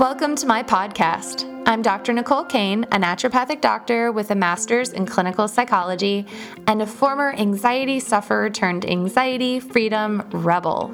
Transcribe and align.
Welcome 0.00 0.34
to 0.36 0.46
my 0.46 0.62
podcast. 0.62 1.44
I'm 1.66 1.82
Dr. 1.82 2.14
Nicole 2.14 2.46
Kane, 2.46 2.84
a 2.84 2.96
naturopathic 2.96 3.60
doctor 3.60 4.10
with 4.10 4.30
a 4.30 4.34
master's 4.34 4.94
in 4.94 5.04
clinical 5.04 5.46
psychology 5.46 6.26
and 6.66 6.80
a 6.80 6.86
former 6.86 7.34
anxiety 7.34 8.00
sufferer 8.00 8.48
turned 8.48 8.88
anxiety 8.88 9.60
freedom 9.60 10.26
rebel. 10.32 10.88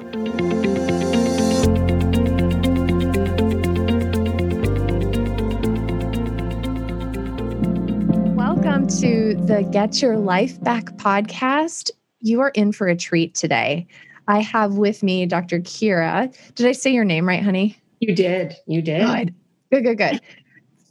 Welcome 8.35 8.87
to 8.99 9.35
the 9.45 9.65
Get 9.71 10.01
Your 10.01 10.17
Life 10.17 10.61
Back 10.61 10.97
podcast. 10.97 11.91
You 12.19 12.41
are 12.41 12.49
in 12.49 12.73
for 12.73 12.87
a 12.87 12.95
treat 12.97 13.35
today. 13.35 13.87
I 14.27 14.41
have 14.41 14.73
with 14.73 15.01
me 15.01 15.25
Dr. 15.25 15.61
Keira. 15.61 16.35
Did 16.55 16.67
I 16.67 16.73
say 16.73 16.91
your 16.91 17.05
name 17.05 17.25
right, 17.25 17.41
honey? 17.41 17.81
You 17.99 18.15
did. 18.15 18.55
You 18.65 18.81
did. 18.81 19.33
Good, 19.71 19.83
good, 19.83 19.83
good. 19.83 19.97
good. 19.97 20.21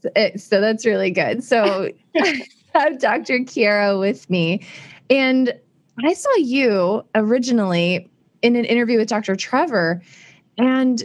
so, 0.02 0.10
eh, 0.16 0.37
so 0.37 0.60
that's 0.60 0.84
really 0.84 1.10
good. 1.10 1.42
So 1.42 1.91
I 2.16 2.42
have 2.74 2.98
Dr. 2.98 3.38
Keira 3.41 3.98
with 3.98 4.28
me. 4.28 4.66
And 5.09 5.55
I 6.05 6.12
saw 6.12 6.34
you 6.37 7.05
originally 7.14 8.11
in 8.42 8.56
an 8.56 8.64
interview 8.64 8.98
with 8.98 9.09
Dr. 9.09 9.37
Trevor. 9.37 10.02
And 10.59 11.02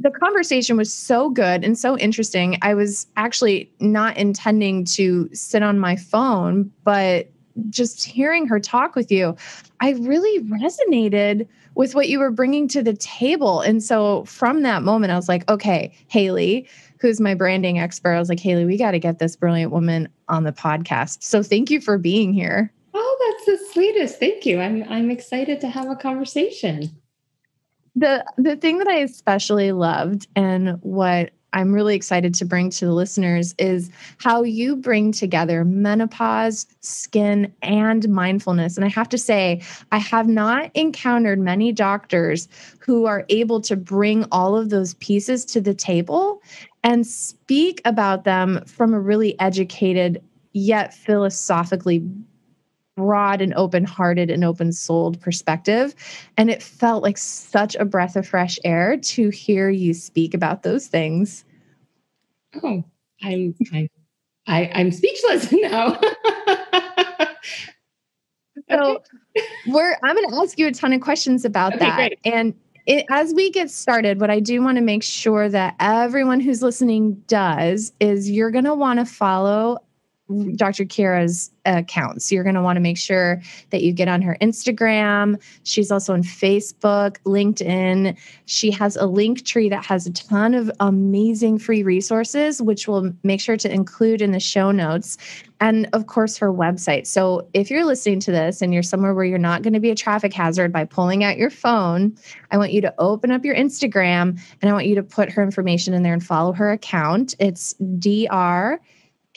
the 0.00 0.10
conversation 0.10 0.76
was 0.76 0.92
so 0.92 1.30
good 1.30 1.64
and 1.64 1.78
so 1.78 1.96
interesting. 1.98 2.58
I 2.62 2.74
was 2.74 3.06
actually 3.16 3.72
not 3.80 4.16
intending 4.16 4.84
to 4.86 5.28
sit 5.32 5.62
on 5.62 5.78
my 5.78 5.96
phone, 5.96 6.70
but 6.84 7.30
just 7.70 8.04
hearing 8.04 8.46
her 8.46 8.60
talk 8.60 8.94
with 8.94 9.10
you, 9.10 9.36
I 9.80 9.92
really 9.92 10.44
resonated 10.44 11.46
with 11.74 11.94
what 11.94 12.08
you 12.08 12.18
were 12.18 12.30
bringing 12.30 12.66
to 12.68 12.82
the 12.82 12.94
table. 12.94 13.60
And 13.60 13.82
so 13.82 14.24
from 14.24 14.62
that 14.62 14.82
moment, 14.82 15.12
I 15.12 15.16
was 15.16 15.28
like, 15.28 15.48
okay, 15.48 15.94
Haley, 16.08 16.68
who's 17.00 17.20
my 17.20 17.34
branding 17.34 17.78
expert, 17.78 18.14
I 18.14 18.18
was 18.18 18.28
like, 18.28 18.40
Haley, 18.40 18.64
we 18.64 18.76
got 18.76 18.90
to 18.92 18.98
get 18.98 19.18
this 19.18 19.36
brilliant 19.36 19.72
woman 19.72 20.08
on 20.28 20.44
the 20.44 20.52
podcast. 20.52 21.22
So 21.22 21.42
thank 21.42 21.70
you 21.70 21.80
for 21.80 21.98
being 21.98 22.32
here. 22.32 22.72
Oh, 22.94 23.34
that's 23.46 23.46
the 23.46 23.72
sweetest. 23.72 24.18
Thank 24.18 24.44
you. 24.44 24.60
I'm 24.60 24.84
I'm 24.88 25.10
excited 25.10 25.60
to 25.60 25.68
have 25.68 25.88
a 25.88 25.96
conversation. 25.96 26.90
The 27.94 28.24
the 28.36 28.56
thing 28.56 28.78
that 28.78 28.88
I 28.88 28.98
especially 28.98 29.72
loved 29.72 30.26
and 30.34 30.78
what 30.82 31.30
I'm 31.52 31.72
really 31.72 31.94
excited 31.94 32.34
to 32.34 32.44
bring 32.44 32.70
to 32.70 32.84
the 32.84 32.92
listeners 32.92 33.54
is 33.58 33.90
how 34.18 34.42
you 34.42 34.76
bring 34.76 35.12
together 35.12 35.64
menopause, 35.64 36.66
skin, 36.80 37.52
and 37.62 38.08
mindfulness. 38.08 38.76
And 38.76 38.84
I 38.84 38.88
have 38.88 39.08
to 39.10 39.18
say, 39.18 39.62
I 39.90 39.98
have 39.98 40.28
not 40.28 40.70
encountered 40.74 41.38
many 41.38 41.72
doctors 41.72 42.48
who 42.80 43.06
are 43.06 43.24
able 43.28 43.60
to 43.62 43.76
bring 43.76 44.24
all 44.30 44.56
of 44.56 44.70
those 44.70 44.94
pieces 44.94 45.44
to 45.46 45.60
the 45.60 45.74
table 45.74 46.42
and 46.84 47.06
speak 47.06 47.80
about 47.84 48.24
them 48.24 48.62
from 48.66 48.92
a 48.92 49.00
really 49.00 49.38
educated, 49.40 50.22
yet 50.52 50.94
philosophically 50.94 52.06
broad 52.98 53.40
and 53.40 53.54
open 53.54 53.84
hearted 53.84 54.28
and 54.28 54.44
open 54.44 54.72
souled 54.72 55.20
perspective. 55.20 55.94
And 56.36 56.50
it 56.50 56.60
felt 56.60 57.04
like 57.04 57.16
such 57.16 57.76
a 57.76 57.84
breath 57.84 58.16
of 58.16 58.26
fresh 58.26 58.58
air 58.64 58.96
to 58.96 59.28
hear 59.28 59.70
you 59.70 59.94
speak 59.94 60.34
about 60.34 60.64
those 60.64 60.88
things. 60.88 61.44
Oh, 62.60 62.82
I'm, 63.22 63.54
I'm, 63.72 63.88
I, 64.48 64.62
am 64.62 64.70
i 64.74 64.80
am 64.80 64.90
speechless 64.90 65.52
now. 65.52 66.00
so 68.68 69.00
we're, 69.68 69.96
I'm 70.02 70.16
going 70.16 70.30
to 70.30 70.36
ask 70.42 70.58
you 70.58 70.66
a 70.66 70.72
ton 70.72 70.92
of 70.92 71.00
questions 71.00 71.44
about 71.44 71.74
okay, 71.74 71.84
that. 71.84 71.96
Great. 71.96 72.18
And 72.24 72.52
it, 72.86 73.04
as 73.10 73.32
we 73.32 73.50
get 73.52 73.70
started, 73.70 74.20
what 74.20 74.30
I 74.30 74.40
do 74.40 74.60
want 74.60 74.76
to 74.76 74.82
make 74.82 75.04
sure 75.04 75.48
that 75.48 75.76
everyone 75.78 76.40
who's 76.40 76.64
listening 76.64 77.22
does 77.28 77.92
is 78.00 78.28
you're 78.28 78.50
going 78.50 78.64
to 78.64 78.74
want 78.74 78.98
to 78.98 79.04
follow 79.04 79.78
Dr. 80.56 80.84
Keira's 80.84 81.50
accounts. 81.64 82.30
You're 82.30 82.42
going 82.42 82.54
to 82.54 82.62
want 82.62 82.76
to 82.76 82.80
make 82.80 82.98
sure 82.98 83.40
that 83.70 83.82
you 83.82 83.92
get 83.92 84.08
on 84.08 84.22
her 84.22 84.36
Instagram. 84.40 85.40
She's 85.64 85.90
also 85.90 86.12
on 86.12 86.22
Facebook, 86.22 87.16
LinkedIn. 87.24 88.16
She 88.46 88.70
has 88.70 88.96
a 88.96 89.02
Linktree 89.02 89.70
that 89.70 89.84
has 89.86 90.06
a 90.06 90.12
ton 90.12 90.54
of 90.54 90.70
amazing 90.80 91.58
free 91.58 91.82
resources, 91.82 92.60
which 92.60 92.88
we'll 92.88 93.12
make 93.22 93.40
sure 93.40 93.56
to 93.56 93.72
include 93.72 94.20
in 94.20 94.32
the 94.32 94.40
show 94.40 94.70
notes. 94.70 95.16
And 95.60 95.88
of 95.92 96.06
course, 96.06 96.36
her 96.38 96.52
website. 96.52 97.06
So 97.06 97.48
if 97.52 97.70
you're 97.70 97.84
listening 97.84 98.20
to 98.20 98.30
this 98.30 98.62
and 98.62 98.72
you're 98.72 98.82
somewhere 98.82 99.14
where 99.14 99.24
you're 99.24 99.38
not 99.38 99.62
going 99.62 99.72
to 99.72 99.80
be 99.80 99.90
a 99.90 99.96
traffic 99.96 100.32
hazard 100.32 100.72
by 100.72 100.84
pulling 100.84 101.24
out 101.24 101.36
your 101.36 101.50
phone, 101.50 102.16
I 102.50 102.58
want 102.58 102.72
you 102.72 102.80
to 102.82 102.94
open 102.98 103.32
up 103.32 103.44
your 103.44 103.56
Instagram 103.56 104.38
and 104.60 104.70
I 104.70 104.72
want 104.72 104.86
you 104.86 104.94
to 104.94 105.02
put 105.02 105.30
her 105.30 105.42
information 105.42 105.94
in 105.94 106.02
there 106.02 106.12
and 106.12 106.24
follow 106.24 106.52
her 106.52 106.70
account. 106.70 107.34
It's 107.38 107.74
dr 107.98 108.80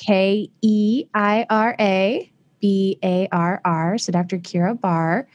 K 0.02 0.50
E 0.62 1.06
I 1.14 1.46
R 1.50 1.76
A 1.80 2.30
B 2.60 3.00
A 3.04 3.30
R 3.32 3.62
R. 3.64 3.98
So 3.98 4.12
Dr. 4.12 4.40
Keira 4.40 4.78
Barr. 4.80 5.28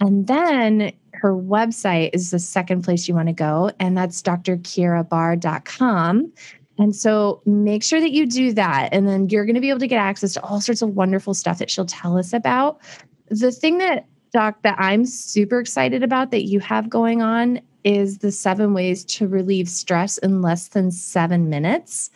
And 0.00 0.26
then 0.26 0.92
her 1.12 1.34
website 1.34 2.10
is 2.12 2.30
the 2.30 2.38
second 2.38 2.82
place 2.82 3.06
you 3.06 3.14
want 3.14 3.28
to 3.28 3.32
go, 3.32 3.70
and 3.78 3.96
that's 3.96 4.20
drkeirabarr.com. 4.22 6.32
And 6.78 6.96
so 6.96 7.42
make 7.46 7.84
sure 7.84 8.00
that 8.00 8.10
you 8.10 8.26
do 8.26 8.52
that. 8.54 8.88
And 8.92 9.06
then 9.06 9.28
you're 9.28 9.44
going 9.44 9.54
to 9.54 9.60
be 9.60 9.68
able 9.68 9.78
to 9.80 9.86
get 9.86 9.98
access 9.98 10.32
to 10.34 10.42
all 10.42 10.60
sorts 10.60 10.82
of 10.82 10.96
wonderful 10.96 11.34
stuff 11.34 11.58
that 11.58 11.70
she'll 11.70 11.86
tell 11.86 12.18
us 12.18 12.32
about. 12.32 12.80
The 13.28 13.52
thing 13.52 13.78
that, 13.78 14.06
Doc, 14.32 14.62
that 14.62 14.76
I'm 14.78 15.04
super 15.04 15.60
excited 15.60 16.02
about 16.02 16.32
that 16.32 16.48
you 16.48 16.58
have 16.60 16.88
going 16.88 17.22
on 17.22 17.60
is 17.84 18.18
the 18.18 18.32
seven 18.32 18.74
ways 18.74 19.04
to 19.04 19.28
relieve 19.28 19.68
stress 19.68 20.18
in 20.18 20.42
less 20.42 20.68
than 20.68 20.90
seven 20.90 21.48
minutes. 21.48 22.10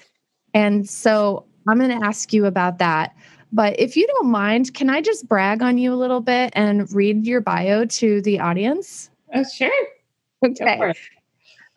And 0.54 0.88
so 0.88 1.44
I'm 1.68 1.78
going 1.78 1.98
to 1.98 2.06
ask 2.06 2.32
you 2.32 2.46
about 2.46 2.78
that. 2.78 3.14
But 3.52 3.78
if 3.78 3.96
you 3.96 4.06
don't 4.06 4.30
mind, 4.30 4.74
can 4.74 4.90
I 4.90 5.00
just 5.00 5.28
brag 5.28 5.62
on 5.62 5.78
you 5.78 5.92
a 5.92 5.96
little 5.96 6.20
bit 6.20 6.52
and 6.54 6.92
read 6.92 7.26
your 7.26 7.40
bio 7.40 7.84
to 7.86 8.20
the 8.22 8.40
audience? 8.40 9.10
Oh, 9.34 9.44
sure. 9.44 9.70
Okay. 10.44 10.92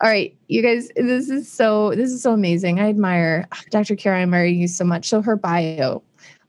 All 0.02 0.08
right, 0.08 0.34
you 0.48 0.62
guys, 0.62 0.88
this 0.96 1.28
is 1.28 1.50
so 1.50 1.94
this 1.94 2.10
is 2.10 2.22
so 2.22 2.32
amazing. 2.32 2.80
I 2.80 2.88
admire 2.88 3.46
Dr. 3.70 3.96
Keira. 3.96 4.16
I 4.16 4.22
admire 4.22 4.46
you 4.46 4.66
so 4.66 4.82
much. 4.82 5.06
So 5.06 5.20
her 5.20 5.36
bio, 5.36 6.02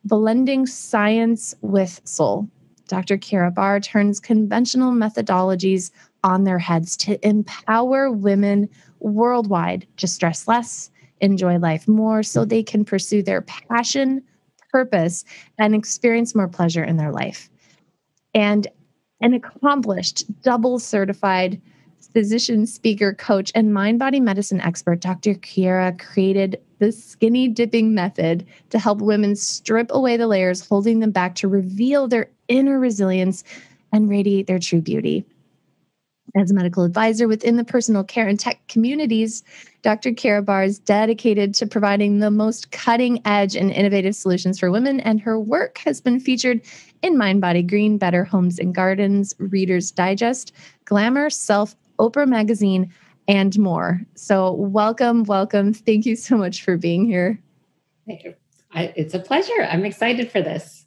blending 0.06 0.66
science 0.66 1.54
with 1.62 2.00
soul. 2.06 2.48
Dr. 2.88 3.18
Keira 3.18 3.54
Barr 3.54 3.82
turns 3.82 4.22
conventional 4.22 4.94
methodologies 4.94 5.92
on 6.24 6.46
their 6.46 6.60
heads 6.60 6.96
to 6.98 7.26
empower 7.28 8.10
women 8.12 8.70
worldwide 9.00 9.86
to 9.98 10.08
stress 10.08 10.48
less, 10.48 10.90
enjoy 11.22 11.58
life 11.58 11.88
more 11.88 12.24
so 12.24 12.44
they 12.44 12.64
can 12.64 12.84
pursue 12.84 13.24
their 13.24 13.42
passion, 13.42 14.22
purpose, 14.72 15.24
and 15.58 15.74
experience 15.74 16.36
more 16.36 16.48
pleasure 16.48 16.84
in 16.84 16.98
their 16.98 17.12
life. 17.12 17.50
And 18.34 18.68
an 19.22 19.34
accomplished, 19.34 20.26
double 20.42 20.80
certified 20.80 21.62
physician, 22.14 22.66
speaker, 22.66 23.14
coach, 23.14 23.52
and 23.56 23.74
mind 23.74 24.00
body 24.00 24.20
medicine 24.20 24.60
expert, 24.62 25.00
Dr. 25.00 25.36
Keira 25.36 25.98
created 26.00 26.60
the 26.80 26.92
skinny 26.92 27.48
dipping 27.48 27.94
method 27.94 28.46
to 28.72 28.80
help 28.80 29.02
women 29.02 29.36
strip 29.36 29.88
away 29.92 30.18
the 30.18 30.28
layers 30.28 30.68
holding 30.68 31.00
them 31.00 31.12
back 31.12 31.36
to 31.36 31.48
reveal 31.48 32.08
their 32.08 32.30
inner 32.48 32.80
resilience 32.80 33.44
and 33.94 34.10
radiate 34.10 34.48
their 34.48 34.60
true 34.60 34.82
beauty. 34.82 35.24
As 36.36 36.50
a 36.50 36.54
medical 36.54 36.84
advisor 36.84 37.28
within 37.28 37.58
the 37.58 37.66
personal 37.66 38.06
care 38.06 38.28
and 38.28 38.40
tech 38.40 38.66
communities, 38.70 39.44
Dr. 39.82 40.12
Keira 40.12 40.44
Barr 40.44 40.64
is 40.64 40.80
dedicated 40.80 41.54
to 41.56 41.68
providing 41.68 42.20
the 42.20 42.32
most 42.32 42.72
cutting 42.72 43.22
edge 43.26 43.56
and 43.56 43.70
innovative 43.70 44.16
solutions 44.16 44.58
for 44.58 44.72
women, 44.72 45.02
and 45.02 45.20
her 45.20 45.38
work 45.38 45.80
has 45.80 46.00
been 46.00 46.22
featured 46.22 46.62
in 47.02 47.18
Mind 47.18 47.42
Body 47.42 47.62
Green, 47.62 47.98
Better 47.98 48.24
Homes 48.24 48.60
and 48.60 48.74
Gardens, 48.74 49.34
Reader's 49.40 49.92
Digest, 49.92 50.54
Glamour, 50.86 51.30
Self, 51.30 51.76
Oprah 52.00 52.28
Magazine, 52.28 52.94
and 53.28 53.58
more. 53.60 54.02
So, 54.16 54.54
welcome, 54.54 55.26
welcome. 55.26 55.74
Thank 55.74 56.06
you 56.06 56.16
so 56.16 56.38
much 56.38 56.64
for 56.64 56.78
being 56.78 57.06
here. 57.06 57.42
Thank 58.08 58.24
you. 58.24 58.36
I, 58.74 58.94
it's 58.96 59.14
a 59.14 59.20
pleasure. 59.20 59.68
I'm 59.70 59.84
excited 59.84 60.32
for 60.32 60.42
this. 60.42 60.81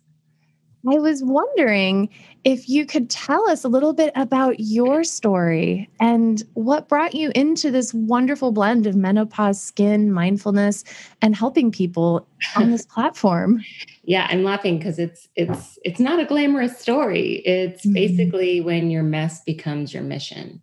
I 0.90 0.98
was 0.98 1.22
wondering 1.22 2.10
if 2.44 2.68
you 2.68 2.84
could 2.84 3.08
tell 3.08 3.48
us 3.48 3.64
a 3.64 3.68
little 3.68 3.94
bit 3.94 4.12
about 4.16 4.60
your 4.60 5.02
story 5.02 5.88
and 5.98 6.42
what 6.52 6.88
brought 6.88 7.14
you 7.14 7.32
into 7.34 7.70
this 7.70 7.94
wonderful 7.94 8.52
blend 8.52 8.86
of 8.86 8.94
menopause, 8.94 9.60
skin, 9.60 10.12
mindfulness, 10.12 10.84
and 11.22 11.34
helping 11.34 11.70
people 11.72 12.26
on 12.54 12.70
this 12.70 12.84
platform. 12.94 13.64
yeah, 14.02 14.26
I'm 14.28 14.44
laughing 14.44 14.78
because 14.78 14.98
it's 14.98 15.28
it's 15.36 15.78
it's 15.84 16.00
not 16.00 16.20
a 16.20 16.26
glamorous 16.26 16.78
story. 16.78 17.42
It's 17.46 17.86
mm-hmm. 17.86 17.94
basically 17.94 18.60
when 18.60 18.90
your 18.90 19.02
mess 19.02 19.42
becomes 19.44 19.94
your 19.94 20.02
mission. 20.02 20.62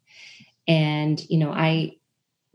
And 0.68 1.24
you 1.30 1.40
know, 1.40 1.52
I 1.52 1.96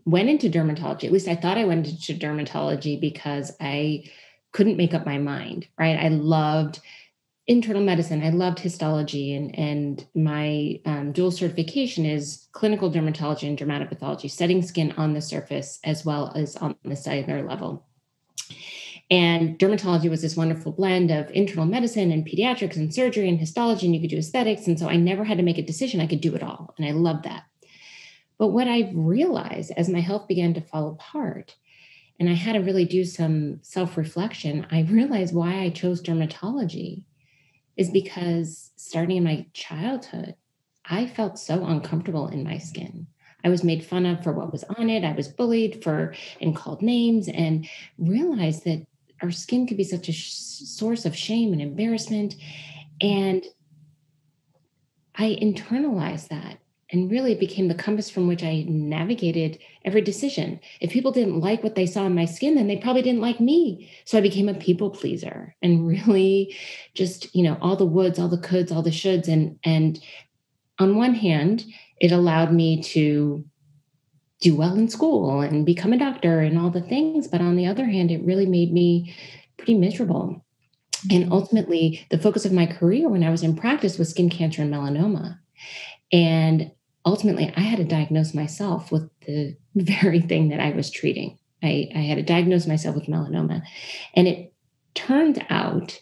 went 0.05 0.29
into 0.29 0.49
dermatology. 0.49 1.03
At 1.03 1.11
least 1.11 1.27
I 1.27 1.35
thought 1.35 1.57
I 1.57 1.65
went 1.65 1.87
into 1.87 2.13
dermatology 2.13 2.99
because 2.99 3.51
I 3.59 4.05
couldn't 4.53 4.77
make 4.77 4.93
up 4.93 5.05
my 5.05 5.17
mind, 5.17 5.67
right? 5.77 5.99
I 5.99 6.07
loved 6.07 6.79
internal 7.47 7.81
medicine. 7.81 8.21
I 8.23 8.29
loved 8.29 8.59
histology, 8.59 9.33
and 9.33 9.57
and 9.57 10.05
my 10.13 10.79
um, 10.85 11.11
dual 11.13 11.31
certification 11.31 12.05
is 12.05 12.47
clinical 12.51 12.91
dermatology 12.91 13.47
and 13.47 13.57
dermatopathology, 13.57 14.29
studying 14.29 14.61
skin 14.61 14.91
on 14.97 15.13
the 15.13 15.21
surface 15.21 15.79
as 15.83 16.05
well 16.05 16.31
as 16.35 16.55
on 16.57 16.75
the 16.83 16.95
cellular 16.95 17.47
level. 17.47 17.85
And 19.09 19.57
dermatology 19.57 20.09
was 20.09 20.21
this 20.21 20.35
wonderful 20.35 20.73
blend 20.73 21.11
of 21.11 21.31
internal 21.31 21.65
medicine 21.65 22.11
and 22.11 22.27
pediatrics 22.27 22.75
and 22.75 22.93
surgery 22.93 23.29
and 23.29 23.39
histology, 23.39 23.85
and 23.85 23.95
you 23.95 24.01
could 24.01 24.09
do 24.09 24.17
aesthetics. 24.17 24.67
And 24.67 24.77
so 24.77 24.89
I 24.89 24.97
never 24.97 25.23
had 25.23 25.37
to 25.37 25.43
make 25.43 25.57
a 25.57 25.61
decision. 25.65 26.01
I 26.01 26.07
could 26.07 26.19
do 26.19 26.35
it 26.35 26.43
all. 26.43 26.73
And 26.77 26.85
I 26.85 26.91
loved 26.91 27.23
that. 27.23 27.43
But 28.37 28.49
what 28.49 28.67
I 28.67 28.91
realized 28.93 29.71
as 29.77 29.89
my 29.89 30.01
health 30.01 30.27
began 30.27 30.53
to 30.55 30.61
fall 30.61 30.89
apart, 30.89 31.55
and 32.19 32.29
I 32.29 32.33
had 32.33 32.53
to 32.53 32.59
really 32.59 32.83
do 32.83 33.05
some 33.05 33.59
self 33.61 33.95
reflection, 33.95 34.67
I 34.71 34.81
realized 34.81 35.33
why 35.33 35.61
I 35.61 35.69
chose 35.69 36.01
dermatology 36.01 37.03
is 37.77 37.89
because 37.89 38.71
starting 38.75 39.17
in 39.17 39.23
my 39.23 39.45
childhood, 39.53 40.35
I 40.83 41.07
felt 41.07 41.39
so 41.39 41.65
uncomfortable 41.65 42.27
in 42.27 42.43
my 42.43 42.57
skin. 42.57 43.07
I 43.43 43.49
was 43.49 43.63
made 43.63 43.85
fun 43.85 44.05
of 44.05 44.23
for 44.23 44.33
what 44.33 44.51
was 44.51 44.63
on 44.63 44.89
it. 44.89 45.03
I 45.03 45.13
was 45.13 45.27
bullied 45.27 45.83
for 45.83 46.13
and 46.41 46.55
called 46.55 46.81
names 46.81 47.29
and 47.29 47.67
realized 47.97 48.65
that 48.65 48.85
our 49.21 49.31
skin 49.31 49.67
could 49.67 49.77
be 49.77 49.83
such 49.83 50.09
a 50.09 50.11
sh- 50.11 50.33
source 50.33 51.05
of 51.05 51.15
shame 51.15 51.53
and 51.53 51.61
embarrassment. 51.61 52.35
And 52.99 53.45
I 55.15 55.37
internalized 55.41 56.29
that 56.29 56.59
and 56.91 57.11
really 57.11 57.35
became 57.35 57.67
the 57.67 57.75
compass 57.75 58.09
from 58.09 58.27
which 58.27 58.43
I 58.43 58.65
navigated 58.67 59.59
every 59.83 60.01
decision. 60.01 60.59
If 60.79 60.91
people 60.91 61.11
didn't 61.11 61.41
like 61.41 61.63
what 61.63 61.75
they 61.75 61.85
saw 61.85 62.05
in 62.05 62.15
my 62.15 62.25
skin, 62.25 62.55
then 62.55 62.67
they 62.67 62.77
probably 62.77 63.01
didn't 63.01 63.21
like 63.21 63.41
me. 63.41 63.89
So 64.05 64.17
I 64.17 64.21
became 64.21 64.47
a 64.47 64.53
people 64.53 64.89
pleaser 64.89 65.55
and 65.61 65.87
really 66.07 66.55
just, 66.93 67.33
you 67.35 67.43
know, 67.43 67.57
all 67.61 67.75
the 67.75 67.85
woulds, 67.85 68.19
all 68.19 68.29
the 68.29 68.37
coulds, 68.37 68.71
all 68.71 68.81
the 68.81 68.89
shoulds. 68.89 69.27
And 69.27 69.59
and 69.63 69.99
on 70.79 70.95
one 70.95 71.15
hand, 71.15 71.65
it 71.99 72.11
allowed 72.11 72.53
me 72.53 72.81
to 72.83 73.43
do 74.39 74.55
well 74.55 74.75
in 74.75 74.87
school 74.87 75.41
and 75.41 75.65
become 75.65 75.93
a 75.93 75.97
doctor 75.97 76.41
and 76.41 76.57
all 76.57 76.69
the 76.69 76.81
things. 76.81 77.27
But 77.27 77.41
on 77.41 77.55
the 77.55 77.65
other 77.65 77.85
hand, 77.85 78.11
it 78.11 78.23
really 78.23 78.45
made 78.45 78.71
me 78.71 79.15
pretty 79.57 79.73
miserable. 79.73 80.45
And 81.11 81.31
ultimately, 81.31 82.05
the 82.11 82.17
focus 82.17 82.45
of 82.45 82.51
my 82.51 82.65
career 82.65 83.09
when 83.09 83.23
I 83.23 83.29
was 83.29 83.43
in 83.43 83.55
practice 83.55 83.97
was 83.97 84.09
skin 84.09 84.29
cancer 84.29 84.61
and 84.61 84.73
melanoma. 84.73 85.39
And 86.11 86.71
ultimately, 87.07 87.51
I 87.55 87.61
had 87.61 87.77
to 87.77 87.85
diagnose 87.85 88.33
myself 88.33 88.91
with 88.91 89.09
the 89.25 89.55
very 89.75 90.19
thing 90.19 90.49
that 90.49 90.59
I 90.59 90.71
was 90.71 90.91
treating. 90.91 91.39
I, 91.63 91.89
I 91.95 91.99
had 91.99 92.15
to 92.15 92.23
diagnose 92.23 92.67
myself 92.67 92.95
with 92.95 93.05
melanoma. 93.05 93.63
And 94.13 94.27
it 94.27 94.53
turned 94.93 95.43
out 95.49 95.99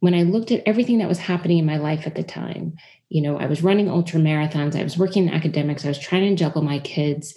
when 0.00 0.14
I 0.14 0.22
looked 0.22 0.50
at 0.50 0.62
everything 0.66 0.98
that 0.98 1.08
was 1.08 1.18
happening 1.18 1.58
in 1.58 1.66
my 1.66 1.76
life 1.76 2.06
at 2.06 2.14
the 2.14 2.22
time, 2.22 2.76
you 3.08 3.22
know, 3.22 3.38
I 3.38 3.46
was 3.46 3.62
running 3.62 3.88
ultra 3.88 4.20
marathons, 4.20 4.78
I 4.78 4.82
was 4.82 4.98
working 4.98 5.28
in 5.28 5.34
academics, 5.34 5.84
I 5.84 5.88
was 5.88 5.98
trying 5.98 6.28
to 6.28 6.42
juggle 6.42 6.62
my 6.62 6.78
kids. 6.80 7.34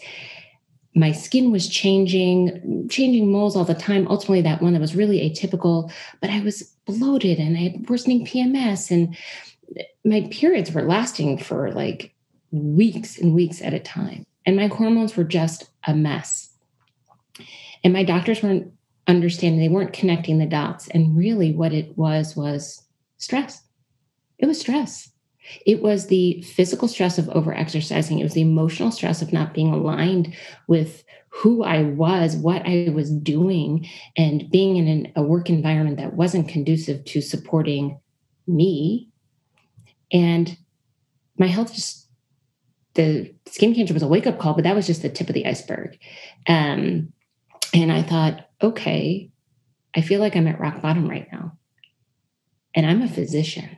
My 0.95 1.11
skin 1.11 1.51
was 1.51 1.69
changing, 1.69 2.87
changing 2.89 3.31
moles 3.31 3.55
all 3.55 3.63
the 3.63 3.75
time. 3.75 4.07
Ultimately, 4.07 4.41
that 4.41 4.61
one 4.61 4.73
that 4.73 4.81
was 4.81 4.95
really 4.95 5.19
atypical, 5.19 5.91
but 6.19 6.31
I 6.31 6.39
was 6.41 6.63
bloated 6.85 7.37
and 7.37 7.55
I 7.55 7.61
had 7.61 7.89
worsening 7.89 8.25
PMS, 8.25 8.89
and 8.89 9.15
my 10.03 10.27
periods 10.31 10.71
were 10.71 10.81
lasting 10.81 11.37
for 11.37 11.71
like 11.71 12.15
weeks 12.51 13.17
and 13.17 13.33
weeks 13.33 13.61
at 13.61 13.73
a 13.73 13.79
time. 13.79 14.25
And 14.45 14.55
my 14.55 14.67
hormones 14.67 15.15
were 15.15 15.23
just 15.23 15.69
a 15.85 15.93
mess. 15.93 16.49
And 17.83 17.93
my 17.93 18.03
doctors 18.03 18.41
weren't 18.41 18.71
understanding, 19.07 19.59
they 19.59 19.69
weren't 19.69 19.93
connecting 19.93 20.39
the 20.39 20.45
dots. 20.45 20.87
And 20.89 21.17
really, 21.17 21.53
what 21.53 21.73
it 21.73 21.97
was 21.97 22.35
was 22.35 22.83
stress. 23.17 23.61
It 24.39 24.45
was 24.45 24.59
stress. 24.59 25.11
It 25.65 25.81
was 25.81 26.07
the 26.07 26.41
physical 26.41 26.87
stress 26.87 27.17
of 27.17 27.25
overexercising. 27.25 28.19
It 28.19 28.23
was 28.23 28.33
the 28.33 28.41
emotional 28.41 28.91
stress 28.91 29.21
of 29.21 29.31
not 29.31 29.53
being 29.53 29.71
aligned 29.71 30.33
with 30.67 31.03
who 31.29 31.63
I 31.63 31.83
was, 31.83 32.35
what 32.35 32.63
I 32.65 32.89
was 32.93 33.11
doing, 33.11 33.87
and 34.17 34.49
being 34.49 34.75
in 34.77 34.87
an, 34.87 35.11
a 35.15 35.23
work 35.23 35.49
environment 35.49 35.97
that 35.97 36.13
wasn't 36.13 36.49
conducive 36.49 37.05
to 37.05 37.21
supporting 37.21 37.99
me. 38.45 39.09
And 40.11 40.57
my 41.37 41.47
health 41.47 41.73
just 41.73 42.06
the 42.97 43.33
skin 43.45 43.73
cancer 43.73 43.93
was 43.93 44.03
a 44.03 44.07
wake 44.07 44.27
up 44.27 44.39
call, 44.39 44.55
but 44.55 44.65
that 44.65 44.75
was 44.75 44.87
just 44.87 45.03
the 45.03 45.09
tip 45.09 45.29
of 45.29 45.35
the 45.35 45.45
iceberg. 45.45 45.97
Um, 46.47 47.13
and 47.73 47.91
I 47.91 48.01
thought, 48.01 48.49
okay, 48.61 49.29
I 49.95 50.01
feel 50.01 50.19
like 50.19 50.35
I'm 50.35 50.47
at 50.47 50.59
rock 50.59 50.81
bottom 50.81 51.07
right 51.07 51.27
now. 51.31 51.53
And 52.75 52.85
I'm 52.85 53.01
a 53.01 53.07
physician. 53.07 53.77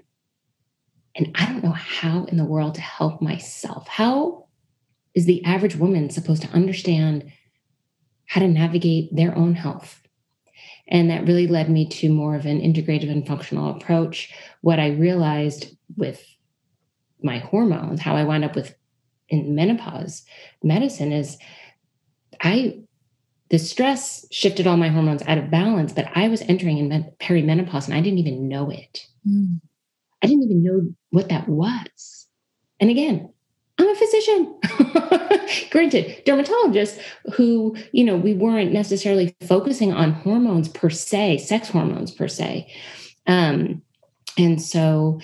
And 1.16 1.36
I 1.36 1.46
don't 1.46 1.64
know 1.64 1.72
how 1.72 2.24
in 2.26 2.38
the 2.38 2.46
world 2.46 2.76
to 2.76 2.82
help 2.82 3.22
myself. 3.22 3.88
How 3.88 4.48
is 5.14 5.26
the 5.26 5.44
average 5.44 5.76
woman 5.76 6.10
supposed 6.10 6.42
to 6.44 6.50
understand 6.50 7.32
how 8.26 8.40
to 8.40 8.48
navigate 8.48 9.16
their 9.16 9.38
own 9.38 9.54
health? 9.54 10.02
And 10.88 11.10
that 11.10 11.28
really 11.28 11.48
led 11.48 11.70
me 11.70 11.88
to 11.90 12.10
more 12.12 12.36
of 12.36 12.46
an 12.46 12.62
integrative 12.62 13.12
and 13.12 13.28
functional 13.28 13.76
approach. 13.76 14.34
What 14.62 14.80
I 14.80 14.90
realized 14.90 15.76
with 15.98 16.24
my 17.22 17.40
hormones, 17.40 18.00
how 18.00 18.16
I 18.16 18.24
wound 18.24 18.46
up 18.46 18.56
with 18.56 18.76
in 19.30 19.56
menopause 19.56 20.24
medicine 20.64 21.12
is 21.12 21.38
I 22.42 22.80
the 23.50 23.58
stress 23.58 24.26
shifted 24.32 24.68
all 24.68 24.78
my 24.78 24.90
hormones 24.90 25.24
out 25.24 25.40
of 25.40 25.50
balance, 25.50 25.92
but 25.92 26.08
I 26.16 26.28
was 26.28 26.42
entering 26.44 26.78
in 26.78 27.12
perimenopause 27.20 27.86
and 27.86 27.96
I 27.96 28.02
didn't 28.02 28.20
even 28.20 28.48
know 28.48 28.70
it. 28.70 29.08
Mm. 29.28 29.60
I 30.22 30.28
didn't 30.28 30.44
even 30.44 30.64
know 30.64 30.94
what 31.10 31.30
that 31.30 31.48
was. 31.48 32.28
And 32.80 32.92
again, 32.92 33.34
I'm 33.80 33.90
a 33.90 33.96
physician. 33.96 34.60
Granted, 35.72 36.22
dermatologist 36.26 37.00
who, 37.34 37.76
you 37.92 38.04
know, 38.04 38.18
we 38.18 38.34
weren't 38.34 38.72
necessarily 38.72 39.36
focusing 39.48 39.94
on 39.94 40.12
hormones 40.12 40.70
per 40.70 40.90
se, 40.90 41.40
sex 41.40 41.70
hormones 41.70 42.12
per 42.12 42.28
se. 42.28 42.72
Um, 43.26 43.82
and 44.38 44.62
so 44.62 45.22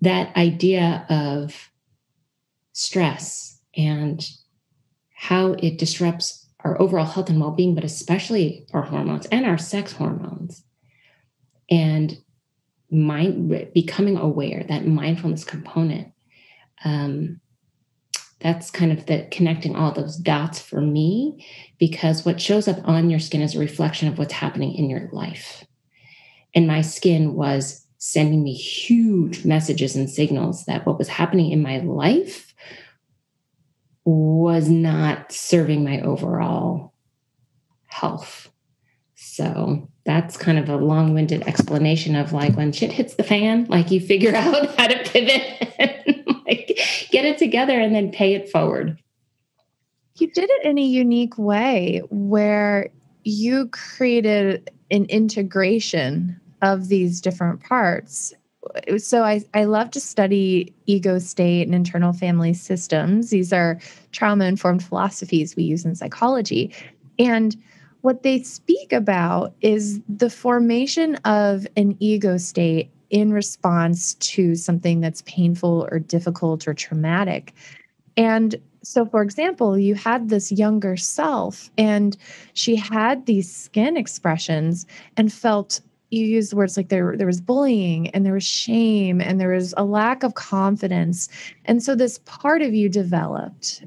that 0.00 0.34
idea 0.36 1.06
of 1.08 1.71
stress 2.72 3.60
and 3.76 4.28
how 5.14 5.52
it 5.54 5.78
disrupts 5.78 6.46
our 6.60 6.80
overall 6.80 7.06
health 7.06 7.28
and 7.28 7.40
well-being 7.40 7.74
but 7.74 7.84
especially 7.84 8.66
our 8.72 8.82
hormones 8.82 9.26
and 9.26 9.46
our 9.46 9.58
sex 9.58 9.92
hormones. 9.92 10.64
And 11.70 12.18
mind 12.90 13.70
becoming 13.72 14.16
aware 14.16 14.64
that 14.68 14.86
mindfulness 14.86 15.44
component 15.44 16.12
um, 16.84 17.40
that's 18.42 18.70
kind 18.70 18.92
of 18.92 19.06
the 19.06 19.26
connecting 19.30 19.76
all 19.76 19.92
those 19.92 20.16
dots 20.16 20.60
for 20.60 20.80
me 20.80 21.46
because 21.78 22.24
what 22.24 22.40
shows 22.40 22.66
up 22.66 22.86
on 22.86 23.08
your 23.08 23.20
skin 23.20 23.40
is 23.40 23.54
a 23.54 23.60
reflection 23.60 24.08
of 24.08 24.18
what's 24.18 24.32
happening 24.32 24.74
in 24.74 24.90
your 24.90 25.08
life. 25.12 25.64
And 26.54 26.66
my 26.66 26.80
skin 26.80 27.34
was 27.34 27.86
sending 27.98 28.42
me 28.42 28.52
huge 28.52 29.44
messages 29.44 29.94
and 29.94 30.10
signals 30.10 30.64
that 30.64 30.84
what 30.84 30.98
was 30.98 31.08
happening 31.08 31.52
in 31.52 31.62
my 31.62 31.78
life 31.78 32.51
was 34.04 34.68
not 34.68 35.32
serving 35.32 35.84
my 35.84 36.00
overall 36.00 36.92
health. 37.86 38.50
So 39.14 39.88
that's 40.04 40.36
kind 40.36 40.58
of 40.58 40.68
a 40.68 40.76
long 40.76 41.14
winded 41.14 41.42
explanation 41.46 42.16
of 42.16 42.32
like 42.32 42.56
when 42.56 42.72
shit 42.72 42.92
hits 42.92 43.14
the 43.14 43.22
fan, 43.22 43.66
like 43.66 43.90
you 43.90 44.00
figure 44.00 44.34
out 44.36 44.74
how 44.76 44.88
to 44.88 44.98
pivot 45.04 45.74
and 45.78 46.26
like 46.46 46.78
get 47.10 47.24
it 47.24 47.38
together 47.38 47.78
and 47.78 47.94
then 47.94 48.10
pay 48.10 48.34
it 48.34 48.50
forward. 48.50 48.98
You 50.16 50.30
did 50.30 50.50
it 50.50 50.64
in 50.64 50.78
a 50.78 50.82
unique 50.82 51.38
way 51.38 52.02
where 52.10 52.90
you 53.24 53.68
created 53.68 54.70
an 54.90 55.06
integration 55.06 56.38
of 56.60 56.88
these 56.88 57.20
different 57.20 57.60
parts 57.60 58.34
so 58.98 59.22
I, 59.22 59.42
I 59.54 59.64
love 59.64 59.90
to 59.92 60.00
study 60.00 60.74
ego 60.86 61.18
state 61.18 61.62
and 61.66 61.74
internal 61.74 62.12
family 62.12 62.54
systems. 62.54 63.30
These 63.30 63.52
are 63.52 63.78
trauma 64.12 64.44
informed 64.44 64.84
philosophies 64.84 65.56
we 65.56 65.64
use 65.64 65.84
in 65.84 65.94
psychology. 65.94 66.74
And 67.18 67.56
what 68.02 68.22
they 68.22 68.42
speak 68.42 68.92
about 68.92 69.54
is 69.60 70.00
the 70.08 70.30
formation 70.30 71.16
of 71.24 71.66
an 71.76 71.96
ego 72.00 72.36
state 72.36 72.90
in 73.10 73.32
response 73.32 74.14
to 74.14 74.54
something 74.54 75.00
that's 75.00 75.22
painful 75.26 75.86
or 75.90 75.98
difficult 75.98 76.66
or 76.66 76.74
traumatic. 76.74 77.54
And 78.16 78.56
so, 78.82 79.06
for 79.06 79.22
example, 79.22 79.78
you 79.78 79.94
had 79.94 80.28
this 80.28 80.50
younger 80.50 80.96
self, 80.96 81.70
and 81.78 82.16
she 82.54 82.74
had 82.74 83.26
these 83.26 83.54
skin 83.54 83.96
expressions 83.96 84.86
and 85.16 85.32
felt 85.32 85.80
you 86.12 86.26
use 86.26 86.54
words 86.54 86.76
like 86.76 86.88
there 86.88 87.16
there 87.16 87.26
was 87.26 87.40
bullying 87.40 88.08
and 88.10 88.24
there 88.24 88.34
was 88.34 88.44
shame 88.44 89.20
and 89.20 89.40
there 89.40 89.52
was 89.52 89.72
a 89.76 89.84
lack 89.84 90.22
of 90.22 90.34
confidence 90.34 91.28
and 91.64 91.82
so 91.82 91.94
this 91.94 92.18
part 92.24 92.62
of 92.62 92.74
you 92.74 92.88
developed 92.88 93.80
mm-hmm. 93.82 93.86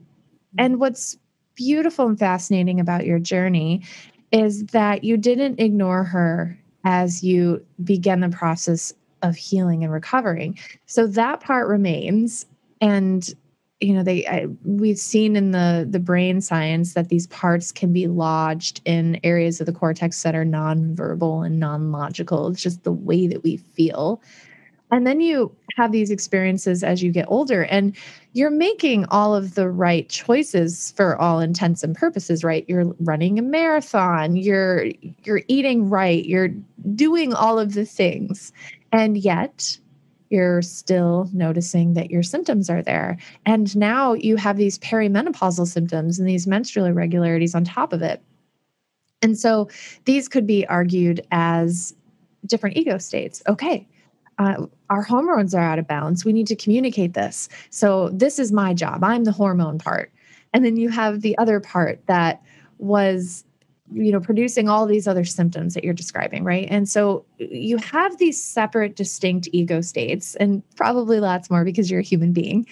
and 0.58 0.80
what's 0.80 1.18
beautiful 1.56 2.08
and 2.08 2.20
fascinating 2.20 2.80
about 2.80 3.06
your 3.06 3.20
journey 3.20 3.82
is 4.32 4.66
that 4.68 5.04
you 5.04 5.18
didn't 5.18 5.60
ignore 5.60 6.04
her 6.04 6.58
as 6.84 7.24
you 7.24 7.66
began 7.84 8.20
the 8.20 8.30
process 8.30 8.94
of 9.22 9.36
healing 9.36 9.84
and 9.84 9.92
recovering. 9.92 10.58
So 10.86 11.08
that 11.08 11.40
part 11.40 11.68
remains. 11.68 12.46
And 12.82 13.34
you 13.82 13.94
know 13.94 14.04
they 14.04 14.26
I, 14.26 14.48
we've 14.64 14.98
seen 14.98 15.36
in 15.36 15.52
the 15.52 15.86
the 15.90 16.00
brain 16.00 16.42
science 16.42 16.94
that 16.94 17.10
these 17.10 17.28
parts 17.28 17.72
can 17.72 17.92
be 17.92 18.08
lodged 18.08 18.82
in 18.86 19.20
areas 19.24 19.60
of 19.60 19.66
the 19.66 19.74
cortex 19.74 20.24
that 20.24 20.36
are 20.36 20.46
nonverbal 20.46 21.46
and 21.46 21.60
non-logical. 21.60 22.48
It's 22.50 22.62
just 22.62 22.84
the 22.84 22.92
way 22.92 23.28
that 23.28 23.44
we 23.44 23.58
feel. 23.58 24.22
And 24.92 25.06
then 25.06 25.20
you 25.20 25.54
have 25.78 25.92
these 25.92 26.12
experiences 26.12 26.84
as 26.84 27.04
you 27.04 27.12
get 27.12 27.26
older 27.28 27.66
and 27.66 27.98
you're 28.34 28.52
making 28.52 29.06
all 29.08 29.36
of 29.36 29.56
the 29.56 29.68
right 29.70 30.08
choices 30.08 30.94
for 30.96 31.20
all 31.20 31.40
intents 31.40 31.84
and 31.84 31.96
purposes 31.96 32.44
right? 32.44 32.64
You're 32.70 32.94
running 33.00 33.38
a 33.40 33.42
marathon 33.42 34.38
you're 34.38 34.86
you're 35.24 35.42
eating 35.48 35.90
right 35.90 36.24
you're 36.24 36.50
doing 36.94 37.34
all 37.34 37.60
of 37.60 37.74
the 37.74 37.86
things. 37.86 38.54
And 38.94 39.18
yet 39.18 39.78
you're 40.36 40.62
still 40.62 41.30
noticing 41.34 41.94
that 41.94 42.12
your 42.12 42.22
symptoms 42.22 42.70
are 42.70 42.84
there. 42.84 43.18
And 43.46 43.76
now 43.76 44.14
you 44.14 44.36
have 44.36 44.58
these 44.58 44.78
perimenopausal 44.78 45.66
symptoms 45.66 46.20
and 46.20 46.28
these 46.28 46.46
menstrual 46.46 46.86
irregularities 46.86 47.56
on 47.56 47.64
top 47.64 47.94
of 47.94 48.02
it. 48.02 48.22
And 49.22 49.40
so 49.40 49.70
these 50.04 50.28
could 50.28 50.46
be 50.46 50.68
argued 50.68 51.26
as 51.32 51.96
different 52.46 52.76
ego 52.76 52.98
states. 52.98 53.42
Okay, 53.48 53.88
uh, 54.38 54.66
our 54.90 55.02
hormones 55.02 55.56
are 55.56 55.64
out 55.64 55.80
of 55.80 55.88
balance. 55.88 56.26
We 56.26 56.34
need 56.34 56.48
to 56.48 56.56
communicate 56.56 57.14
this. 57.14 57.48
So 57.70 58.10
this 58.10 58.38
is 58.38 58.52
my 58.52 58.74
job. 58.74 59.04
I'm 59.04 59.24
the 59.24 59.32
hormone 59.32 59.80
part. 59.80 60.12
And 60.54 60.66
then 60.66 60.76
you 60.76 60.90
have 60.90 61.22
the 61.22 61.38
other 61.38 61.60
part 61.60 62.06
that 62.08 62.44
was 62.78 63.46
you 63.92 64.12
know 64.12 64.20
producing 64.20 64.68
all 64.68 64.86
these 64.86 65.08
other 65.08 65.24
symptoms 65.24 65.74
that 65.74 65.84
you're 65.84 65.94
describing 65.94 66.44
right? 66.44 66.68
And 66.70 66.90
so 66.90 67.26
you 67.38 67.78
have 67.78 68.18
these 68.18 68.42
separate 68.42 68.96
distinct 68.96 69.48
ego 69.52 69.82
states 69.82 70.36
and 70.36 70.64
probably 70.76 71.20
lots 71.20 71.50
more 71.50 71.64
because 71.64 71.90
you're 71.90 72.00
a 72.00 72.04
human 72.04 72.34
being. 72.34 72.66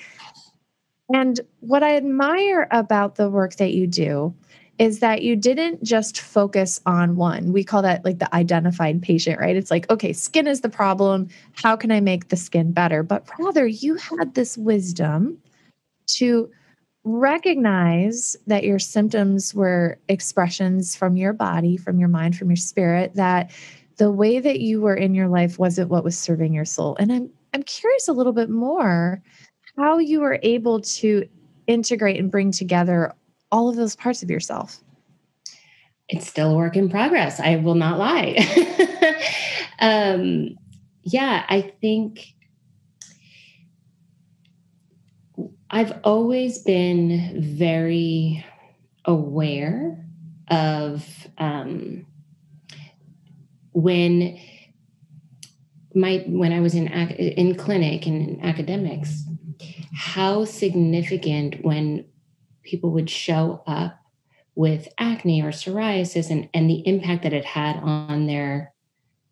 And 1.14 1.40
what 1.60 1.84
i 1.84 1.96
admire 1.96 2.68
about 2.72 3.16
the 3.16 3.30
work 3.30 3.56
that 3.58 3.74
you 3.74 3.88
do 3.88 4.34
is 4.80 5.00
that 5.00 5.22
you 5.22 5.36
didn't 5.36 5.84
just 5.84 6.20
focus 6.20 6.82
on 6.88 7.16
one. 7.16 7.54
We 7.54 7.64
call 7.64 7.84
that 7.84 8.04
like 8.04 8.18
the 8.18 8.34
identified 8.34 9.04
patient 9.04 9.40
right? 9.40 9.56
It's 9.56 9.70
like 9.70 9.90
okay 9.92 10.14
skin 10.14 10.48
is 10.48 10.62
the 10.62 10.70
problem. 10.70 11.30
How 11.54 11.76
can 11.76 11.92
i 11.92 12.00
make 12.00 12.30
the 12.30 12.38
skin 12.38 12.72
better? 12.72 13.04
But 13.04 13.28
rather 13.38 13.68
you 13.68 13.96
had 13.96 14.34
this 14.34 14.58
wisdom 14.58 15.38
to 16.08 16.50
recognize 17.04 18.36
that 18.48 18.64
your 18.64 18.80
symptoms 18.80 19.54
were 19.54 20.00
expressions 20.08 20.96
from 20.96 21.18
your 21.18 21.34
body, 21.34 21.78
from 21.78 22.00
your 22.00 22.10
mind, 22.10 22.38
from 22.38 22.50
your 22.50 22.56
spirit, 22.56 23.14
that 23.16 23.52
the 23.98 24.12
way 24.12 24.40
that 24.40 24.60
you 24.60 24.82
were 24.82 24.96
in 24.96 25.14
your 25.14 25.28
life 25.28 25.60
wasn't 25.60 25.90
what 25.90 26.04
was 26.04 26.18
serving 26.18 26.54
your 26.54 26.66
soul. 26.66 26.96
And 27.00 27.12
I'm 27.12 27.30
I'm 27.54 27.64
curious 27.64 28.08
a 28.08 28.14
little 28.14 28.34
bit 28.34 28.50
more 28.50 29.22
how 29.78 30.00
you 30.00 30.22
were 30.22 30.40
able 30.42 30.82
to 30.82 31.28
integrate 31.68 32.20
and 32.20 32.32
bring 32.32 32.52
together 32.52 33.14
all 33.52 33.70
of 33.70 33.76
those 33.76 33.96
parts 33.96 34.24
of 34.24 34.30
yourself. 34.30 34.82
It's 36.10 36.28
still 36.28 36.52
a 36.52 36.56
work 36.56 36.76
in 36.76 36.90
progress. 36.90 37.40
I 37.40 37.58
will 37.58 37.76
not 37.76 38.00
lie. 38.00 38.36
um, 39.80 40.56
yeah, 41.04 41.46
I 41.48 41.74
think 41.82 42.34
I've 45.74 46.00
always 46.04 46.60
been 46.60 47.42
very 47.42 48.46
aware 49.06 50.06
of 50.48 51.04
um, 51.40 52.06
when 53.72 54.40
my 55.96 56.26
when 56.28 56.54
I 56.54 56.60
was 56.60 56.76
in 56.76 56.88
in 56.90 57.56
clinic 57.56 58.06
and 58.06 58.30
in 58.30 58.46
academics, 58.46 59.24
how 59.96 60.46
significant 60.46 61.66
when 61.66 62.06
people 62.62 62.92
would 62.92 63.10
show 63.10 63.64
up 63.66 64.00
with 64.54 64.88
acne 65.00 65.42
or 65.42 65.50
psoriasis 65.50 66.30
and, 66.30 66.50
and 66.54 66.70
the 66.70 66.88
impact 66.88 67.24
that 67.24 67.34
it 67.34 67.46
had 67.46 67.78
on 67.78 68.28
their 68.28 68.72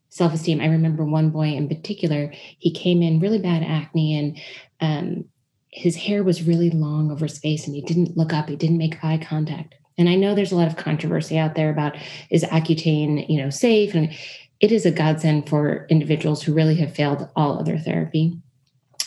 self-esteem. 0.09 0.59
I 0.59 0.65
remember 0.65 1.05
one 1.05 1.29
boy 1.29 1.49
in 1.49 1.67
particular, 1.67 2.33
he 2.57 2.71
came 2.71 3.03
in 3.03 3.19
really 3.19 3.37
bad 3.37 3.61
acne 3.61 4.17
and 4.17 4.39
um, 4.79 5.25
his 5.71 5.95
hair 5.95 6.23
was 6.23 6.43
really 6.43 6.69
long 6.69 7.11
over 7.11 7.25
his 7.25 7.39
face 7.39 7.65
and 7.65 7.75
he 7.75 7.81
didn't 7.81 8.17
look 8.17 8.33
up, 8.33 8.49
he 8.49 8.55
didn't 8.55 8.77
make 8.77 9.03
eye 9.03 9.17
contact. 9.17 9.75
And 9.97 10.09
I 10.09 10.15
know 10.15 10.33
there's 10.33 10.51
a 10.51 10.57
lot 10.57 10.67
of 10.67 10.77
controversy 10.77 11.37
out 11.37 11.55
there 11.55 11.69
about 11.69 11.95
is 12.29 12.43
Accutane, 12.43 13.27
you 13.29 13.41
know, 13.41 13.49
safe? 13.49 13.93
And 13.93 14.11
it 14.59 14.71
is 14.71 14.85
a 14.85 14.91
godsend 14.91 15.49
for 15.49 15.85
individuals 15.89 16.43
who 16.43 16.53
really 16.53 16.75
have 16.75 16.93
failed 16.93 17.29
all 17.35 17.59
other 17.59 17.77
therapy. 17.77 18.37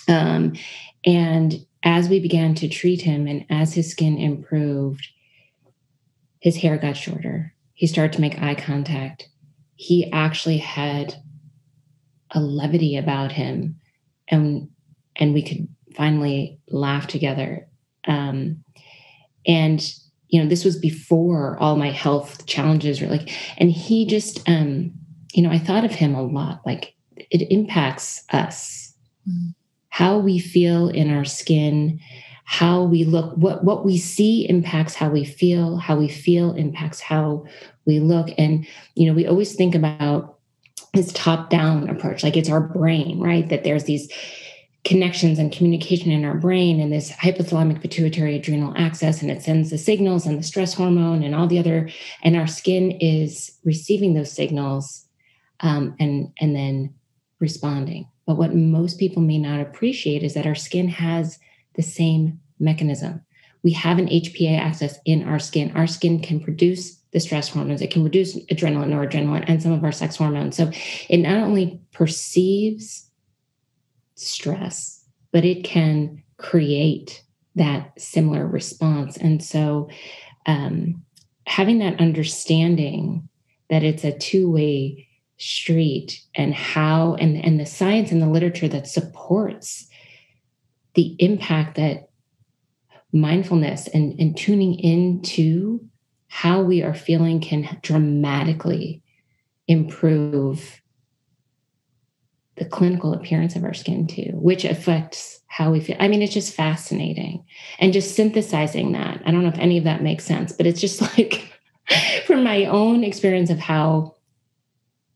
Um, 0.08 0.54
and 1.04 1.64
as 1.82 2.08
we 2.08 2.20
began 2.20 2.54
to 2.56 2.68
treat 2.68 3.02
him 3.02 3.26
and 3.26 3.44
as 3.50 3.74
his 3.74 3.90
skin 3.90 4.18
improved, 4.18 5.08
his 6.40 6.56
hair 6.56 6.76
got 6.76 6.96
shorter. 6.96 7.54
He 7.74 7.86
started 7.86 8.12
to 8.14 8.20
make 8.20 8.40
eye 8.40 8.54
contact. 8.54 9.28
He 9.76 10.10
actually 10.12 10.58
had 10.58 11.14
a 12.30 12.40
levity 12.40 12.96
about 12.96 13.32
him 13.32 13.80
and 14.28 14.68
and 15.16 15.32
we 15.32 15.42
could 15.42 15.68
finally 15.94 16.58
laugh 16.68 17.06
together. 17.06 17.68
Um, 18.06 18.64
and 19.46 19.82
you 20.28 20.42
know, 20.42 20.48
this 20.48 20.64
was 20.64 20.76
before 20.76 21.56
all 21.60 21.76
my 21.76 21.90
health 21.90 22.44
challenges 22.46 23.00
were 23.00 23.06
like, 23.06 23.30
and 23.56 23.70
he 23.70 24.04
just, 24.04 24.40
um, 24.48 24.90
you 25.32 25.42
know, 25.42 25.50
I 25.50 25.58
thought 25.58 25.84
of 25.84 25.92
him 25.92 26.14
a 26.14 26.22
lot. 26.22 26.60
Like 26.66 26.94
it 27.16 27.46
impacts 27.52 28.24
us, 28.32 28.94
mm-hmm. 29.28 29.50
how 29.90 30.18
we 30.18 30.40
feel 30.40 30.88
in 30.88 31.14
our 31.14 31.24
skin, 31.24 32.00
how 32.46 32.82
we 32.82 33.04
look, 33.04 33.36
what 33.36 33.62
what 33.62 33.84
we 33.84 33.96
see 33.96 34.48
impacts 34.48 34.94
how 34.94 35.08
we 35.08 35.24
feel, 35.24 35.76
how 35.76 35.96
we 35.96 36.08
feel 36.08 36.52
impacts 36.54 37.00
how 37.00 37.44
we 37.86 38.00
look. 38.00 38.28
And 38.36 38.66
you 38.96 39.06
know, 39.06 39.14
we 39.14 39.26
always 39.26 39.54
think 39.54 39.74
about 39.76 40.38
this 40.94 41.12
top 41.12 41.48
down 41.48 41.88
approach, 41.88 42.22
like 42.22 42.36
it's 42.36 42.50
our 42.50 42.60
brain, 42.60 43.20
right? 43.20 43.48
That 43.48 43.62
there's 43.62 43.84
these 43.84 44.10
connections 44.84 45.38
and 45.38 45.50
communication 45.50 46.10
in 46.10 46.24
our 46.24 46.36
brain 46.36 46.78
and 46.78 46.92
this 46.92 47.10
hypothalamic 47.10 47.80
pituitary 47.80 48.36
adrenal 48.36 48.74
axis 48.76 49.22
and 49.22 49.30
it 49.30 49.42
sends 49.42 49.70
the 49.70 49.78
signals 49.78 50.26
and 50.26 50.38
the 50.38 50.42
stress 50.42 50.74
hormone 50.74 51.22
and 51.22 51.34
all 51.34 51.46
the 51.46 51.58
other 51.58 51.88
and 52.22 52.36
our 52.36 52.46
skin 52.46 52.90
is 53.00 53.58
receiving 53.64 54.12
those 54.12 54.30
signals 54.30 55.06
um, 55.60 55.94
and 55.98 56.32
and 56.40 56.54
then 56.54 56.94
responding. 57.40 58.08
But 58.26 58.36
what 58.36 58.54
most 58.54 58.98
people 58.98 59.22
may 59.22 59.38
not 59.38 59.60
appreciate 59.60 60.22
is 60.22 60.34
that 60.34 60.46
our 60.46 60.54
skin 60.54 60.88
has 60.88 61.38
the 61.74 61.82
same 61.82 62.40
mechanism. 62.58 63.22
We 63.62 63.72
have 63.72 63.98
an 63.98 64.06
hpa 64.06 64.58
axis 64.58 64.98
in 65.04 65.24
our 65.24 65.38
skin. 65.38 65.72
Our 65.74 65.86
skin 65.86 66.20
can 66.20 66.40
produce 66.40 66.96
the 67.12 67.20
stress 67.20 67.48
hormones. 67.48 67.80
It 67.80 67.90
can 67.90 68.02
produce 68.02 68.36
adrenaline 68.46 68.88
noradrenaline 68.88 69.44
and 69.46 69.62
some 69.62 69.72
of 69.72 69.84
our 69.84 69.92
sex 69.92 70.16
hormones. 70.16 70.56
So 70.56 70.70
it 71.08 71.18
not 71.18 71.38
only 71.38 71.80
perceives 71.92 73.10
stress, 74.14 75.04
but 75.32 75.44
it 75.44 75.64
can 75.64 76.22
create 76.36 77.22
that 77.54 77.92
similar 78.00 78.46
response. 78.46 79.16
And 79.16 79.42
so, 79.42 79.88
um, 80.46 81.02
having 81.46 81.78
that 81.78 82.00
understanding 82.00 83.28
that 83.70 83.82
it's 83.82 84.04
a 84.04 84.16
two 84.16 84.50
way 84.50 85.08
street 85.36 86.20
and 86.34 86.54
how, 86.54 87.14
and, 87.14 87.42
and 87.44 87.58
the 87.58 87.66
science 87.66 88.12
and 88.12 88.22
the 88.22 88.28
literature 88.28 88.68
that 88.68 88.86
supports 88.86 89.88
the 90.94 91.16
impact 91.18 91.76
that 91.76 92.08
mindfulness 93.12 93.88
and, 93.88 94.18
and 94.18 94.36
tuning 94.36 94.78
into 94.78 95.80
how 96.28 96.62
we 96.62 96.82
are 96.82 96.94
feeling 96.94 97.40
can 97.40 97.78
dramatically 97.82 99.02
improve 99.68 100.80
the 102.56 102.64
clinical 102.64 103.12
appearance 103.12 103.56
of 103.56 103.64
our 103.64 103.74
skin 103.74 104.06
too, 104.06 104.30
which 104.34 104.64
affects 104.64 105.40
how 105.46 105.70
we 105.70 105.80
feel. 105.80 105.96
I 105.98 106.08
mean, 106.08 106.22
it's 106.22 106.34
just 106.34 106.54
fascinating. 106.54 107.44
And 107.78 107.92
just 107.92 108.14
synthesizing 108.14 108.92
that. 108.92 109.22
I 109.24 109.30
don't 109.30 109.42
know 109.42 109.48
if 109.48 109.58
any 109.58 109.78
of 109.78 109.84
that 109.84 110.02
makes 110.02 110.24
sense, 110.24 110.52
but 110.52 110.66
it's 110.66 110.80
just 110.80 111.00
like 111.18 111.52
from 112.26 112.42
my 112.44 112.64
own 112.66 113.04
experience 113.04 113.50
of 113.50 113.58
how 113.58 114.16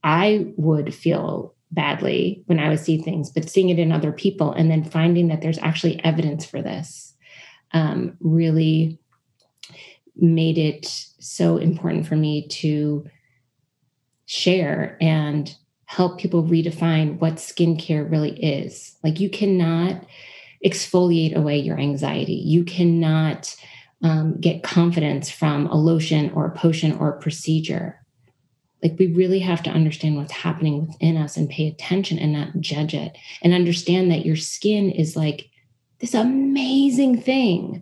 I 0.03 0.53
would 0.57 0.93
feel 0.93 1.55
badly 1.71 2.43
when 2.47 2.59
I 2.59 2.69
would 2.69 2.79
see 2.79 3.01
things, 3.01 3.29
but 3.29 3.49
seeing 3.49 3.69
it 3.69 3.79
in 3.79 3.91
other 3.91 4.11
people 4.11 4.51
and 4.51 4.71
then 4.71 4.83
finding 4.83 5.27
that 5.27 5.41
there's 5.41 5.59
actually 5.59 6.03
evidence 6.03 6.45
for 6.45 6.61
this 6.61 7.13
um, 7.73 8.17
really 8.19 8.99
made 10.15 10.57
it 10.57 10.85
so 11.19 11.57
important 11.57 12.07
for 12.07 12.15
me 12.15 12.47
to 12.47 13.05
share 14.25 14.97
and 15.01 15.55
help 15.89 16.19
people 16.19 16.43
redefine 16.43 17.17
what 17.19 17.37
skincare 17.37 18.09
really 18.09 18.39
is. 18.39 18.95
Like 19.03 19.19
you 19.19 19.27
cannot 19.27 20.05
exfoliate 20.63 21.33
away 21.33 21.57
your 21.57 21.79
anxiety. 21.79 22.35
You 22.35 22.63
cannot 22.63 23.55
um, 24.03 24.39
get 24.39 24.61
confidence 24.61 25.31
from 25.31 25.65
a 25.65 25.75
lotion 25.75 26.29
or 26.35 26.45
a 26.45 26.51
potion 26.51 26.91
or 26.99 27.09
a 27.09 27.19
procedure. 27.19 27.99
Like 28.83 28.97
we 28.99 29.07
really 29.07 29.39
have 29.39 29.63
to 29.63 29.71
understand 29.71 30.15
what's 30.15 30.31
happening 30.31 30.85
within 30.85 31.17
us 31.17 31.37
and 31.37 31.49
pay 31.49 31.67
attention 31.67 32.19
and 32.19 32.33
not 32.33 32.59
judge 32.59 32.93
it 32.93 33.17
and 33.41 33.51
understand 33.55 34.11
that 34.11 34.27
your 34.27 34.35
skin 34.35 34.91
is 34.91 35.15
like 35.15 35.49
this 35.97 36.13
amazing 36.13 37.19
thing. 37.19 37.81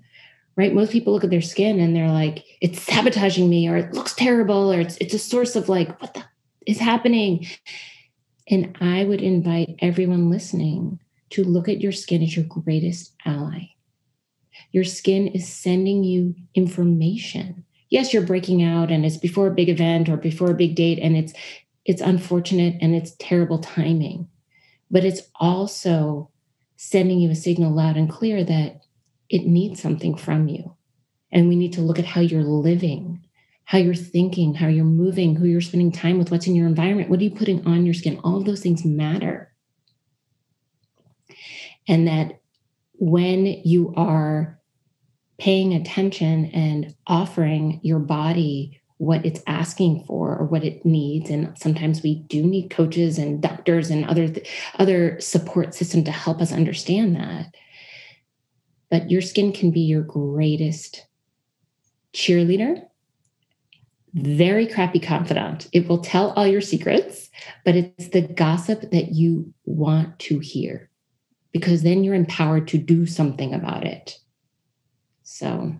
Right? 0.56 0.74
Most 0.74 0.94
people 0.94 1.12
look 1.12 1.26
at 1.26 1.30
their 1.30 1.42
skin 1.42 1.82
and 1.82 1.94
they're 1.94 2.10
like, 2.10 2.46
it's 2.62 2.82
sabotaging 2.82 3.50
me, 3.50 3.68
or 3.68 3.76
it 3.76 3.94
looks 3.94 4.16
terrible, 4.16 4.74
or 4.74 4.80
it's 4.80 4.98
it's 4.98 5.14
a 5.14 5.20
source 5.20 5.58
of 5.58 5.68
like, 5.68 6.02
what 6.02 6.14
the 6.14 6.24
is 6.66 6.80
happening? 6.80 7.46
And 8.50 8.78
I 8.80 9.04
would 9.04 9.22
invite 9.22 9.76
everyone 9.80 10.30
listening 10.30 11.00
to 11.32 11.44
look 11.44 11.68
at 11.68 11.82
your 11.82 11.92
skin 11.92 12.24
as 12.24 12.36
your 12.36 12.46
greatest 12.46 13.14
ally. 13.26 13.72
Your 14.72 14.86
skin 14.86 15.28
is 15.28 15.48
sending 15.48 16.04
you 16.04 16.36
information 16.56 17.66
yes 17.90 18.14
you're 18.14 18.24
breaking 18.24 18.64
out 18.64 18.92
and 18.92 19.06
it's 19.06 19.18
before 19.18 19.48
a 19.48 19.54
big 19.54 19.70
event 19.70 20.10
or 20.10 20.18
before 20.18 20.52
a 20.52 20.56
big 20.56 20.76
date 20.76 21.00
and 21.00 21.16
it's 21.16 21.34
it's 21.86 22.02
unfortunate 22.02 22.76
and 22.82 22.96
it's 22.96 23.16
terrible 23.20 23.60
timing 23.60 24.28
but 24.92 25.06
it's 25.06 25.22
also 25.36 26.30
sending 26.76 27.20
you 27.20 27.30
a 27.30 27.36
signal 27.36 27.74
loud 27.74 27.98
and 27.98 28.10
clear 28.10 28.44
that 28.44 28.82
it 29.30 29.46
needs 29.46 29.82
something 29.82 30.16
from 30.16 30.48
you 30.48 30.76
and 31.32 31.48
we 31.48 31.56
need 31.56 31.74
to 31.74 31.82
look 31.82 32.00
at 32.00 32.06
how 32.06 32.22
you're 32.22 32.44
living 32.44 33.24
how 33.68 33.78
you're 33.78 33.94
thinking 33.94 34.54
how 34.54 34.68
you're 34.68 34.86
moving 34.86 35.36
who 35.36 35.46
you're 35.46 35.62
spending 35.62 35.92
time 35.92 36.18
with 36.18 36.32
what's 36.32 36.48
in 36.48 36.56
your 36.56 36.68
environment 36.68 37.10
what 37.10 37.20
are 37.20 37.24
you 37.24 37.32
putting 37.32 37.66
on 37.68 37.86
your 37.86 37.94
skin? 37.94 38.20
All 38.24 38.38
of 38.38 38.46
those 38.46 38.62
things 38.62 38.84
matter. 38.84 39.54
And 41.88 42.08
that 42.08 42.40
when 42.94 43.46
you 43.46 43.94
are 43.96 44.60
paying 45.38 45.74
attention 45.74 46.46
and 46.48 46.96
offering 47.06 47.80
your 47.84 48.00
body 48.00 48.82
what 48.98 49.24
it's 49.24 49.44
asking 49.46 50.04
for 50.06 50.36
or 50.36 50.46
what 50.46 50.64
it 50.64 50.84
needs 50.84 51.30
and 51.30 51.56
sometimes 51.58 52.02
we 52.02 52.16
do 52.24 52.42
need 52.42 52.70
coaches 52.70 53.20
and 53.20 53.44
doctors 53.44 53.92
and 53.92 54.06
other 54.06 54.34
other 54.80 55.20
support 55.20 55.76
system 55.76 56.04
to 56.04 56.12
help 56.12 56.42
us 56.42 56.52
understand 56.52 57.16
that 57.16 57.54
but 58.90 59.12
your 59.12 59.22
skin 59.22 59.54
can 59.54 59.70
be 59.70 59.82
your 59.82 60.02
greatest 60.02 61.06
cheerleader 62.14 62.82
very 64.14 64.66
crappy 64.66 65.00
confidant 65.00 65.68
it 65.74 65.88
will 65.88 66.00
tell 66.00 66.32
all 66.32 66.48
your 66.48 66.62
secrets 66.62 67.30
but 67.66 67.76
it's 67.76 68.10
the 68.10 68.22
gossip 68.22 68.90
that 68.92 69.12
you 69.12 69.54
want 69.66 70.18
to 70.18 70.40
hear 70.40 70.90
because 71.52 71.84
then 71.84 72.04
you're 72.04 72.16
empowered 72.16 72.68
to 72.68 72.78
do 72.78 73.06
something 73.06 73.54
about 73.54 73.86
it 73.86 74.18
so, 75.30 75.76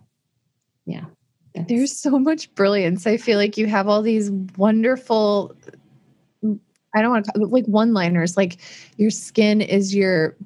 yeah. 0.84 1.06
There's 1.54 1.98
so 1.98 2.18
much 2.18 2.54
brilliance. 2.54 3.06
I 3.06 3.16
feel 3.16 3.38
like 3.38 3.56
you 3.56 3.66
have 3.66 3.88
all 3.88 4.02
these 4.02 4.30
wonderful 4.58 5.56
I 6.94 7.02
don't 7.02 7.10
want 7.10 7.24
to 7.24 7.40
like 7.40 7.64
one 7.64 7.94
liners 7.94 8.36
like 8.36 8.58
your 8.98 9.10
skin 9.10 9.60
is 9.62 9.94
your 9.94 10.36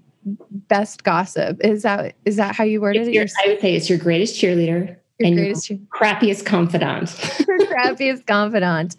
best 0.69 1.03
gossip. 1.03 1.59
Is 1.65 1.83
that 1.83 2.15
is 2.25 2.37
that 2.37 2.55
how 2.55 2.63
you 2.63 2.81
worded 2.81 3.09
it? 3.09 3.13
Your, 3.13 3.27
I 3.45 3.49
would 3.49 3.61
say 3.61 3.75
it's 3.75 3.91
your 3.91 3.99
greatest 3.99 4.41
cheerleader 4.41 4.97
your 5.23 5.29
and 5.29 5.37
greatest 5.37 5.71
your 5.71 5.79
crappiest 5.91 6.45
confidant. 6.45 7.19
your 7.49 7.59
crappiest 7.67 8.27
confidant. 8.27 8.97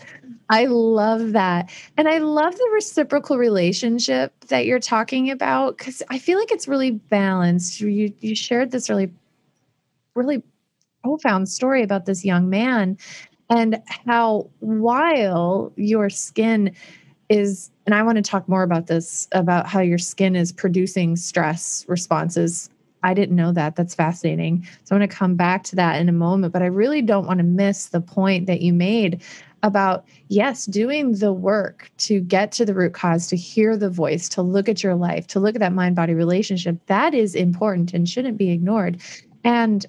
I 0.50 0.66
love 0.66 1.32
that. 1.32 1.72
And 1.98 2.08
I 2.08 2.20
love 2.20 2.54
the 2.54 2.70
reciprocal 2.74 3.38
relationship 3.38 4.34
that 4.48 4.66
you're 4.66 4.80
talking 4.80 5.32
about 5.32 5.78
because 5.78 6.04
I 6.10 6.20
feel 6.20 6.38
like 6.38 6.52
it's 6.52 6.68
really 6.68 6.92
balanced. 6.92 7.80
You 7.80 8.14
you 8.20 8.36
shared 8.36 8.72
this 8.72 8.90
really 8.90 9.12
really 10.16 10.44
profound 11.04 11.50
story 11.50 11.84
about 11.84 12.06
this 12.06 12.24
young 12.24 12.50
man 12.50 12.98
and 13.50 13.82
how 14.06 14.50
while 14.60 15.74
your 15.76 16.10
skin 16.10 16.74
is 17.30 17.72
and 17.86 17.94
I 17.94 18.04
want 18.04 18.18
to 18.18 18.22
talk 18.22 18.48
more 18.48 18.64
about 18.64 18.88
this 18.88 19.28
about 19.32 19.68
how 19.68 19.82
your 19.82 19.98
skin 19.98 20.36
is 20.36 20.52
producing 20.52 21.16
stress 21.16 21.86
responses. 21.88 22.70
I 23.04 23.14
didn't 23.14 23.36
know 23.36 23.52
that. 23.52 23.76
That's 23.76 23.94
fascinating. 23.94 24.68
So 24.84 24.96
I'm 24.96 25.00
going 25.00 25.10
to 25.10 25.16
come 25.16 25.36
back 25.36 25.64
to 25.66 25.76
that 25.76 26.00
in 26.00 26.10
a 26.10 26.14
moment, 26.14 26.54
but 26.54 26.62
I 26.62 26.68
really 26.68 27.02
don't 27.02 27.28
want 27.28 27.40
to 27.40 27.44
miss 27.44 27.88
the 27.88 28.02
point 28.02 28.48
that 28.48 28.62
you 28.62 28.74
made 28.74 29.22
about 29.62 30.06
yes, 30.28 30.66
doing 30.66 31.14
the 31.14 31.32
work 31.32 31.90
to 31.98 32.20
get 32.22 32.52
to 32.54 32.66
the 32.66 32.74
root 32.74 32.94
cause, 32.94 33.28
to 33.28 33.38
hear 33.38 33.78
the 33.78 33.90
voice, 33.90 34.28
to 34.30 34.42
look 34.42 34.68
at 34.68 34.84
your 34.84 34.96
life, 34.96 35.28
to 35.28 35.40
look 35.40 35.56
at 35.56 35.60
that 35.60 35.74
mind 35.74 35.96
body 35.96 36.14
relationship. 36.14 36.78
That 36.88 37.14
is 37.14 37.36
important 37.36 37.94
and 37.94 38.08
shouldn't 38.08 38.38
be 38.38 38.52
ignored. 38.52 39.02
And 39.44 39.86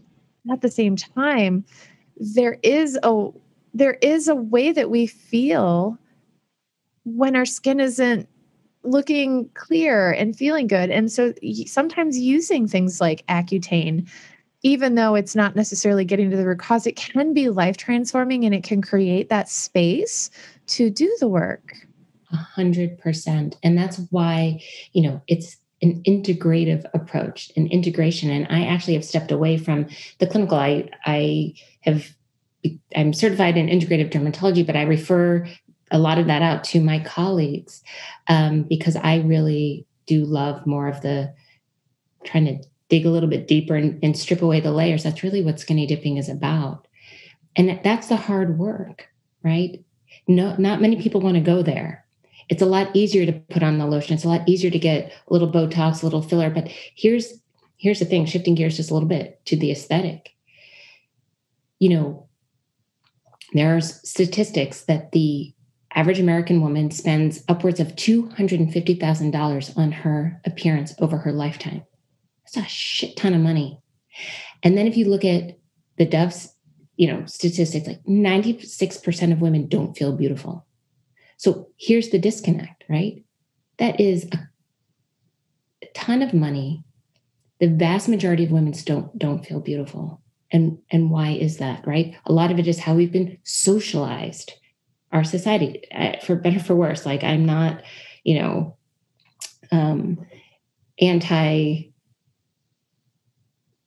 at 0.50 0.61
the 0.61 0.70
same 0.70 0.96
time 0.96 1.64
there 2.16 2.59
is 2.62 2.98
a 3.03 3.29
there 3.72 3.98
is 4.03 4.29
a 4.29 4.37
way 4.37 4.70
that 4.70 4.90
we 4.90 5.07
feel 5.07 5.98
when 7.05 7.35
our 7.35 7.44
skin 7.44 7.81
isn't 7.81 8.29
looking 8.85 9.49
clear 9.55 10.11
and 10.12 10.37
feeling 10.37 10.66
good 10.66 10.90
and 10.90 11.11
so 11.11 11.33
sometimes 11.66 12.18
using 12.18 12.68
things 12.68 13.01
like 13.01 13.27
accutane 13.29 14.09
even 14.62 14.94
though 14.94 15.14
it's 15.14 15.37
not 15.37 15.57
necessarily 15.57 16.05
getting 16.05 16.31
to 16.31 16.37
the 16.37 16.47
root 16.47 16.59
cause 16.59 16.87
it 16.87 16.97
can 16.97 17.35
be 17.35 17.49
life 17.49 17.77
transforming 17.77 18.44
and 18.44 18.55
it 18.55 18.62
can 18.62 18.83
create 18.83 19.29
that 19.29 19.49
space 19.49 20.31
to 20.66 20.90
do 20.90 21.14
the 21.20 21.29
work 21.29 21.75
a 22.33 22.37
hundred 22.37 22.99
percent 22.99 23.57
and 23.62 23.77
that's 23.77 24.01
why 24.11 24.61
you 24.92 25.03
know 25.03 25.20
it's 25.29 25.57
an 25.85 26.03
integrative 26.05 26.85
approach, 26.94 27.53
an 27.57 27.66
integration. 27.66 28.31
And 28.31 28.47
I 28.49 28.66
actually 28.66 28.94
have 28.94 29.05
stepped 29.05 29.31
away 29.31 29.59
from 29.59 29.87
the 30.18 30.27
clinical. 30.27 30.57
I 30.59 30.88
I 31.05 31.55
have 31.83 32.14
I'm 32.97 33.12
certified 33.12 33.59
in 33.59 33.66
integrative 33.66 34.11
dermatology, 34.11 34.64
but 34.64 34.77
I 34.77 34.83
refer 34.83 35.47
a 35.94 35.98
lot 35.98 36.18
of 36.18 36.26
that 36.26 36.42
out 36.42 36.64
to 36.64 36.80
my 36.80 36.98
colleagues 36.98 37.83
um, 38.28 38.64
because 38.64 38.96
I 38.96 39.16
really 39.20 39.87
do 40.07 40.26
love 40.26 40.66
more 40.66 40.88
of 40.88 41.00
the 41.00 41.33
trying 42.24 42.44
to 42.44 42.59
dig 42.90 43.07
a 43.07 43.11
little 43.11 43.28
bit 43.28 43.48
deeper 43.48 43.74
and, 43.74 43.98
and 44.02 44.16
strip 44.16 44.42
away 44.42 44.61
the 44.61 44.72
layers. 44.72 45.02
That's 45.04 45.22
really 45.22 45.42
what 45.42 45.59
skinny 45.59 45.87
dipping 45.87 46.18
is 46.18 46.28
about. 46.28 46.87
And 47.57 47.80
that's 47.83 48.09
the 48.09 48.16
hard 48.16 48.59
work, 48.59 49.09
right? 49.42 49.83
No, 50.28 50.54
not 50.59 50.83
many 50.83 51.00
people 51.00 51.22
want 51.22 51.37
to 51.37 51.40
go 51.40 51.62
there 51.62 52.04
it's 52.48 52.62
a 52.62 52.66
lot 52.66 52.94
easier 52.94 53.26
to 53.26 53.33
put 53.33 53.62
on 53.62 53.78
the 53.78 53.87
lotion. 53.87 54.14
It's 54.14 54.24
a 54.24 54.28
lot 54.28 54.48
easier 54.48 54.70
to 54.70 54.78
get 54.78 55.12
a 55.28 55.33
little 55.33 55.50
Botox, 55.50 56.02
a 56.02 56.07
little 56.07 56.22
filler. 56.22 56.50
But 56.50 56.68
here's 56.68 57.40
here's 57.76 57.98
the 57.98 58.04
thing, 58.04 58.26
shifting 58.26 58.54
gears 58.54 58.76
just 58.76 58.90
a 58.90 58.94
little 58.94 59.09
bit 59.09 59.44
to 59.46 59.57
the 59.57 59.70
aesthetic. 59.70 60.35
You 61.78 61.88
know, 61.90 62.28
there's 63.52 64.09
statistics 64.09 64.83
that 64.83 65.12
the 65.12 65.53
average 65.94 66.18
American 66.18 66.61
woman 66.61 66.90
spends 66.90 67.44
upwards 67.48 67.80
of 67.80 67.94
$250,000 67.94 69.78
on 69.78 69.92
her 69.92 70.40
appearance 70.44 70.94
over 70.98 71.18
her 71.18 71.33
lifetime. 71.33 71.85
That's 72.44 72.66
a 72.66 72.68
shit 72.68 73.16
ton 73.16 73.35
of 73.35 73.40
money. 73.40 73.80
And 74.62 74.76
then 74.76 74.87
if 74.87 74.96
you 74.96 75.07
look 75.07 75.24
at 75.24 75.59
the 75.96 76.04
Dove's, 76.04 76.54
you 76.96 77.07
know, 77.07 77.24
statistics, 77.26 77.87
like 77.87 78.02
96% 78.04 79.33
of 79.33 79.40
women 79.40 79.68
don't 79.68 79.96
feel 79.96 80.16
beautiful. 80.16 80.66
So 81.37 81.68
here's 81.76 82.11
the 82.11 82.18
disconnect, 82.18 82.85
right? 82.88 83.24
That 83.78 84.00
is 84.00 84.28
a, 84.33 84.48
ton 85.94 86.22
of 86.22 86.35
money. 86.35 86.83
The 87.61 87.68
vast 87.68 88.09
majority 88.09 88.44
of 88.44 88.50
women 88.50 88.74
don't 88.85 89.16
don't 89.18 89.46
feel 89.46 89.61
beautiful. 89.61 90.20
And 90.50 90.78
and 90.90 91.11
why 91.11 91.30
is 91.30 91.59
that, 91.59 91.87
right? 91.87 92.16
A 92.26 92.33
lot 92.33 92.50
of 92.50 92.59
it 92.59 92.66
is 92.66 92.80
how 92.80 92.94
we've 92.94 93.12
been 93.12 93.38
socialized. 93.44 94.52
Our 95.14 95.24
society, 95.24 95.83
uh, 95.92 96.18
for 96.22 96.37
better 96.37 96.61
for 96.61 96.74
worse. 96.74 97.07
Like 97.07 97.24
I'm 97.24 97.46
not, 97.46 97.83
you 98.24 98.40
know, 98.40 98.77
um, 99.70 100.27
anti 101.00 101.92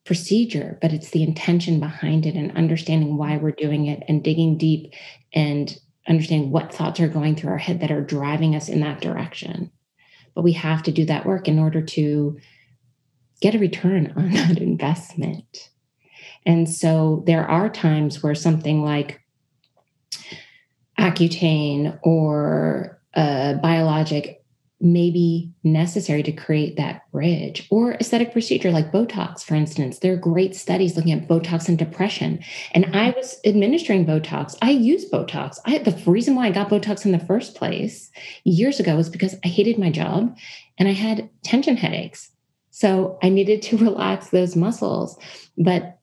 procedure, 0.06 0.78
but 0.82 0.94
it's 0.94 1.10
the 1.10 1.22
intention 1.22 1.82
behind 1.82 2.26
it 2.26 2.36
and 2.36 2.56
understanding 2.58 3.18
why 3.18 3.36
we're 3.36 3.52
doing 3.52 3.88
it 3.88 4.02
and 4.08 4.24
digging 4.24 4.58
deep 4.58 4.94
and 5.34 5.78
understanding 6.08 6.50
what 6.50 6.74
thoughts 6.74 7.02
are 7.02 7.10
going 7.10 7.36
through 7.36 7.52
our 7.52 7.58
head 7.58 7.82
that 7.82 7.92
are 7.92 8.02
driving 8.02 8.56
us 8.56 8.70
in 8.70 8.80
that 8.80 9.02
direction. 9.02 9.70
But 10.34 10.44
we 10.44 10.54
have 10.54 10.82
to 10.84 10.92
do 10.92 11.04
that 11.06 11.26
work 11.26 11.50
in 11.50 11.60
order 11.60 11.82
to 11.82 12.40
get 13.42 13.54
a 13.54 13.60
return 13.60 14.14
on 14.16 14.32
that 14.34 14.60
investment. 14.60 15.70
And 16.46 16.70
so 16.70 17.24
there 17.26 17.46
are 17.46 17.70
times 17.70 18.24
where 18.24 18.36
something 18.36 18.84
like 18.84 19.20
Accutane 21.00 22.00
or 22.04 23.00
a 23.14 23.56
biologic 23.62 24.38
may 24.80 25.10
be 25.10 25.52
necessary 25.64 26.22
to 26.22 26.32
create 26.32 26.78
that 26.78 27.12
bridge 27.12 27.68
or 27.72 27.94
aesthetic 27.94 28.32
procedure 28.32 28.72
like 28.72 28.92
botox 28.92 29.44
for 29.44 29.56
instance. 29.56 30.00
There 30.00 30.14
are 30.14 30.18
great 30.18 30.56
studies 30.56 30.96
looking 30.96 31.14
at 31.14 31.28
botox 31.28 31.68
and 31.68 31.80
depression. 31.80 32.44
And 32.74 32.96
i 32.96 33.10
was 33.12 33.40
administering 33.44 34.06
botox. 34.06 34.56
I 34.62 34.72
use 34.72 35.10
botox. 35.10 35.58
I 35.66 35.80
the 35.80 36.00
reason 36.10 36.36
why 36.36 36.48
i 36.48 36.52
got 36.52 36.70
botox 36.70 37.06
in 37.06 37.12
the 37.12 37.20
first 37.20 37.56
place 37.56 38.12
years 38.44 38.80
ago 38.80 38.96
was 38.96 39.10
because 39.10 39.36
i 39.44 39.48
hated 39.48 39.80
my 39.80 39.90
job 39.90 40.38
and 40.78 40.88
i 40.88 40.94
had 40.94 41.30
tension 41.44 41.76
headaches. 41.76 42.30
So 42.70 43.18
i 43.24 43.30
needed 43.30 43.64
to 43.64 43.78
relax 43.88 44.30
those 44.30 44.56
muscles. 44.56 45.18
But 45.58 45.98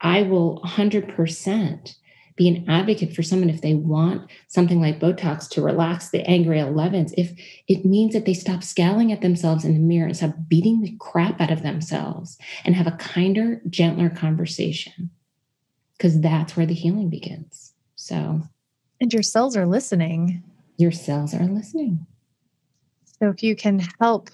i 0.00 0.22
will 0.22 0.62
100% 0.62 1.94
be 2.38 2.48
an 2.48 2.64
advocate 2.68 3.14
for 3.14 3.22
someone 3.22 3.50
if 3.50 3.60
they 3.60 3.74
want 3.74 4.30
something 4.46 4.80
like 4.80 5.00
Botox 5.00 5.48
to 5.50 5.60
relax 5.60 6.08
the 6.08 6.24
angry 6.26 6.58
11s, 6.58 7.12
if 7.18 7.32
it 7.66 7.84
means 7.84 8.14
that 8.14 8.24
they 8.24 8.32
stop 8.32 8.62
scowling 8.62 9.12
at 9.12 9.20
themselves 9.20 9.64
in 9.64 9.74
the 9.74 9.80
mirror 9.80 10.06
and 10.06 10.16
stop 10.16 10.34
beating 10.46 10.80
the 10.80 10.96
crap 10.98 11.40
out 11.40 11.50
of 11.50 11.62
themselves 11.62 12.38
and 12.64 12.76
have 12.76 12.86
a 12.86 12.92
kinder, 12.92 13.60
gentler 13.68 14.08
conversation, 14.08 15.10
because 15.96 16.20
that's 16.20 16.56
where 16.56 16.64
the 16.64 16.74
healing 16.74 17.10
begins. 17.10 17.74
So, 17.96 18.40
and 19.00 19.12
your 19.12 19.24
cells 19.24 19.56
are 19.56 19.66
listening. 19.66 20.42
Your 20.76 20.92
cells 20.92 21.34
are 21.34 21.44
listening. 21.44 22.06
So, 23.20 23.30
if 23.30 23.42
you 23.42 23.56
can 23.56 23.80
help 24.00 24.30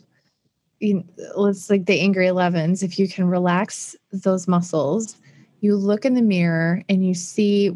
you 0.81 0.95
know, 0.95 1.05
let's 1.37 1.71
like 1.71 1.87
the 1.87 2.01
angry 2.01 2.27
11s 2.27 2.83
if 2.83 2.99
you 2.99 3.09
can 3.09 3.27
relax 3.27 3.97
those 4.13 4.47
muscles 4.47 5.17
you 5.65 5.77
look 5.77 6.05
in 6.05 6.13
the 6.13 6.21
mirror 6.21 6.83
and 6.91 7.07
you 7.07 7.15
see 7.15 7.73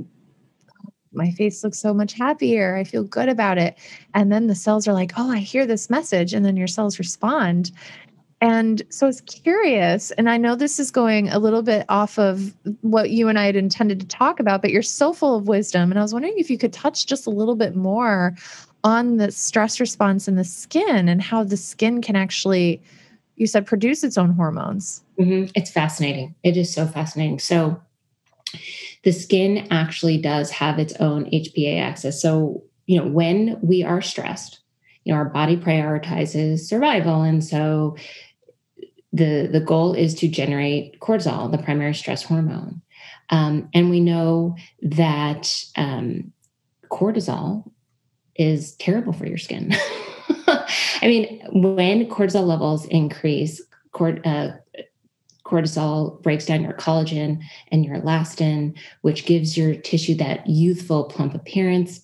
my 1.18 1.30
face 1.32 1.62
looks 1.62 1.78
so 1.78 1.92
much 1.92 2.14
happier. 2.14 2.76
I 2.76 2.84
feel 2.84 3.04
good 3.04 3.28
about 3.28 3.58
it. 3.58 3.76
And 4.14 4.32
then 4.32 4.46
the 4.46 4.54
cells 4.54 4.88
are 4.88 4.94
like, 4.94 5.12
oh, 5.18 5.30
I 5.30 5.38
hear 5.38 5.66
this 5.66 5.90
message. 5.90 6.32
And 6.32 6.46
then 6.46 6.56
your 6.56 6.66
cells 6.66 6.98
respond. 6.98 7.70
And 8.40 8.82
so 8.88 9.06
I 9.06 9.08
was 9.08 9.20
curious, 9.22 10.12
and 10.12 10.30
I 10.30 10.36
know 10.36 10.54
this 10.54 10.78
is 10.78 10.92
going 10.92 11.28
a 11.28 11.40
little 11.40 11.62
bit 11.62 11.84
off 11.88 12.20
of 12.20 12.54
what 12.82 13.10
you 13.10 13.26
and 13.28 13.36
I 13.36 13.46
had 13.46 13.56
intended 13.56 13.98
to 13.98 14.06
talk 14.06 14.38
about, 14.38 14.62
but 14.62 14.70
you're 14.70 14.80
so 14.80 15.12
full 15.12 15.36
of 15.36 15.48
wisdom. 15.48 15.90
And 15.90 15.98
I 15.98 16.02
was 16.02 16.12
wondering 16.12 16.38
if 16.38 16.48
you 16.48 16.56
could 16.56 16.72
touch 16.72 17.06
just 17.06 17.26
a 17.26 17.30
little 17.30 17.56
bit 17.56 17.74
more 17.74 18.36
on 18.84 19.16
the 19.16 19.32
stress 19.32 19.80
response 19.80 20.28
in 20.28 20.36
the 20.36 20.44
skin 20.44 21.08
and 21.08 21.20
how 21.20 21.42
the 21.42 21.56
skin 21.56 22.00
can 22.00 22.14
actually, 22.14 22.80
you 23.34 23.48
said, 23.48 23.66
produce 23.66 24.04
its 24.04 24.16
own 24.16 24.30
hormones. 24.30 25.02
Mm-hmm. 25.18 25.50
It's 25.56 25.72
fascinating. 25.72 26.36
It 26.44 26.56
is 26.56 26.72
so 26.72 26.86
fascinating. 26.86 27.40
So, 27.40 27.82
the 29.04 29.12
skin 29.12 29.66
actually 29.70 30.18
does 30.18 30.50
have 30.50 30.78
its 30.78 30.94
own 30.94 31.24
HPA 31.30 31.80
axis. 31.80 32.20
So, 32.20 32.64
you 32.86 32.98
know, 32.98 33.06
when 33.06 33.58
we 33.62 33.82
are 33.82 34.02
stressed, 34.02 34.60
you 35.04 35.12
know, 35.12 35.18
our 35.18 35.24
body 35.24 35.56
prioritizes 35.56 36.60
survival. 36.60 37.22
And 37.22 37.42
so 37.44 37.96
the, 39.12 39.48
the 39.50 39.60
goal 39.60 39.94
is 39.94 40.14
to 40.16 40.28
generate 40.28 41.00
cortisol, 41.00 41.50
the 41.50 41.58
primary 41.58 41.94
stress 41.94 42.22
hormone. 42.22 42.82
Um, 43.30 43.68
and 43.74 43.90
we 43.90 44.00
know 44.00 44.56
that 44.82 45.64
um, 45.76 46.32
cortisol 46.90 47.70
is 48.36 48.74
terrible 48.76 49.12
for 49.12 49.26
your 49.26 49.38
skin. 49.38 49.74
I 50.46 51.02
mean, 51.02 51.42
when 51.52 52.06
cortisol 52.08 52.46
levels 52.46 52.86
increase, 52.86 53.62
cord, 53.92 54.26
uh, 54.26 54.52
cortisol 55.48 56.22
breaks 56.22 56.46
down 56.46 56.62
your 56.62 56.74
collagen 56.74 57.40
and 57.72 57.84
your 57.84 57.96
elastin, 58.00 58.76
which 59.02 59.26
gives 59.26 59.56
your 59.56 59.74
tissue 59.74 60.14
that 60.16 60.46
youthful, 60.46 61.04
plump 61.04 61.34
appearance. 61.34 62.00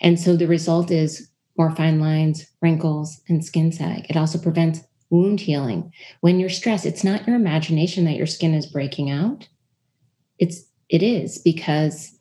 And 0.00 0.18
so 0.18 0.36
the 0.36 0.46
result 0.46 0.90
is 0.90 1.28
more 1.56 1.74
fine 1.74 2.00
lines, 2.00 2.46
wrinkles, 2.60 3.20
and 3.28 3.44
skin 3.44 3.72
sag. 3.72 4.06
It 4.08 4.16
also 4.16 4.38
prevents 4.38 4.80
wound 5.10 5.40
healing. 5.40 5.92
When 6.20 6.40
you're 6.40 6.48
stressed, 6.48 6.86
it's 6.86 7.04
not 7.04 7.26
your 7.26 7.36
imagination 7.36 8.04
that 8.06 8.16
your 8.16 8.26
skin 8.26 8.54
is 8.54 8.66
breaking 8.66 9.10
out. 9.10 9.48
It's 10.38 10.62
it 10.88 11.02
is 11.02 11.38
because 11.38 12.16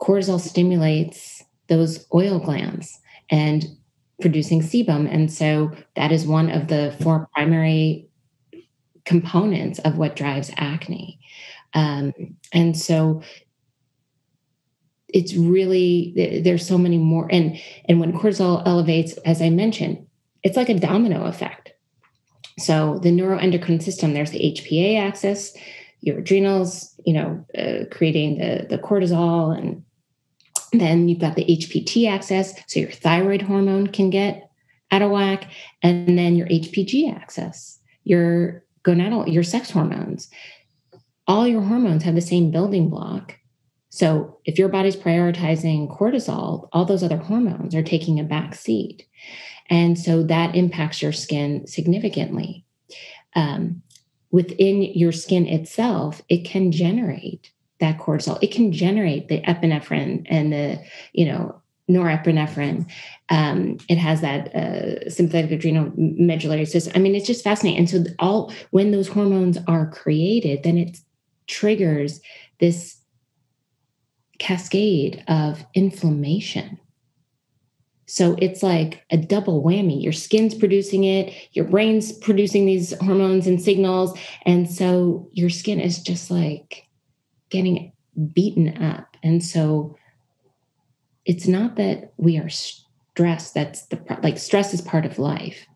cortisol 0.00 0.40
stimulates 0.40 1.42
those 1.68 2.06
oil 2.12 2.38
glands 2.38 2.98
and 3.30 3.64
producing 4.20 4.60
sebum. 4.60 5.12
And 5.12 5.32
so 5.32 5.72
that 5.96 6.12
is 6.12 6.26
one 6.26 6.50
of 6.50 6.68
the 6.68 6.94
four 7.00 7.28
primary 7.34 8.08
components 9.04 9.78
of 9.80 9.98
what 9.98 10.16
drives 10.16 10.50
acne. 10.56 11.18
Um, 11.74 12.12
and 12.52 12.76
so 12.76 13.22
it's 15.14 15.34
really 15.34 16.42
there's 16.44 16.66
so 16.66 16.76
many 16.76 16.98
more 16.98 17.28
and 17.30 17.56
and 17.88 18.00
when 18.00 18.12
cortisol 18.12 18.66
elevates 18.66 19.16
as 19.18 19.40
i 19.40 19.48
mentioned 19.48 20.04
it's 20.42 20.56
like 20.56 20.68
a 20.68 20.78
domino 20.78 21.24
effect 21.24 21.72
so 22.58 22.98
the 23.02 23.10
neuroendocrine 23.10 23.82
system 23.82 24.12
there's 24.12 24.32
the 24.32 24.40
hpa 24.40 25.00
axis 25.00 25.56
your 26.00 26.18
adrenals 26.18 27.00
you 27.06 27.14
know 27.14 27.44
uh, 27.56 27.84
creating 27.92 28.38
the 28.38 28.66
the 28.68 28.78
cortisol 28.78 29.56
and 29.56 29.84
then 30.72 31.08
you've 31.08 31.20
got 31.20 31.36
the 31.36 31.44
hpt 31.44 32.10
axis 32.10 32.52
so 32.66 32.80
your 32.80 32.90
thyroid 32.90 33.40
hormone 33.40 33.86
can 33.86 34.10
get 34.10 34.50
out 34.90 35.02
of 35.02 35.12
whack 35.12 35.48
and 35.82 36.18
then 36.18 36.34
your 36.34 36.48
hpg 36.48 37.14
axis 37.14 37.78
your 38.02 38.63
gonadal, 38.84 39.32
your 39.32 39.42
sex 39.42 39.70
hormones. 39.70 40.28
All 41.26 41.48
your 41.48 41.62
hormones 41.62 42.02
have 42.02 42.14
the 42.14 42.20
same 42.20 42.50
building 42.50 42.88
block. 42.90 43.38
So 43.88 44.38
if 44.44 44.58
your 44.58 44.68
body's 44.68 44.96
prioritizing 44.96 45.96
cortisol, 45.96 46.68
all 46.72 46.84
those 46.84 47.02
other 47.02 47.16
hormones 47.16 47.74
are 47.74 47.82
taking 47.82 48.18
a 48.18 48.24
back 48.24 48.54
seat. 48.54 49.06
And 49.70 49.98
so 49.98 50.22
that 50.24 50.54
impacts 50.54 51.00
your 51.00 51.12
skin 51.12 51.66
significantly. 51.66 52.64
Um, 53.34 53.82
within 54.30 54.82
your 54.82 55.12
skin 55.12 55.46
itself, 55.46 56.20
it 56.28 56.44
can 56.44 56.72
generate 56.72 57.52
that 57.80 57.98
cortisol. 57.98 58.38
It 58.42 58.52
can 58.52 58.72
generate 58.72 59.28
the 59.28 59.40
epinephrine 59.42 60.26
and 60.28 60.52
the, 60.52 60.82
you 61.12 61.26
know, 61.26 61.62
norepinephrine. 61.90 62.90
Um, 63.28 63.78
it 63.88 63.98
has 63.98 64.20
that 64.20 64.54
uh, 64.54 65.10
sympathetic 65.10 65.50
adrenal 65.50 65.92
medullary 65.96 66.64
system. 66.64 66.92
I 66.94 66.98
mean, 66.98 67.14
it's 67.14 67.26
just 67.26 67.44
fascinating. 67.44 67.78
And 67.78 67.90
so, 67.90 68.04
all 68.18 68.52
when 68.70 68.90
those 68.90 69.08
hormones 69.08 69.58
are 69.68 69.90
created, 69.90 70.62
then 70.62 70.78
it 70.78 70.98
triggers 71.46 72.20
this 72.60 72.98
cascade 74.38 75.22
of 75.28 75.64
inflammation. 75.74 76.78
So 78.06 78.36
it's 78.40 78.62
like 78.62 79.02
a 79.10 79.16
double 79.16 79.62
whammy. 79.62 80.02
Your 80.02 80.12
skin's 80.12 80.54
producing 80.54 81.04
it, 81.04 81.32
your 81.52 81.64
brain's 81.64 82.12
producing 82.12 82.66
these 82.66 82.92
hormones 82.98 83.46
and 83.46 83.60
signals. 83.60 84.16
And 84.44 84.70
so 84.70 85.28
your 85.32 85.50
skin 85.50 85.80
is 85.80 86.02
just 86.02 86.30
like 86.30 86.86
getting 87.50 87.92
beaten 88.32 88.82
up. 88.82 89.16
And 89.22 89.42
so 89.42 89.96
it's 91.24 91.46
not 91.46 91.76
that 91.76 92.12
we 92.16 92.38
are 92.38 92.48
stressed 92.48 93.54
that's 93.54 93.86
the 93.86 94.18
like 94.22 94.38
stress 94.38 94.74
is 94.74 94.80
part 94.80 95.06
of 95.06 95.18
life 95.18 95.66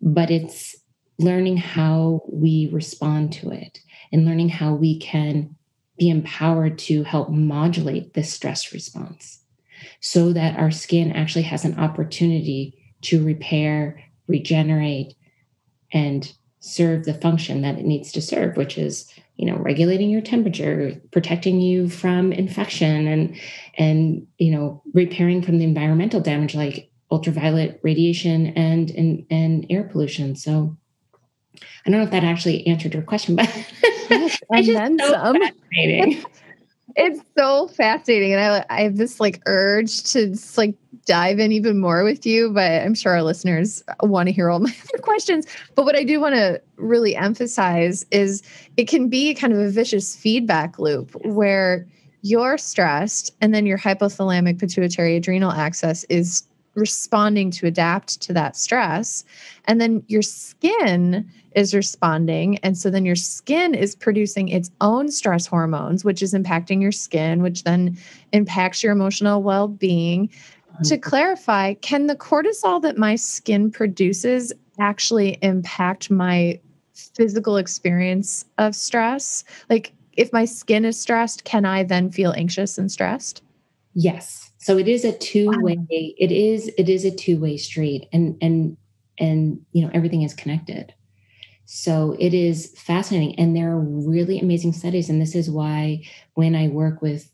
but 0.00 0.30
it's 0.30 0.76
learning 1.18 1.56
how 1.56 2.22
we 2.30 2.68
respond 2.72 3.32
to 3.32 3.50
it 3.50 3.78
and 4.12 4.24
learning 4.24 4.48
how 4.48 4.72
we 4.72 4.98
can 4.98 5.54
be 5.98 6.08
empowered 6.08 6.78
to 6.78 7.02
help 7.04 7.28
modulate 7.30 8.14
this 8.14 8.32
stress 8.32 8.72
response 8.72 9.42
so 10.00 10.32
that 10.32 10.58
our 10.58 10.70
skin 10.70 11.12
actually 11.12 11.42
has 11.42 11.64
an 11.64 11.78
opportunity 11.78 12.74
to 13.02 13.24
repair 13.24 14.02
regenerate 14.28 15.14
and 15.92 16.32
serve 16.60 17.04
the 17.04 17.14
function 17.14 17.62
that 17.62 17.78
it 17.78 17.84
needs 17.84 18.12
to 18.12 18.22
serve 18.22 18.56
which 18.56 18.78
is 18.78 19.10
you 19.40 19.46
know 19.46 19.56
regulating 19.56 20.10
your 20.10 20.20
temperature 20.20 21.00
protecting 21.12 21.62
you 21.62 21.88
from 21.88 22.30
infection 22.30 23.06
and 23.08 23.36
and 23.78 24.26
you 24.36 24.50
know 24.50 24.82
repairing 24.92 25.40
from 25.40 25.56
the 25.56 25.64
environmental 25.64 26.20
damage 26.20 26.54
like 26.54 26.90
ultraviolet 27.10 27.80
radiation 27.82 28.48
and 28.48 28.90
and, 28.90 29.26
and 29.30 29.66
air 29.70 29.84
pollution 29.84 30.36
so 30.36 30.76
i 31.56 31.90
don't 31.90 31.98
know 31.98 32.04
if 32.04 32.10
that 32.10 32.22
actually 32.22 32.66
answered 32.66 32.92
your 32.92 33.02
question 33.02 33.34
but 33.34 33.48
yes, 34.10 34.38
and 34.50 34.68
then 34.68 34.98
so 34.98 35.08
some 35.08 35.40
fascinating. 35.40 36.22
It's 36.96 37.20
so 37.36 37.68
fascinating 37.68 38.32
and 38.32 38.40
I, 38.40 38.64
I 38.70 38.82
have 38.82 38.96
this 38.96 39.20
like 39.20 39.40
urge 39.46 40.02
to 40.12 40.36
like 40.56 40.74
dive 41.06 41.38
in 41.38 41.52
even 41.52 41.80
more 41.80 42.04
with 42.04 42.26
you 42.26 42.50
but 42.52 42.82
i'm 42.82 42.94
sure 42.94 43.12
our 43.12 43.22
listeners 43.22 43.82
want 44.02 44.28
to 44.28 44.32
hear 44.32 44.50
all 44.50 44.58
my 44.60 44.74
other 44.88 45.02
questions. 45.02 45.46
But 45.74 45.84
what 45.84 45.96
i 45.96 46.04
do 46.04 46.20
want 46.20 46.34
to 46.34 46.60
really 46.76 47.16
emphasize 47.16 48.04
is 48.10 48.42
it 48.76 48.88
can 48.88 49.08
be 49.08 49.34
kind 49.34 49.52
of 49.52 49.58
a 49.58 49.70
vicious 49.70 50.14
feedback 50.16 50.78
loop 50.78 51.14
where 51.24 51.86
you're 52.22 52.58
stressed 52.58 53.30
and 53.40 53.54
then 53.54 53.66
your 53.66 53.78
hypothalamic 53.78 54.58
pituitary 54.58 55.16
adrenal 55.16 55.52
axis 55.52 56.04
is 56.04 56.42
responding 56.74 57.50
to 57.50 57.66
adapt 57.66 58.20
to 58.22 58.32
that 58.32 58.56
stress. 58.56 59.24
And 59.64 59.80
then 59.80 60.02
your 60.08 60.22
skin 60.22 61.30
is 61.54 61.74
responding. 61.74 62.58
And 62.58 62.78
so 62.78 62.90
then 62.90 63.04
your 63.04 63.16
skin 63.16 63.74
is 63.74 63.96
producing 63.96 64.48
its 64.48 64.70
own 64.80 65.10
stress 65.10 65.46
hormones, 65.46 66.04
which 66.04 66.22
is 66.22 66.32
impacting 66.32 66.80
your 66.80 66.92
skin, 66.92 67.42
which 67.42 67.64
then 67.64 67.98
impacts 68.32 68.82
your 68.82 68.92
emotional 68.92 69.42
well 69.42 69.68
being. 69.68 70.28
To 70.84 70.94
mm-hmm. 70.94 71.00
clarify, 71.00 71.74
can 71.74 72.06
the 72.06 72.16
cortisol 72.16 72.80
that 72.82 72.96
my 72.96 73.16
skin 73.16 73.70
produces 73.70 74.52
actually 74.78 75.38
impact 75.42 76.10
my 76.10 76.60
physical 76.94 77.56
experience 77.56 78.44
of 78.58 78.76
stress? 78.76 79.44
Like, 79.68 79.92
if 80.12 80.32
my 80.32 80.44
skin 80.44 80.84
is 80.84 81.00
stressed, 81.00 81.44
can 81.44 81.64
I 81.64 81.82
then 81.82 82.10
feel 82.10 82.32
anxious 82.32 82.78
and 82.78 82.90
stressed? 82.90 83.42
Yes 83.94 84.49
so 84.60 84.78
it 84.78 84.88
is 84.88 85.04
a 85.04 85.16
two-way 85.18 85.76
wow. 85.76 85.86
it 85.90 86.30
is 86.30 86.70
it 86.78 86.88
is 86.88 87.04
a 87.04 87.10
two-way 87.14 87.56
street 87.56 88.08
and 88.12 88.36
and 88.40 88.76
and 89.18 89.60
you 89.72 89.82
know 89.82 89.90
everything 89.92 90.22
is 90.22 90.34
connected 90.34 90.94
so 91.64 92.16
it 92.18 92.34
is 92.34 92.74
fascinating 92.76 93.38
and 93.38 93.56
there 93.56 93.70
are 93.72 93.80
really 93.80 94.38
amazing 94.38 94.72
studies 94.72 95.08
and 95.08 95.20
this 95.20 95.34
is 95.34 95.50
why 95.50 96.02
when 96.34 96.54
i 96.54 96.68
work 96.68 97.02
with 97.02 97.30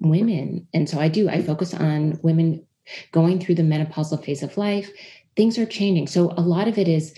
women. 0.00 0.66
And 0.74 0.88
so 0.88 0.98
I 0.98 1.08
do, 1.08 1.28
I 1.28 1.42
focus 1.42 1.74
on 1.74 2.18
women 2.22 2.64
going 3.12 3.38
through 3.38 3.54
the 3.56 3.62
menopausal 3.62 4.24
phase 4.24 4.42
of 4.42 4.56
life. 4.56 4.90
Things 5.36 5.58
are 5.58 5.66
changing. 5.66 6.08
So 6.08 6.32
a 6.36 6.40
lot 6.40 6.68
of 6.68 6.78
it 6.78 6.88
is 6.88 7.14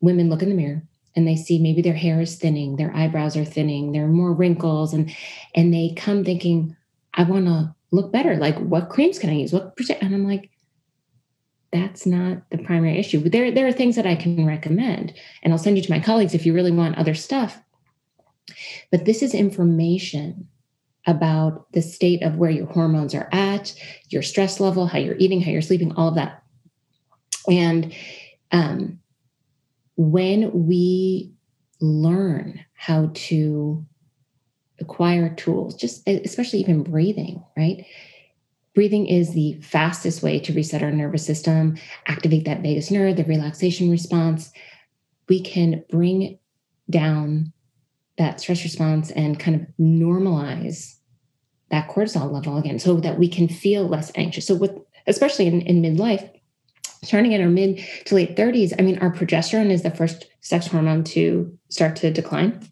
women 0.00 0.28
look 0.28 0.42
in 0.42 0.48
the 0.48 0.54
mirror 0.54 0.82
and 1.16 1.26
they 1.26 1.36
see 1.36 1.58
maybe 1.58 1.80
their 1.80 1.94
hair 1.94 2.20
is 2.20 2.36
thinning, 2.36 2.76
their 2.76 2.94
eyebrows 2.94 3.36
are 3.36 3.44
thinning, 3.44 3.92
there 3.92 4.04
are 4.04 4.08
more 4.08 4.32
wrinkles, 4.32 4.92
and 4.92 5.12
and 5.54 5.72
they 5.72 5.94
come 5.96 6.22
thinking, 6.22 6.76
I 7.14 7.22
want 7.24 7.46
to 7.46 7.74
look 7.90 8.12
better. 8.12 8.36
Like, 8.36 8.58
what 8.58 8.88
creams 8.88 9.18
can 9.18 9.30
I 9.30 9.34
use? 9.34 9.52
What 9.52 9.76
percent? 9.76 10.02
and 10.02 10.14
I'm 10.14 10.26
like, 10.26 10.50
that's 11.72 12.06
not 12.06 12.48
the 12.50 12.58
primary 12.58 12.98
issue. 12.98 13.28
There, 13.28 13.50
there 13.50 13.66
are 13.66 13.72
things 13.72 13.96
that 13.96 14.06
I 14.06 14.16
can 14.16 14.46
recommend, 14.46 15.14
and 15.42 15.52
I'll 15.52 15.58
send 15.58 15.76
you 15.76 15.82
to 15.82 15.90
my 15.90 16.00
colleagues 16.00 16.34
if 16.34 16.46
you 16.46 16.54
really 16.54 16.70
want 16.70 16.96
other 16.96 17.14
stuff. 17.14 17.60
But 18.90 19.04
this 19.04 19.22
is 19.22 19.34
information 19.34 20.48
about 21.06 21.70
the 21.72 21.82
state 21.82 22.22
of 22.22 22.36
where 22.36 22.50
your 22.50 22.66
hormones 22.66 23.14
are 23.14 23.28
at, 23.32 23.74
your 24.08 24.22
stress 24.22 24.60
level, 24.60 24.86
how 24.86 24.98
you're 24.98 25.16
eating, 25.16 25.40
how 25.40 25.50
you're 25.50 25.62
sleeping, 25.62 25.92
all 25.92 26.08
of 26.08 26.14
that. 26.14 26.42
And 27.50 27.94
um, 28.52 28.98
when 29.96 30.66
we 30.66 31.32
learn 31.80 32.64
how 32.74 33.10
to 33.12 33.86
acquire 34.80 35.34
tools, 35.34 35.74
just 35.74 36.06
especially 36.08 36.60
even 36.60 36.82
breathing, 36.82 37.42
right? 37.56 37.84
Breathing 38.74 39.06
is 39.06 39.34
the 39.34 39.58
fastest 39.60 40.22
way 40.22 40.38
to 40.38 40.52
reset 40.52 40.82
our 40.82 40.92
nervous 40.92 41.26
system, 41.26 41.76
activate 42.06 42.44
that 42.44 42.62
vagus 42.62 42.90
nerve, 42.90 43.16
the 43.16 43.24
relaxation 43.24 43.90
response. 43.90 44.52
We 45.28 45.40
can 45.40 45.84
bring 45.90 46.38
down 46.88 47.52
that 48.18 48.40
stress 48.40 48.62
response 48.64 49.10
and 49.10 49.38
kind 49.38 49.60
of 49.60 49.66
normalize 49.80 50.96
that 51.70 51.88
cortisol 51.88 52.32
level 52.32 52.56
again 52.56 52.78
so 52.78 52.96
that 52.96 53.18
we 53.18 53.28
can 53.28 53.48
feel 53.48 53.86
less 53.86 54.10
anxious. 54.14 54.46
So, 54.46 54.54
with 54.54 54.78
especially 55.06 55.46
in, 55.46 55.62
in 55.62 55.82
midlife, 55.82 56.28
starting 57.02 57.32
in 57.32 57.40
our 57.40 57.48
mid 57.48 57.84
to 58.06 58.14
late 58.14 58.36
30s, 58.36 58.74
I 58.78 58.82
mean, 58.82 58.98
our 58.98 59.12
progesterone 59.12 59.70
is 59.70 59.82
the 59.82 59.90
first 59.90 60.26
sex 60.40 60.66
hormone 60.66 61.04
to 61.04 61.56
start 61.68 61.96
to 61.96 62.12
decline. 62.12 62.68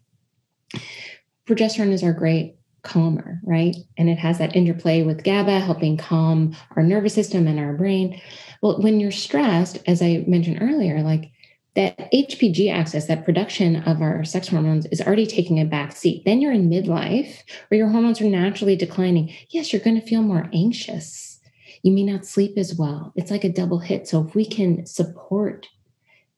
Progesterone 1.47 1.93
is 1.93 2.03
our 2.03 2.13
great 2.13 2.57
calmer, 2.83 3.39
right? 3.43 3.75
And 3.97 4.09
it 4.09 4.17
has 4.17 4.37
that 4.37 4.55
interplay 4.55 5.03
with 5.03 5.23
GABA, 5.23 5.59
helping 5.59 5.97
calm 5.97 6.55
our 6.75 6.83
nervous 6.83 7.13
system 7.13 7.47
and 7.47 7.59
our 7.59 7.73
brain. 7.73 8.21
Well, 8.61 8.81
when 8.81 8.99
you're 8.99 9.11
stressed, 9.11 9.79
as 9.87 10.01
I 10.01 10.23
mentioned 10.27 10.59
earlier, 10.61 11.01
like 11.01 11.31
that 11.75 12.11
HPG 12.11 12.73
axis, 12.73 13.05
that 13.05 13.23
production 13.23 13.83
of 13.83 14.01
our 14.01 14.23
sex 14.23 14.47
hormones 14.47 14.87
is 14.87 14.99
already 14.99 15.27
taking 15.27 15.59
a 15.59 15.65
back 15.65 15.95
seat. 15.95 16.23
Then 16.25 16.41
you're 16.41 16.51
in 16.51 16.69
midlife 16.69 17.43
where 17.67 17.77
your 17.77 17.89
hormones 17.89 18.19
are 18.19 18.25
naturally 18.25 18.75
declining. 18.75 19.33
Yes, 19.49 19.71
you're 19.71 19.81
going 19.81 19.99
to 19.99 20.07
feel 20.07 20.23
more 20.23 20.49
anxious. 20.53 21.39
You 21.83 21.91
may 21.91 22.03
not 22.03 22.25
sleep 22.25 22.57
as 22.57 22.75
well. 22.75 23.13
It's 23.15 23.31
like 23.31 23.43
a 23.43 23.49
double 23.49 23.79
hit. 23.79 24.07
So 24.07 24.25
if 24.25 24.33
we 24.33 24.45
can 24.45 24.85
support 24.85 25.67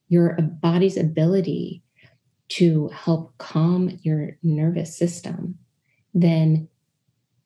your 0.10 0.34
uh, 0.38 0.42
body's 0.42 0.98
ability 0.98 1.84
to 2.50 2.88
help 2.90 3.38
calm 3.38 4.00
your 4.02 4.38
nervous 4.44 4.98
system, 4.98 5.58
then 6.14 6.68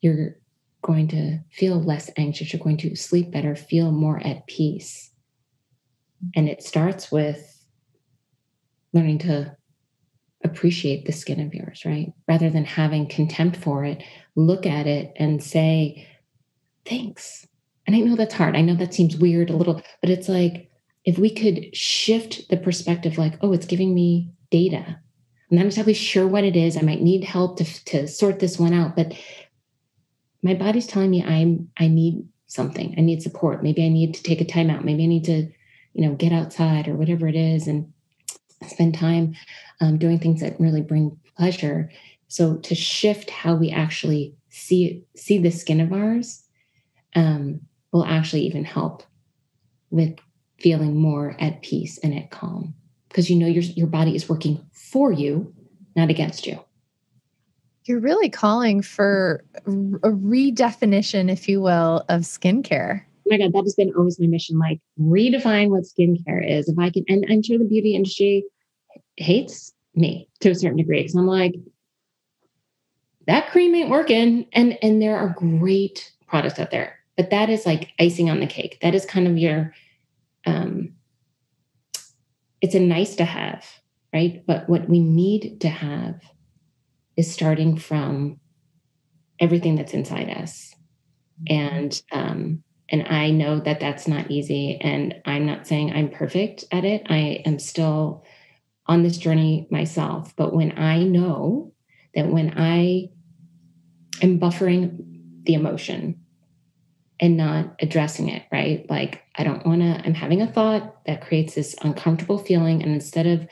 you're 0.01 0.37
going 0.81 1.07
to 1.09 1.39
feel 1.51 1.81
less 1.81 2.09
anxious. 2.17 2.53
You're 2.53 2.63
going 2.63 2.77
to 2.77 2.95
sleep 2.95 3.31
better, 3.31 3.55
feel 3.55 3.91
more 3.91 4.25
at 4.25 4.47
peace. 4.47 5.11
And 6.35 6.47
it 6.47 6.63
starts 6.63 7.11
with 7.11 7.65
learning 8.93 9.19
to 9.19 9.55
appreciate 10.43 11.05
the 11.05 11.11
skin 11.11 11.39
of 11.39 11.53
yours, 11.53 11.83
right? 11.85 12.13
Rather 12.27 12.49
than 12.49 12.65
having 12.65 13.07
contempt 13.07 13.57
for 13.57 13.85
it, 13.85 14.03
look 14.35 14.65
at 14.65 14.87
it 14.87 15.13
and 15.17 15.43
say, 15.43 16.07
thanks. 16.85 17.47
And 17.87 17.95
I 17.95 17.99
know 17.99 18.15
that's 18.15 18.33
hard. 18.33 18.55
I 18.55 18.61
know 18.61 18.75
that 18.75 18.93
seems 18.93 19.17
weird 19.17 19.49
a 19.49 19.55
little, 19.55 19.81
but 20.01 20.09
it's 20.09 20.29
like 20.29 20.69
if 21.05 21.17
we 21.17 21.29
could 21.29 21.75
shift 21.75 22.49
the 22.49 22.57
perspective, 22.57 23.17
like, 23.17 23.37
oh, 23.41 23.51
it's 23.51 23.65
giving 23.65 23.93
me 23.93 24.32
data. 24.53 24.99
I'm 25.49 25.57
not 25.57 25.65
exactly 25.65 25.95
sure 25.95 26.27
what 26.27 26.43
it 26.43 26.55
is. 26.55 26.77
I 26.77 26.81
might 26.81 27.01
need 27.01 27.23
help 27.23 27.57
to, 27.57 27.85
to 27.85 28.07
sort 28.07 28.39
this 28.39 28.59
one 28.59 28.73
out, 28.73 28.95
but 28.95 29.13
my 30.43 30.53
body's 30.53 30.85
telling 30.85 31.09
me 31.09 31.23
I'm 31.23 31.69
I 31.77 31.87
need 31.87 32.27
something. 32.45 32.93
I 32.95 33.01
need 33.01 33.23
support. 33.23 33.63
Maybe 33.63 33.83
I 33.83 33.89
need 33.89 34.13
to 34.13 34.21
take 34.21 34.41
a 34.41 34.45
time 34.45 34.69
out. 34.69 34.85
Maybe 34.85 35.03
I 35.03 35.07
need 35.07 35.25
to, 35.25 35.49
you 35.93 36.07
know, 36.07 36.13
get 36.13 36.31
outside 36.31 36.87
or 36.87 36.93
whatever 36.93 37.27
it 37.27 37.35
is 37.35 37.67
and 37.67 37.91
spend 38.67 38.93
time 38.93 39.33
um, 39.81 39.97
doing 39.97 40.19
things 40.19 40.41
that 40.41 40.59
really 40.59 40.81
bring 40.81 41.19
pleasure. 41.35 41.91
So 42.27 42.57
to 42.57 42.75
shift 42.75 43.31
how 43.31 43.55
we 43.55 43.71
actually 43.71 44.35
see 44.49 45.03
see 45.15 45.39
the 45.39 45.49
skin 45.49 45.81
of 45.81 45.91
ours 45.91 46.43
um, 47.15 47.61
will 47.91 48.05
actually 48.05 48.45
even 48.45 48.65
help 48.65 49.01
with 49.89 50.15
feeling 50.59 50.95
more 50.95 51.35
at 51.39 51.63
peace 51.63 51.97
and 51.97 52.13
at 52.13 52.29
calm 52.29 52.75
because 53.13 53.29
you 53.29 53.35
know 53.35 53.47
your 53.47 53.63
your 53.63 53.87
body 53.87 54.15
is 54.15 54.27
working 54.27 54.59
for 54.73 55.11
you, 55.11 55.53
not 55.95 56.09
against 56.09 56.47
you. 56.47 56.59
You're 57.85 57.99
really 57.99 58.29
calling 58.29 58.81
for 58.81 59.43
a 59.67 60.09
redefinition, 60.09 61.31
if 61.31 61.47
you 61.47 61.61
will, 61.61 62.03
of 62.09 62.21
skincare. 62.21 63.01
Oh 63.03 63.29
my 63.29 63.37
God, 63.37 63.53
that 63.53 63.63
has 63.63 63.75
been 63.75 63.93
always 63.95 64.19
my 64.19 64.25
mission. 64.25 64.57
Like 64.57 64.79
redefine 64.99 65.69
what 65.69 65.83
skincare 65.83 66.49
is. 66.49 66.67
If 66.67 66.79
I 66.79 66.89
can, 66.89 67.05
and 67.07 67.25
I'm 67.29 67.43
sure 67.43 67.59
the 67.59 67.65
beauty 67.65 67.95
industry 67.95 68.45
hates 69.17 69.73
me 69.93 70.27
to 70.39 70.49
a 70.49 70.55
certain 70.55 70.77
degree 70.77 71.01
because 71.01 71.15
I'm 71.15 71.27
like, 71.27 71.53
that 73.27 73.51
cream 73.51 73.75
ain't 73.75 73.89
working. 73.89 74.47
And 74.53 74.77
and 74.81 75.01
there 75.01 75.17
are 75.17 75.35
great 75.37 76.11
products 76.27 76.57
out 76.57 76.71
there, 76.71 76.97
but 77.15 77.29
that 77.29 77.49
is 77.51 77.65
like 77.65 77.91
icing 77.99 78.31
on 78.31 78.39
the 78.39 78.47
cake. 78.47 78.79
That 78.81 78.95
is 78.95 79.05
kind 79.05 79.27
of 79.27 79.37
your 79.37 79.73
um 80.47 80.93
it's 82.63 82.75
a 82.75 82.79
nice 82.79 83.17
to 83.17 83.25
have, 83.25 83.67
right? 84.13 84.41
But 84.47 84.69
what 84.69 84.87
we 84.87 85.01
need 85.01 85.59
to 85.59 85.67
have 85.69 86.21
is 87.17 87.31
starting 87.31 87.77
from 87.77 88.39
everything 89.37 89.75
that's 89.75 89.93
inside 89.93 90.29
us. 90.29 90.73
And 91.47 92.01
um, 92.13 92.63
and 92.89 93.05
I 93.07 93.31
know 93.31 93.59
that 93.59 93.81
that's 93.81 94.07
not 94.07 94.31
easy. 94.31 94.79
And 94.79 95.15
I'm 95.25 95.45
not 95.45 95.67
saying 95.67 95.91
I'm 95.91 96.09
perfect 96.09 96.63
at 96.71 96.85
it. 96.85 97.05
I 97.09 97.41
am 97.45 97.59
still 97.59 98.23
on 98.87 99.03
this 99.03 99.17
journey 99.17 99.67
myself. 99.69 100.33
But 100.37 100.53
when 100.53 100.77
I 100.77 101.03
know 101.03 101.73
that 102.15 102.29
when 102.29 102.53
I 102.55 103.09
am 104.21 104.39
buffering 104.39 105.43
the 105.43 105.55
emotion 105.55 106.22
and 107.23 107.37
not 107.37 107.73
addressing 107.79 108.27
it, 108.27 108.43
right? 108.51 108.85
Like, 108.89 109.23
I 109.35 109.45
don't 109.45 109.65
want 109.65 109.79
to, 109.79 110.05
I'm 110.05 110.13
having 110.13 110.41
a 110.41 110.51
thought 110.51 111.05
that 111.05 111.25
creates 111.25 111.55
this 111.55 111.73
uncomfortable 111.81 112.37
feeling. 112.37 112.83
And 112.83 112.91
instead 112.91 113.25
of 113.25 113.47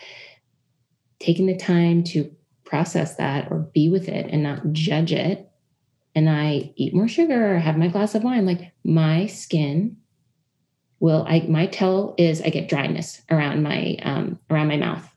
taking 1.20 1.46
the 1.46 1.56
time 1.56 2.04
to 2.04 2.30
process 2.66 3.16
that 3.16 3.50
or 3.50 3.60
be 3.60 3.88
with 3.88 4.10
it 4.10 4.26
and 4.30 4.44
not 4.44 4.74
judge 4.74 5.14
it, 5.14 5.50
and 6.14 6.30
I 6.30 6.74
eat 6.76 6.94
more 6.94 7.08
sugar 7.08 7.56
or 7.56 7.60
have 7.60 7.78
my 7.78 7.88
glass 7.88 8.14
of 8.14 8.26
wine, 8.26 8.46
like 8.46 8.74
my 8.84 9.28
skin 9.28 9.96
will, 11.00 11.26
I, 11.26 11.46
my 11.48 11.68
tell 11.68 12.14
is 12.18 12.42
I 12.42 12.50
get 12.50 12.68
dryness 12.68 13.22
around 13.32 13.64
my, 13.64 13.96
um, 14.02 14.38
around 14.50 14.68
my 14.68 14.76
mouth 14.76 15.10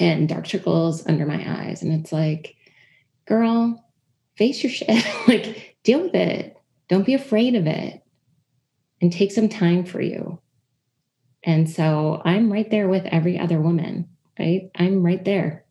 and 0.00 0.30
dark 0.30 0.46
circles 0.46 1.06
under 1.06 1.26
my 1.26 1.44
eyes. 1.46 1.82
And 1.82 1.92
it's 1.92 2.10
like, 2.10 2.56
girl, 3.26 3.84
face 4.34 4.62
your 4.62 4.72
shit, 4.72 5.04
like 5.28 5.76
deal 5.84 6.00
with 6.00 6.14
it 6.14 6.55
don't 6.88 7.06
be 7.06 7.14
afraid 7.14 7.54
of 7.54 7.66
it 7.66 8.02
and 9.00 9.12
take 9.12 9.32
some 9.32 9.48
time 9.48 9.84
for 9.84 10.00
you. 10.00 10.40
And 11.42 11.68
so 11.70 12.20
I'm 12.24 12.52
right 12.52 12.70
there 12.70 12.88
with 12.88 13.04
every 13.06 13.38
other 13.38 13.60
woman, 13.60 14.08
right? 14.38 14.70
I'm 14.74 15.04
right 15.04 15.24
there. 15.24 15.64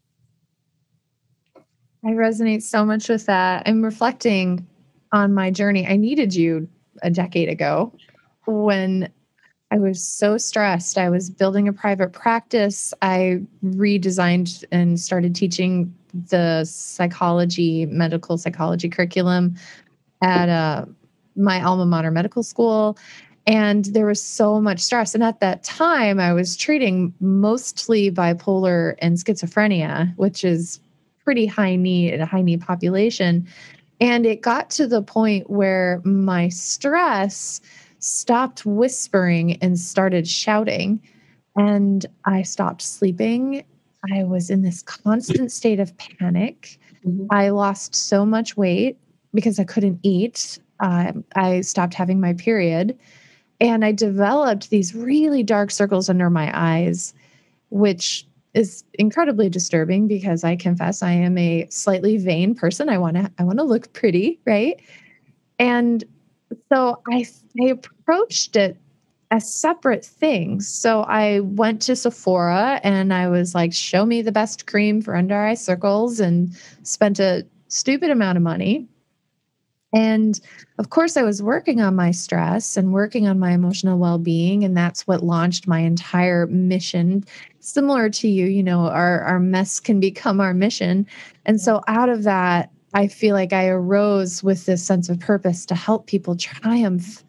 I 2.05 2.09
resonate 2.09 2.61
so 2.61 2.85
much 2.85 3.09
with 3.09 3.25
that. 3.25 3.63
I'm 3.65 3.83
reflecting 3.83 4.67
on 5.11 5.33
my 5.33 5.51
journey. 5.51 5.87
I 5.87 5.97
needed 5.97 6.35
you 6.35 6.67
a 7.01 7.09
decade 7.09 7.49
ago 7.49 7.93
when 8.45 9.11
I 9.71 9.79
was 9.79 10.01
so 10.01 10.37
stressed. 10.37 10.97
I 10.97 11.09
was 11.09 11.29
building 11.29 11.67
a 11.67 11.73
private 11.73 12.13
practice. 12.13 12.93
I 13.01 13.41
redesigned 13.63 14.63
and 14.71 14.99
started 14.99 15.35
teaching 15.35 15.93
the 16.29 16.63
psychology, 16.63 17.85
medical 17.87 18.37
psychology 18.37 18.87
curriculum 18.87 19.55
at 20.21 20.47
a 20.47 20.87
my 21.35 21.61
alma 21.61 21.85
mater 21.85 22.11
medical 22.11 22.43
school 22.43 22.97
and 23.47 23.85
there 23.85 24.07
was 24.07 24.23
so 24.23 24.59
much 24.59 24.79
stress. 24.79 25.13
And 25.13 25.23
at 25.23 25.39
that 25.39 25.63
time 25.63 26.19
i 26.19 26.33
was 26.33 26.55
treating 26.55 27.13
mostly 27.19 28.11
bipolar 28.11 28.95
and 28.99 29.17
schizophrenia 29.17 30.15
which 30.17 30.43
is 30.43 30.79
pretty 31.23 31.45
high 31.45 31.75
need 31.75 32.19
a 32.19 32.25
high 32.25 32.41
need 32.41 32.61
population. 32.61 33.47
And 33.99 34.25
it 34.25 34.41
got 34.41 34.69
to 34.71 34.87
the 34.87 35.01
point 35.01 35.49
where 35.49 36.01
my 36.03 36.49
stress 36.49 37.61
stopped 37.99 38.65
whispering 38.65 39.57
and 39.61 39.79
started 39.79 40.27
shouting. 40.27 41.01
And 41.55 42.05
i 42.25 42.41
stopped 42.41 42.81
sleeping. 42.81 43.63
I 44.13 44.23
was 44.23 44.49
in 44.49 44.61
this 44.61 44.83
constant 44.83 45.51
state 45.51 45.79
of 45.79 45.97
panic. 45.97 46.79
Mm-hmm. 47.05 47.27
i 47.29 47.49
lost 47.49 47.93
so 47.95 48.25
much 48.25 48.57
weight 48.57 48.97
because 49.35 49.59
I 49.59 49.63
couldn't 49.63 49.99
eat. 50.01 50.57
Uh, 50.79 51.13
I 51.35 51.61
stopped 51.61 51.93
having 51.93 52.19
my 52.19 52.33
period. 52.33 52.97
And 53.61 53.85
I 53.85 53.91
developed 53.93 54.69
these 54.69 54.93
really 54.93 55.41
dark 55.41 55.71
circles 55.71 56.09
under 56.09 56.29
my 56.29 56.51
eyes, 56.53 57.13
which 57.69 58.27
is 58.53 58.83
incredibly 58.93 59.49
disturbing 59.49 60.07
because 60.07 60.43
I 60.43 60.55
confess 60.55 61.01
I 61.03 61.11
am 61.11 61.37
a 61.37 61.67
slightly 61.69 62.17
vain 62.17 62.55
person. 62.55 62.89
I 62.89 62.97
want 62.97 63.17
to 63.17 63.31
I 63.37 63.43
want 63.43 63.59
to 63.59 63.63
look 63.63 63.91
pretty, 63.93 64.39
right? 64.45 64.81
And 65.59 66.03
so 66.71 67.01
I 67.11 67.25
I 67.61 67.65
approached 67.67 68.55
it 68.55 68.77
as 69.31 69.53
separate 69.53 70.05
things. 70.05 70.67
So 70.67 71.01
I 71.01 71.41
went 71.41 71.81
to 71.83 71.95
Sephora 71.95 72.79
and 72.83 73.13
I 73.13 73.27
was 73.27 73.55
like, 73.55 73.73
show 73.73 74.05
me 74.05 74.21
the 74.21 74.31
best 74.31 74.67
cream 74.67 75.01
for 75.01 75.15
under 75.15 75.37
eye 75.37 75.55
circles 75.55 76.19
and 76.19 76.55
spent 76.83 77.19
a 77.19 77.45
stupid 77.67 78.09
amount 78.09 78.37
of 78.37 78.43
money. 78.43 78.87
And 79.95 80.37
of 80.77 80.89
course, 80.89 81.15
I 81.15 81.23
was 81.23 81.41
working 81.41 81.79
on 81.79 81.95
my 81.95 82.11
stress 82.11 82.75
and 82.75 82.91
working 82.91 83.27
on 83.27 83.39
my 83.39 83.51
emotional 83.51 83.97
well 83.97 84.17
being. 84.17 84.65
And 84.65 84.75
that's 84.75 85.07
what 85.07 85.23
launched 85.23 85.67
my 85.67 85.79
entire 85.79 86.47
mission. 86.47 87.23
Similar 87.61 88.09
to 88.09 88.27
you, 88.27 88.45
you 88.47 88.61
know, 88.61 88.87
our, 88.87 89.21
our 89.21 89.39
mess 89.39 89.79
can 89.79 90.01
become 90.01 90.41
our 90.41 90.53
mission. 90.53 91.07
And 91.45 91.61
so 91.61 91.77
mm-hmm. 91.77 91.95
out 91.95 92.09
of 92.09 92.23
that, 92.23 92.71
I 92.93 93.07
feel 93.07 93.35
like 93.35 93.53
I 93.53 93.67
arose 93.67 94.43
with 94.43 94.65
this 94.65 94.83
sense 94.83 95.07
of 95.07 95.19
purpose 95.19 95.65
to 95.67 95.75
help 95.75 96.07
people 96.07 96.35
triumph 96.35 97.23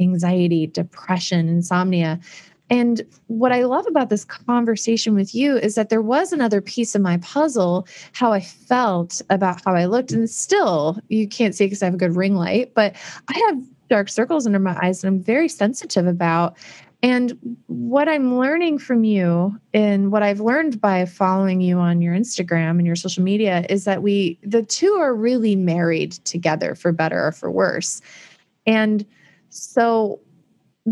anxiety, 0.00 0.66
depression, 0.66 1.48
insomnia. 1.48 2.18
And 2.68 3.02
what 3.28 3.52
I 3.52 3.64
love 3.64 3.86
about 3.86 4.10
this 4.10 4.24
conversation 4.24 5.14
with 5.14 5.34
you 5.34 5.56
is 5.56 5.76
that 5.76 5.88
there 5.88 6.02
was 6.02 6.32
another 6.32 6.60
piece 6.60 6.94
of 6.94 7.02
my 7.02 7.18
puzzle, 7.18 7.86
how 8.12 8.32
I 8.32 8.40
felt 8.40 9.22
about 9.30 9.64
how 9.64 9.74
I 9.74 9.84
looked. 9.84 10.12
And 10.12 10.28
still, 10.28 10.98
you 11.08 11.28
can't 11.28 11.54
see 11.54 11.66
because 11.66 11.82
I 11.82 11.86
have 11.86 11.94
a 11.94 11.98
good 11.98 12.16
ring 12.16 12.34
light, 12.34 12.74
but 12.74 12.96
I 13.28 13.38
have 13.46 13.62
dark 13.88 14.08
circles 14.08 14.46
under 14.46 14.58
my 14.58 14.76
eyes 14.82 15.00
that 15.00 15.08
I'm 15.08 15.22
very 15.22 15.48
sensitive 15.48 16.06
about. 16.06 16.56
And 17.02 17.56
what 17.66 18.08
I'm 18.08 18.36
learning 18.38 18.78
from 18.78 19.04
you 19.04 19.56
and 19.72 20.10
what 20.10 20.24
I've 20.24 20.40
learned 20.40 20.80
by 20.80 21.04
following 21.04 21.60
you 21.60 21.78
on 21.78 22.00
your 22.00 22.14
Instagram 22.14 22.78
and 22.78 22.86
your 22.86 22.96
social 22.96 23.22
media 23.22 23.64
is 23.68 23.84
that 23.84 24.02
we, 24.02 24.40
the 24.42 24.62
two 24.62 24.92
are 24.94 25.14
really 25.14 25.54
married 25.54 26.12
together 26.24 26.74
for 26.74 26.90
better 26.90 27.28
or 27.28 27.32
for 27.32 27.50
worse. 27.50 28.00
And 28.66 29.06
so 29.50 30.20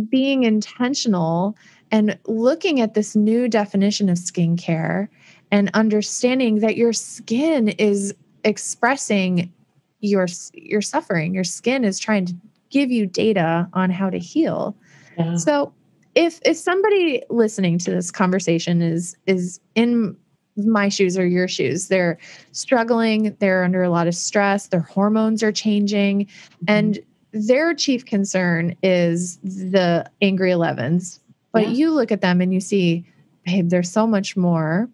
being 0.08 0.44
intentional 0.44 1.56
and 1.90 2.18
looking 2.26 2.80
at 2.80 2.94
this 2.94 3.14
new 3.14 3.48
definition 3.48 4.08
of 4.08 4.18
skincare 4.18 5.08
and 5.50 5.70
understanding 5.74 6.58
that 6.60 6.76
your 6.76 6.92
skin 6.92 7.68
is 7.68 8.14
expressing 8.44 9.52
your 10.00 10.26
your 10.52 10.82
suffering 10.82 11.34
your 11.34 11.44
skin 11.44 11.84
is 11.84 11.98
trying 11.98 12.26
to 12.26 12.34
give 12.70 12.90
you 12.90 13.06
data 13.06 13.68
on 13.72 13.90
how 13.90 14.10
to 14.10 14.18
heal 14.18 14.76
yeah. 15.16 15.36
so 15.36 15.72
if 16.14 16.40
if 16.44 16.56
somebody 16.56 17.22
listening 17.30 17.78
to 17.78 17.90
this 17.90 18.10
conversation 18.10 18.82
is 18.82 19.16
is 19.26 19.60
in 19.74 20.16
my 20.56 20.88
shoes 20.88 21.16
or 21.16 21.26
your 21.26 21.48
shoes 21.48 21.88
they're 21.88 22.18
struggling 22.52 23.34
they're 23.40 23.64
under 23.64 23.82
a 23.82 23.88
lot 23.88 24.06
of 24.06 24.14
stress 24.14 24.68
their 24.68 24.80
hormones 24.80 25.42
are 25.42 25.52
changing 25.52 26.26
mm-hmm. 26.26 26.64
and 26.68 26.98
their 27.34 27.74
chief 27.74 28.06
concern 28.06 28.74
is 28.82 29.36
the 29.42 30.10
angry 30.22 30.50
11s 30.50 31.18
but 31.52 31.68
yeah. 31.68 31.74
you 31.74 31.90
look 31.90 32.10
at 32.10 32.20
them 32.20 32.40
and 32.40 32.54
you 32.54 32.60
see 32.60 33.04
babe 33.44 33.70
there's 33.70 33.90
so 33.90 34.06
much 34.06 34.36
more. 34.36 34.88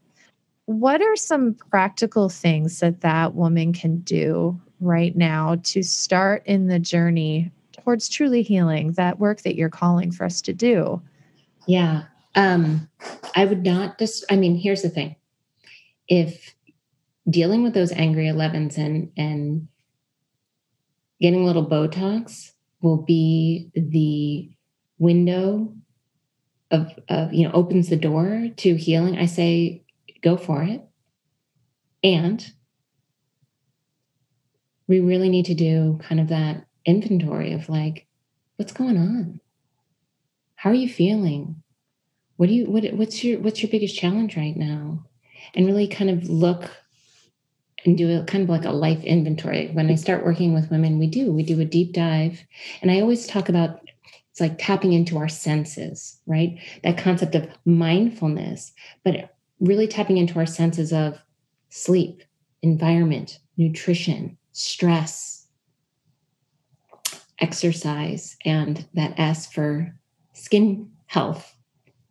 What 0.67 1.03
are 1.03 1.17
some 1.17 1.55
practical 1.71 2.29
things 2.29 2.79
that 2.81 3.01
that 3.01 3.35
woman 3.35 3.73
can 3.73 3.99
do 4.01 4.61
right 4.81 5.17
now 5.17 5.57
to 5.65 5.83
start 5.83 6.43
in 6.47 6.69
the 6.69 6.79
journey 6.79 7.51
towards 7.73 8.09
truly 8.09 8.43
healing 8.43 8.93
that 8.93 9.19
work 9.19 9.43
that 9.43 9.57
you're 9.57 9.69
calling 9.69 10.13
for 10.13 10.25
us 10.25 10.41
to 10.43 10.53
do? 10.53 11.01
Yeah 11.67 12.05
um 12.37 12.89
i 13.35 13.45
would 13.45 13.65
not 13.65 13.99
just 13.99 14.25
i 14.31 14.37
mean 14.37 14.55
here's 14.55 14.83
the 14.83 14.89
thing. 14.89 15.17
If 16.07 16.55
dealing 17.29 17.63
with 17.63 17.75
those 17.75 17.93
angry 17.93 18.27
11s 18.27 18.79
and 18.79 19.11
and 19.17 19.67
getting 21.21 21.43
a 21.43 21.47
little 21.47 21.67
Botox 21.67 22.53
will 22.83 23.03
be 23.03 23.71
the 23.75 24.51
window 24.99 25.75
of, 26.71 26.93
of, 27.09 27.33
you 27.33 27.47
know, 27.47 27.53
opens 27.53 27.89
the 27.89 27.97
door 27.97 28.49
to 28.57 28.75
healing. 28.77 29.19
I 29.19 29.27
say, 29.27 29.85
go 30.23 30.37
for 30.37 30.63
it. 30.63 30.83
And 32.03 32.45
we 34.87 35.01
really 35.01 35.29
need 35.29 35.47
to 35.47 35.55
do 35.55 35.99
kind 36.03 36.21
of 36.21 36.29
that 36.29 36.67
inventory 36.85 37.53
of 37.53 37.69
like, 37.69 38.07
what's 38.57 38.73
going 38.73 38.97
on? 38.97 39.41
How 40.55 40.71
are 40.71 40.75
you 40.75 40.89
feeling? 40.89 41.63
What 42.37 42.49
do 42.49 42.55
you 42.55 42.67
what 42.67 42.85
what's 42.95 43.23
your 43.23 43.39
what's 43.41 43.63
your 43.63 43.71
biggest 43.71 43.97
challenge 43.97 44.37
right 44.37 44.57
now? 44.57 45.05
And 45.55 45.67
really 45.67 45.87
kind 45.87 46.11
of 46.11 46.29
look 46.29 46.71
and 47.85 47.97
do 47.97 48.21
a 48.21 48.25
kind 48.25 48.45
of 48.45 48.51
like 48.51 48.65
a 48.65 48.71
life 48.71 49.03
inventory. 49.05 49.69
When 49.73 49.91
I 49.91 49.95
start 49.95 50.25
working 50.25 50.55
with 50.55 50.71
women, 50.71 50.99
we 50.99 51.07
do, 51.07 51.33
we 51.33 51.43
do 51.43 51.61
a 51.61 51.65
deep 51.65 51.93
dive. 51.93 52.45
And 52.83 52.91
I 52.91 53.01
always 53.01 53.27
talk 53.27 53.49
about 53.49 53.81
it's 54.31 54.41
like 54.41 54.59
tapping 54.59 54.93
into 54.93 55.19
our 55.19 55.29
senses, 55.29 56.21
right? 56.27 56.59
That 56.85 56.99
concept 56.99 57.35
of 57.35 57.49
mindfulness, 57.65 58.73
but 59.05 59.35
really 59.59 59.89
tapping 59.89 60.19
into 60.19 60.39
our 60.39 60.47
senses 60.47 60.93
of 60.93 61.19
sleep, 61.69 62.23
environment, 62.63 63.41
nutrition, 63.57 64.37
stress, 64.53 65.47
exercise, 67.41 68.37
and 68.45 68.87
that 68.95 69.19
S 69.19 69.51
for 69.51 69.95
skin 70.33 70.91
health, 71.07 71.57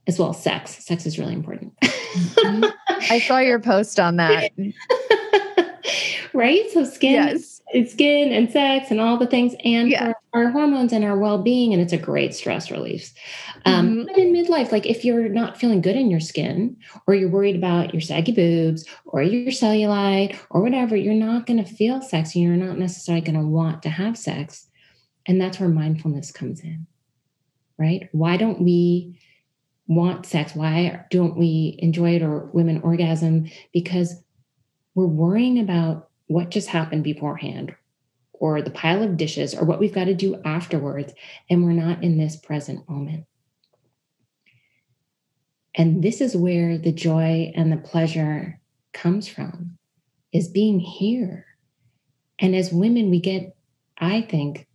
as 0.09 0.17
well 0.17 0.31
as 0.31 0.41
sex. 0.41 0.83
Sex 0.83 1.05
is 1.05 1.19
really 1.19 1.33
important. 1.33 1.79
Mm-hmm. 1.81 2.65
I 3.11 3.19
saw 3.19 3.37
your 3.49 3.59
post 3.59 3.99
on 3.99 4.15
that. 4.15 4.51
right? 6.33 6.67
So 6.71 6.83
skin, 6.83 7.13
yes. 7.13 7.61
skin 7.91 8.33
and 8.33 8.51
sex 8.51 8.89
and 8.89 8.99
all 8.99 9.17
the 9.17 9.27
things, 9.27 9.53
and 9.63 9.89
yeah. 9.89 10.13
our 10.33 10.49
hormones 10.49 10.91
and 10.91 11.05
our 11.05 11.15
well-being, 11.15 11.73
and 11.73 11.81
it's 11.81 11.93
a 11.93 11.97
great 11.97 12.33
stress 12.33 12.71
relief. 12.71 13.13
Um, 13.65 13.89
mm-hmm. 13.89 14.03
But 14.07 14.17
in 14.17 14.33
midlife, 14.33 14.71
like 14.71 14.87
if 14.87 15.05
you're 15.05 15.29
not 15.29 15.59
feeling 15.59 15.79
good 15.79 15.95
in 15.95 16.09
your 16.09 16.19
skin, 16.19 16.75
or 17.05 17.13
you're 17.13 17.29
worried 17.29 17.55
about 17.55 17.93
your 17.93 18.01
saggy 18.01 18.31
boobs, 18.31 18.83
or 19.05 19.21
your 19.21 19.51
cellulite, 19.51 20.35
or 20.49 20.61
whatever, 20.61 20.95
you're 20.95 21.13
not 21.13 21.45
going 21.45 21.63
to 21.63 21.69
feel 21.69 22.01
sexy. 22.01 22.39
You're 22.39 22.55
not 22.55 22.79
necessarily 22.79 23.21
going 23.21 23.39
to 23.39 23.45
want 23.45 23.83
to 23.83 23.89
have 23.89 24.17
sex, 24.17 24.67
and 25.27 25.39
that's 25.39 25.59
where 25.59 25.69
mindfulness 25.69 26.31
comes 26.31 26.61
in, 26.61 26.87
right? 27.77 28.09
Why 28.11 28.37
don't 28.37 28.59
we? 28.63 29.18
Want 29.89 30.25
sex 30.25 30.55
why 30.55 31.03
don't 31.09 31.35
we 31.35 31.75
enjoy 31.79 32.15
it 32.15 32.21
or 32.21 32.45
women 32.53 32.79
orgasm 32.83 33.49
because 33.73 34.23
we're 34.93 35.07
worrying 35.07 35.59
about 35.59 36.09
what 36.27 36.51
just 36.51 36.67
happened 36.67 37.03
beforehand 37.03 37.75
or 38.33 38.61
the 38.61 38.69
pile 38.69 39.03
of 39.03 39.17
dishes 39.17 39.53
or 39.53 39.65
what 39.65 39.79
we've 39.79 39.93
got 39.93 40.05
to 40.05 40.13
do 40.13 40.39
afterwards. 40.45 41.13
And 41.49 41.63
we're 41.63 41.71
not 41.71 42.03
in 42.03 42.17
this 42.17 42.35
present 42.35 42.87
moment. 42.89 43.25
And 45.75 46.03
this 46.03 46.21
is 46.21 46.35
where 46.35 46.77
the 46.77 46.91
joy 46.91 47.51
and 47.55 47.71
the 47.71 47.77
pleasure 47.77 48.59
comes 48.93 49.27
from 49.27 49.77
is 50.31 50.47
being 50.47 50.79
here. 50.79 51.45
And 52.37 52.55
as 52.55 52.71
women, 52.71 53.09
we 53.09 53.19
get, 53.19 53.55
I 53.97 54.21
think, 54.21 54.67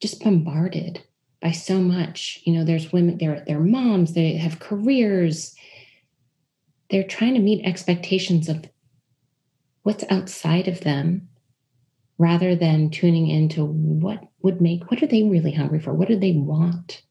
just 0.00 0.22
bombarded 0.22 1.02
by 1.44 1.50
so 1.50 1.78
much. 1.78 2.40
You 2.44 2.54
know, 2.54 2.64
there's 2.64 2.90
women, 2.90 3.18
they're, 3.18 3.44
they're 3.46 3.60
moms, 3.60 4.14
they 4.14 4.32
have 4.32 4.60
careers. 4.60 5.54
They're 6.88 7.06
trying 7.06 7.34
to 7.34 7.40
meet 7.40 7.66
expectations 7.66 8.48
of 8.48 8.64
what's 9.82 10.04
outside 10.10 10.68
of 10.68 10.80
them 10.80 11.28
rather 12.16 12.56
than 12.56 12.90
tuning 12.90 13.28
into 13.28 13.62
what 13.62 14.24
would 14.40 14.60
make 14.60 14.90
what 14.90 15.02
are 15.02 15.06
they 15.06 15.24
really 15.24 15.52
hungry 15.52 15.80
for 15.80 15.92
what 15.92 16.06
do 16.06 16.16
they 16.16 16.32
want 16.32 17.02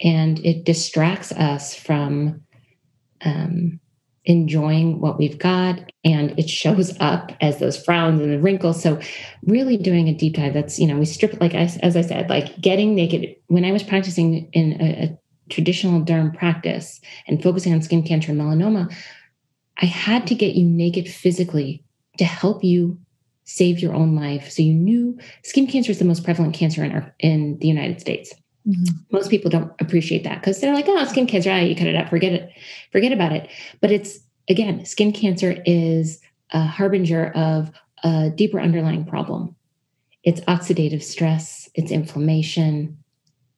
and 0.00 0.44
it 0.44 0.64
distracts 0.64 1.30
us 1.30 1.76
from 1.76 2.42
um, 3.24 3.78
enjoying 4.24 5.00
what 5.00 5.18
we've 5.18 5.38
got 5.38 5.78
and 6.04 6.38
it 6.38 6.48
shows 6.48 6.96
up 7.00 7.32
as 7.40 7.58
those 7.58 7.82
frowns 7.82 8.20
and 8.20 8.32
the 8.32 8.38
wrinkles 8.38 8.82
so 8.82 8.98
really 9.44 9.76
doing 9.76 10.08
a 10.08 10.14
deep 10.14 10.34
dive 10.34 10.54
that's 10.54 10.78
you 10.78 10.86
know 10.86 10.98
we 10.98 11.04
strip 11.04 11.38
like 11.40 11.54
I, 11.54 11.70
as 11.82 11.94
i 11.94 12.00
said 12.00 12.30
like 12.30 12.58
getting 12.60 12.94
naked 12.94 13.36
when 13.48 13.66
i 13.66 13.72
was 13.72 13.82
practicing 13.82 14.48
in 14.52 14.80
a, 14.80 15.04
a 15.04 15.18
traditional 15.50 16.00
derm 16.00 16.34
practice 16.34 17.00
and 17.26 17.42
focusing 17.42 17.74
on 17.74 17.82
skin 17.82 18.02
cancer 18.02 18.32
and 18.32 18.40
melanoma 18.40 18.90
I 19.76 19.86
had 19.86 20.26
to 20.28 20.34
get 20.34 20.54
you 20.54 20.66
naked 20.66 21.08
physically 21.08 21.84
to 22.18 22.24
help 22.24 22.62
you 22.62 22.98
save 23.44 23.80
your 23.80 23.94
own 23.94 24.14
life. 24.14 24.50
So 24.50 24.62
you 24.62 24.72
knew 24.72 25.18
skin 25.42 25.66
cancer 25.66 25.90
is 25.90 25.98
the 25.98 26.04
most 26.04 26.24
prevalent 26.24 26.54
cancer 26.54 26.84
in 26.84 26.92
our 26.92 27.14
in 27.18 27.58
the 27.58 27.68
United 27.68 28.00
States. 28.00 28.32
Mm-hmm. 28.66 28.96
Most 29.10 29.30
people 29.30 29.50
don't 29.50 29.72
appreciate 29.80 30.24
that 30.24 30.40
because 30.40 30.60
they're 30.60 30.74
like, 30.74 30.86
oh, 30.88 31.04
skin 31.04 31.26
cancer, 31.26 31.50
ah, 31.50 31.58
you 31.58 31.76
cut 31.76 31.86
it 31.86 31.96
out, 31.96 32.08
forget 32.08 32.32
it, 32.32 32.50
forget 32.92 33.12
about 33.12 33.32
it. 33.32 33.48
But 33.80 33.92
it's 33.92 34.20
again, 34.48 34.84
skin 34.86 35.12
cancer 35.12 35.62
is 35.66 36.20
a 36.50 36.62
harbinger 36.62 37.30
of 37.34 37.70
a 38.02 38.30
deeper 38.30 38.60
underlying 38.60 39.04
problem. 39.04 39.54
it's 40.22 40.40
oxidative 40.42 41.02
stress, 41.02 41.68
it's 41.74 41.90
inflammation. 41.90 42.98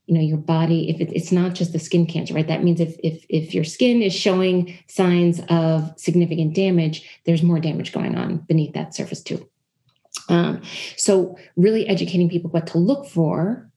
You 0.06 0.14
know, 0.14 0.20
your 0.20 0.38
body, 0.38 0.88
if 0.88 1.00
it, 1.00 1.12
it's 1.12 1.32
not 1.32 1.54
just 1.54 1.72
the 1.72 1.80
skin 1.80 2.06
cancer, 2.06 2.34
right? 2.34 2.46
That 2.46 2.62
means 2.62 2.80
if, 2.80 2.96
if 3.02 3.24
if 3.28 3.54
your 3.54 3.64
skin 3.64 4.02
is 4.02 4.14
showing 4.14 4.78
signs 4.88 5.40
of 5.48 5.92
significant 5.96 6.54
damage, 6.54 7.08
there's 7.26 7.42
more 7.42 7.58
damage 7.58 7.92
going 7.92 8.16
on 8.16 8.38
beneath 8.38 8.72
that 8.74 8.94
surface 8.94 9.20
too. 9.20 9.48
Um, 10.28 10.62
so 10.96 11.36
really 11.56 11.88
educating 11.88 12.28
people 12.28 12.50
what 12.50 12.68
to 12.68 12.78
look 12.78 13.06
for 13.06 13.68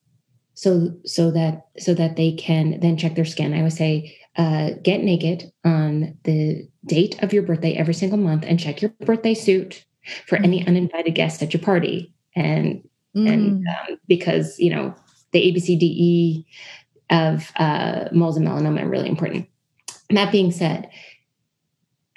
so 0.59 0.93
so 1.05 1.31
that 1.31 1.67
so 1.77 1.93
that 1.93 2.17
they 2.17 2.33
can 2.33 2.81
then 2.81 2.97
check 2.97 3.15
their 3.15 3.23
skin. 3.23 3.53
I 3.53 3.63
would 3.63 3.71
say 3.71 4.17
uh, 4.35 4.71
get 4.83 5.01
naked 5.01 5.49
on 5.63 6.17
the 6.25 6.67
date 6.85 7.15
of 7.23 7.31
your 7.31 7.43
birthday 7.43 7.75
every 7.75 7.93
single 7.93 8.17
month 8.17 8.43
and 8.45 8.59
check 8.59 8.81
your 8.81 8.91
birthday 9.05 9.33
suit 9.33 9.85
for 10.27 10.37
mm. 10.37 10.43
any 10.43 10.67
uninvited 10.67 11.15
guests 11.15 11.41
at 11.41 11.53
your 11.53 11.63
party 11.63 12.13
and 12.35 12.83
mm. 13.15 13.31
and 13.31 13.65
um, 13.69 13.97
because 14.09 14.59
you 14.59 14.69
know 14.69 14.93
the 15.31 15.49
abcde 15.49 16.43
of 17.09 17.53
uh, 17.55 18.09
moles 18.11 18.35
and 18.35 18.45
melanoma 18.45 18.83
are 18.83 18.89
really 18.89 19.07
important 19.07 19.47
that 20.09 20.29
being 20.29 20.51
said 20.51 20.89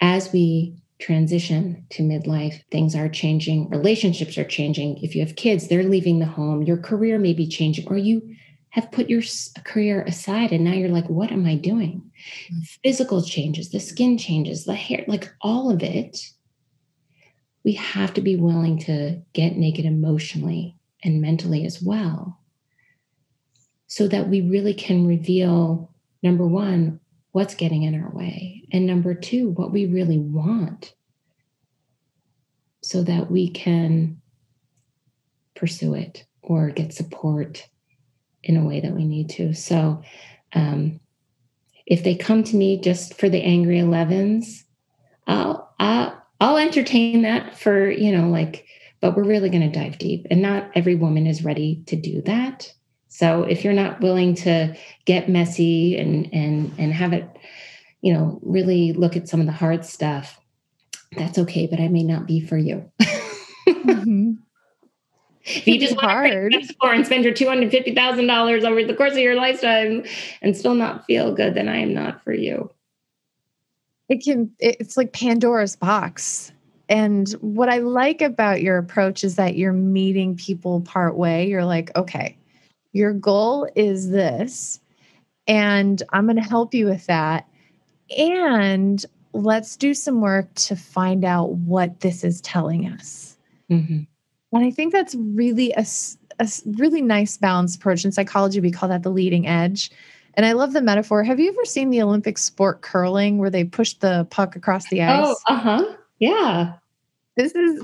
as 0.00 0.32
we 0.32 0.81
transition 1.02 1.84
to 1.90 2.02
midlife. 2.02 2.62
Things 2.70 2.94
are 2.94 3.08
changing. 3.08 3.68
Relationships 3.68 4.38
are 4.38 4.44
changing. 4.44 5.02
If 5.02 5.14
you 5.14 5.24
have 5.26 5.36
kids 5.36 5.68
they're 5.68 5.82
leaving 5.82 6.20
the 6.20 6.26
home. 6.26 6.62
Your 6.62 6.78
career 6.78 7.18
may 7.18 7.34
be 7.34 7.48
changing 7.48 7.88
or 7.88 7.96
you 7.96 8.36
have 8.72 8.90
put 8.90 9.10
your 9.10 9.22
career 9.64 10.02
aside 10.02 10.50
and 10.50 10.64
now 10.64 10.72
you're 10.72 10.88
like 10.88 11.08
what 11.08 11.30
am 11.30 11.46
i 11.46 11.54
doing? 11.54 12.02
Mm-hmm. 12.50 12.60
physical 12.82 13.22
changes 13.22 13.70
the 13.70 13.80
skin 13.80 14.16
changes 14.16 14.64
the 14.64 14.74
hair 14.74 15.04
like 15.08 15.32
all 15.40 15.70
of 15.70 15.82
it 15.82 16.24
we 17.64 17.72
have 17.74 18.14
to 18.14 18.20
be 18.20 18.36
willing 18.36 18.78
to 18.80 19.20
get 19.32 19.56
naked 19.56 19.84
emotionally 19.84 20.76
and 21.02 21.20
mentally 21.20 21.66
as 21.66 21.82
well 21.82 22.38
so 23.86 24.08
that 24.08 24.28
we 24.28 24.40
really 24.40 24.74
can 24.74 25.06
reveal 25.06 25.90
number 26.22 26.46
one 26.46 27.00
what's 27.32 27.54
getting 27.54 27.82
in 27.82 28.00
our 28.00 28.10
way 28.10 28.62
and 28.72 28.86
number 28.86 29.14
two 29.14 29.50
what 29.50 29.72
we 29.72 29.86
really 29.86 30.18
want 30.18 30.94
so 32.82 33.02
that 33.02 33.30
we 33.30 33.48
can 33.48 34.20
pursue 35.54 35.94
it 35.94 36.24
or 36.42 36.70
get 36.70 36.92
support 36.92 37.68
in 38.42 38.56
a 38.56 38.64
way 38.64 38.80
that 38.80 38.92
we 38.92 39.04
need 39.04 39.30
to. 39.30 39.54
So, 39.54 40.02
um, 40.52 41.00
if 41.86 42.04
they 42.04 42.14
come 42.14 42.44
to 42.44 42.56
me 42.56 42.80
just 42.80 43.18
for 43.18 43.28
the 43.28 43.42
angry 43.42 43.78
11s, 43.78 44.64
I'll, 45.26 45.74
I'll, 45.78 46.22
I'll 46.40 46.56
entertain 46.56 47.22
that 47.22 47.58
for, 47.58 47.90
you 47.90 48.16
know, 48.16 48.28
like, 48.28 48.66
but 49.00 49.16
we're 49.16 49.24
really 49.24 49.50
going 49.50 49.70
to 49.70 49.78
dive 49.78 49.98
deep. 49.98 50.26
And 50.30 50.42
not 50.42 50.70
every 50.74 50.94
woman 50.94 51.26
is 51.26 51.44
ready 51.44 51.82
to 51.86 51.96
do 51.96 52.22
that. 52.22 52.72
So 53.14 53.42
if 53.42 53.62
you're 53.62 53.74
not 53.74 54.00
willing 54.00 54.34
to 54.36 54.74
get 55.04 55.28
messy 55.28 55.98
and 55.98 56.32
and 56.32 56.72
and 56.78 56.94
have 56.94 57.12
it, 57.12 57.28
you 58.00 58.10
know, 58.10 58.40
really 58.42 58.94
look 58.94 59.16
at 59.16 59.28
some 59.28 59.38
of 59.38 59.44
the 59.44 59.52
hard 59.52 59.84
stuff, 59.84 60.40
that's 61.14 61.38
okay, 61.40 61.66
but 61.66 61.78
I 61.78 61.88
may 61.88 62.04
not 62.04 62.26
be 62.26 62.40
for 62.40 62.56
you. 62.56 62.90
mm-hmm. 63.68 64.32
If 65.44 65.66
you 65.66 65.78
just 65.78 66.00
hard. 66.00 66.54
want 66.54 66.68
to 66.80 66.88
and 66.88 67.04
spend 67.04 67.24
your 67.24 67.34
two 67.34 67.46
hundred 67.46 67.70
fifty 67.70 67.94
thousand 67.94 68.28
dollars 68.28 68.64
over 68.64 68.82
the 68.82 68.94
course 68.94 69.12
of 69.12 69.18
your 69.18 69.34
lifetime 69.34 70.04
and 70.40 70.56
still 70.56 70.74
not 70.74 71.04
feel 71.04 71.34
good, 71.34 71.54
then 71.54 71.68
I 71.68 71.80
am 71.80 71.92
not 71.92 72.24
for 72.24 72.32
you. 72.32 72.70
It 74.08 74.24
can. 74.24 74.50
It's 74.58 74.96
like 74.96 75.12
Pandora's 75.12 75.76
box. 75.76 76.50
And 76.88 77.28
what 77.42 77.68
I 77.68 77.78
like 77.78 78.22
about 78.22 78.62
your 78.62 78.78
approach 78.78 79.22
is 79.22 79.36
that 79.36 79.56
you're 79.56 79.74
meeting 79.74 80.34
people 80.34 80.80
part 80.80 81.16
way. 81.16 81.48
You're 81.48 81.64
like, 81.64 81.94
okay, 81.94 82.38
your 82.92 83.12
goal 83.12 83.68
is 83.74 84.10
this, 84.10 84.80
and 85.46 86.02
I'm 86.12 86.26
going 86.26 86.36
to 86.36 86.42
help 86.42 86.74
you 86.74 86.86
with 86.86 87.06
that. 87.06 87.48
And 88.16 89.04
let's 89.32 89.76
do 89.76 89.94
some 89.94 90.20
work 90.20 90.52
to 90.54 90.76
find 90.76 91.24
out 91.24 91.52
what 91.54 92.00
this 92.00 92.24
is 92.24 92.40
telling 92.42 92.86
us. 92.86 93.36
Mm-hmm. 93.70 94.00
And 94.54 94.64
I 94.64 94.70
think 94.70 94.92
that's 94.92 95.14
really 95.14 95.72
a, 95.72 95.86
a 96.38 96.48
really 96.66 97.00
nice 97.00 97.38
balanced 97.38 97.76
approach. 97.76 98.04
In 98.04 98.12
psychology, 98.12 98.60
we 98.60 98.70
call 98.70 98.88
that 98.90 99.02
the 99.02 99.10
leading 99.10 99.46
edge. 99.46 99.90
And 100.34 100.46
I 100.46 100.52
love 100.52 100.72
the 100.72 100.82
metaphor. 100.82 101.24
Have 101.24 101.40
you 101.40 101.50
ever 101.50 101.64
seen 101.64 101.90
the 101.90 102.02
Olympic 102.02 102.38
sport 102.38 102.82
curling 102.82 103.38
where 103.38 103.50
they 103.50 103.64
push 103.64 103.94
the 103.94 104.26
puck 104.30 104.56
across 104.56 104.88
the 104.88 105.02
ice? 105.02 105.26
Oh, 105.26 105.36
uh 105.46 105.58
huh. 105.58 105.96
Yeah. 106.18 106.74
This 107.36 107.54
is 107.54 107.82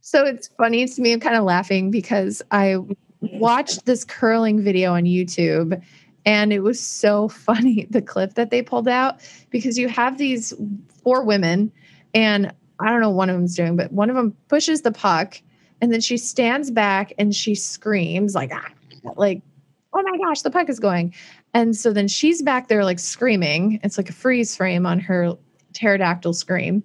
so 0.00 0.24
it's 0.24 0.48
funny 0.48 0.86
to 0.86 1.00
me. 1.02 1.12
I'm 1.12 1.20
kind 1.20 1.36
of 1.36 1.44
laughing 1.44 1.90
because 1.90 2.42
I 2.50 2.78
watched 3.20 3.86
this 3.86 4.04
curling 4.04 4.62
video 4.62 4.94
on 4.94 5.04
YouTube 5.04 5.82
and 6.24 6.52
it 6.52 6.60
was 6.60 6.80
so 6.80 7.28
funny 7.46 7.86
the 7.90 8.02
clip 8.02 8.34
that 8.34 8.50
they 8.50 8.62
pulled 8.62 8.88
out 8.88 9.20
because 9.50 9.78
you 9.78 9.88
have 9.88 10.18
these 10.18 10.52
four 11.02 11.22
women 11.22 11.72
and 12.14 12.52
I 12.80 12.90
don't 12.90 13.00
know 13.00 13.10
one 13.10 13.28
of 13.28 13.36
them's 13.36 13.56
doing, 13.56 13.76
but 13.76 13.92
one 13.92 14.08
of 14.08 14.16
them 14.16 14.36
pushes 14.48 14.82
the 14.82 14.92
puck 14.92 15.40
and 15.80 15.92
then 15.92 16.00
she 16.00 16.16
stands 16.16 16.70
back 16.70 17.12
and 17.18 17.34
she 17.34 17.54
screams 17.54 18.34
like, 18.34 18.50
ah, 18.52 18.68
like, 19.16 19.42
oh 19.92 20.02
my 20.02 20.18
gosh, 20.18 20.42
the 20.42 20.50
puck 20.50 20.68
is 20.68 20.78
going. 20.78 21.14
And 21.54 21.76
so 21.76 21.92
then 21.92 22.08
she's 22.08 22.42
back 22.42 22.68
there 22.68 22.84
like 22.84 22.98
screaming. 22.98 23.80
It's 23.82 23.96
like 23.96 24.10
a 24.10 24.12
freeze 24.12 24.54
frame 24.56 24.86
on 24.86 25.00
her 25.00 25.36
pterodactyl 25.72 26.34
scream. 26.34 26.82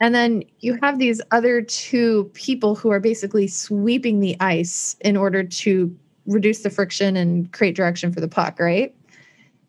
And 0.00 0.14
then 0.14 0.42
you 0.60 0.78
have 0.82 0.98
these 0.98 1.20
other 1.30 1.62
two 1.62 2.30
people 2.34 2.74
who 2.74 2.90
are 2.90 3.00
basically 3.00 3.46
sweeping 3.46 4.20
the 4.20 4.36
ice 4.40 4.96
in 5.00 5.16
order 5.16 5.42
to 5.42 5.96
reduce 6.26 6.60
the 6.60 6.70
friction 6.70 7.16
and 7.16 7.50
create 7.52 7.76
direction 7.76 8.12
for 8.12 8.20
the 8.20 8.28
puck, 8.28 8.58
right? 8.58 8.94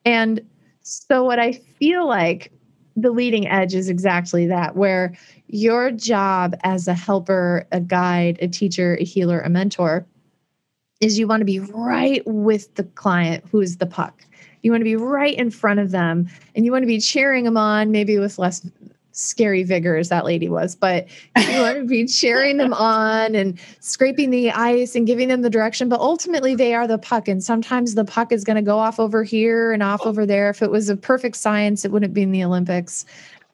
And 0.05 0.41
so 0.81 1.23
what 1.23 1.39
I 1.39 1.53
feel 1.53 2.07
like 2.07 2.51
the 2.95 3.11
leading 3.11 3.47
edge 3.47 3.75
is 3.75 3.89
exactly 3.89 4.47
that, 4.47 4.75
where 4.75 5.15
your 5.47 5.91
job 5.91 6.55
as 6.63 6.87
a 6.87 6.93
helper, 6.93 7.67
a 7.71 7.79
guide, 7.79 8.39
a 8.41 8.47
teacher, 8.47 8.97
a 8.99 9.03
healer, 9.03 9.39
a 9.41 9.49
mentor 9.49 10.05
is 10.99 11.19
you 11.19 11.27
want 11.27 11.41
to 11.41 11.45
be 11.45 11.59
right 11.59 12.23
with 12.25 12.73
the 12.73 12.83
client 12.83 13.43
who 13.51 13.61
is 13.61 13.77
the 13.77 13.85
puck. 13.85 14.23
You 14.63 14.71
want 14.71 14.81
to 14.81 14.85
be 14.85 14.95
right 14.95 15.35
in 15.35 15.51
front 15.51 15.79
of 15.79 15.91
them 15.91 16.27
and 16.55 16.65
you 16.65 16.71
want 16.71 16.81
to 16.81 16.87
be 16.87 16.99
cheering 16.99 17.45
them 17.45 17.55
on, 17.55 17.91
maybe 17.91 18.17
with 18.17 18.39
less 18.39 18.67
scary 19.17 19.63
vigor 19.63 19.95
as 19.95 20.09
that 20.09 20.25
lady 20.25 20.47
was, 20.47 20.75
but 20.75 21.07
you 21.37 21.59
want 21.59 21.77
to 21.77 21.85
be 21.85 22.05
cheering 22.05 22.57
them 22.57 22.71
on 22.71 23.33
and 23.33 23.59
scraping 23.79 24.29
the 24.29 24.51
ice 24.51 24.95
and 24.95 25.07
giving 25.07 25.27
them 25.27 25.41
the 25.41 25.49
direction. 25.49 25.89
But 25.89 25.99
ultimately, 25.99 26.53
they 26.53 26.75
are 26.75 26.87
the 26.87 26.99
puck. 26.99 27.27
And 27.27 27.43
sometimes 27.43 27.95
the 27.95 28.05
puck 28.05 28.31
is 28.31 28.43
going 28.43 28.57
to 28.57 28.61
go 28.61 28.77
off 28.77 28.99
over 28.99 29.23
here 29.23 29.71
and 29.71 29.81
off 29.81 30.05
over 30.05 30.25
there. 30.25 30.49
If 30.49 30.61
it 30.61 30.69
was 30.69 30.87
a 30.87 30.95
perfect 30.95 31.35
science, 31.35 31.83
it 31.83 31.91
wouldn't 31.91 32.13
be 32.13 32.21
in 32.21 32.31
the 32.31 32.43
Olympics. 32.43 33.05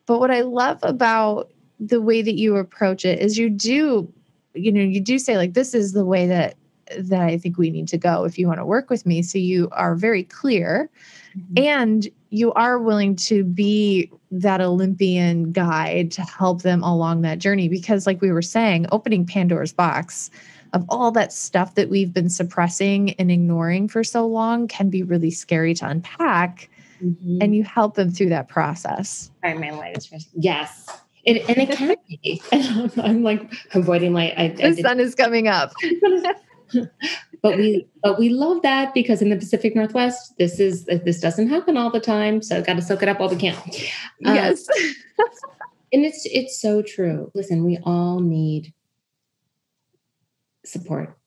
But 0.05 0.19
what 0.19 0.31
I 0.31 0.41
love 0.41 0.79
about 0.83 1.49
the 1.79 2.01
way 2.01 2.21
that 2.21 2.35
you 2.35 2.57
approach 2.57 3.05
it 3.05 3.19
is 3.19 3.37
you 3.37 3.49
do, 3.49 4.11
you 4.53 4.71
know, 4.71 4.81
you 4.81 4.99
do 4.99 5.17
say, 5.17 5.37
like, 5.37 5.53
this 5.53 5.73
is 5.73 5.93
the 5.93 6.05
way 6.05 6.27
that 6.27 6.55
that 6.97 7.21
I 7.21 7.37
think 7.37 7.57
we 7.57 7.71
need 7.71 7.87
to 7.87 7.97
go 7.97 8.25
if 8.25 8.37
you 8.37 8.47
want 8.47 8.59
to 8.59 8.65
work 8.65 8.89
with 8.89 9.05
me. 9.05 9.21
So 9.21 9.37
you 9.37 9.69
are 9.71 9.95
very 9.95 10.23
clear 10.23 10.89
mm-hmm. 11.35 11.63
and 11.63 12.09
you 12.33 12.51
are 12.53 12.79
willing 12.79 13.15
to 13.15 13.43
be 13.43 14.11
that 14.31 14.59
Olympian 14.59 15.51
guide 15.51 16.11
to 16.13 16.23
help 16.23 16.63
them 16.63 16.81
along 16.81 17.21
that 17.21 17.37
journey. 17.37 17.69
Because, 17.69 18.07
like 18.07 18.21
we 18.21 18.31
were 18.31 18.41
saying, 18.41 18.87
opening 18.91 19.23
Pandora's 19.23 19.71
box 19.71 20.31
of 20.73 20.83
all 20.89 21.11
that 21.11 21.31
stuff 21.31 21.75
that 21.75 21.89
we've 21.89 22.11
been 22.11 22.29
suppressing 22.29 23.11
and 23.13 23.29
ignoring 23.29 23.87
for 23.87 24.03
so 24.03 24.25
long 24.25 24.67
can 24.67 24.89
be 24.89 25.03
really 25.03 25.29
scary 25.29 25.75
to 25.75 25.87
unpack. 25.87 26.71
Mm-hmm. 27.03 27.37
And 27.41 27.55
you 27.55 27.63
help 27.63 27.93
them 27.93 28.09
through 28.09 28.29
that 28.29 28.47
process. 28.47 29.29
My 29.43 29.53
light 29.69 29.95
is 29.95 30.27
Yes. 30.33 30.89
It, 31.25 31.47
and 31.47 31.57
it 31.57 31.69
can 31.77 31.95
be. 32.09 32.41
And 32.51 32.91
I'm 32.99 33.23
like 33.23 33.53
avoiding 33.75 34.13
light. 34.13 34.33
I, 34.35 34.47
the 34.47 34.65
I 34.65 34.73
sun 34.73 34.99
is 34.99 35.13
coming 35.13 35.47
up. 35.47 35.71
but 37.41 37.57
we 37.57 37.87
but 38.01 38.17
we 38.17 38.29
love 38.29 38.61
that 38.61 38.93
because 38.93 39.21
in 39.21 39.29
the 39.29 39.35
Pacific 39.35 39.75
Northwest, 39.75 40.33
this 40.37 40.59
is 40.59 40.85
this 40.85 41.19
doesn't 41.19 41.49
happen 41.49 41.77
all 41.77 41.89
the 41.89 41.99
time. 41.99 42.41
So 42.41 42.61
got 42.61 42.75
to 42.75 42.81
soak 42.81 43.03
it 43.03 43.09
up 43.09 43.19
while 43.19 43.29
we 43.29 43.35
can. 43.35 43.55
Um, 44.25 44.35
yes, 44.35 44.65
and 45.91 46.05
it's 46.05 46.25
it's 46.25 46.59
so 46.59 46.81
true. 46.81 47.31
Listen, 47.35 47.65
we 47.65 47.77
all 47.83 48.19
need 48.19 48.73
support, 50.65 51.17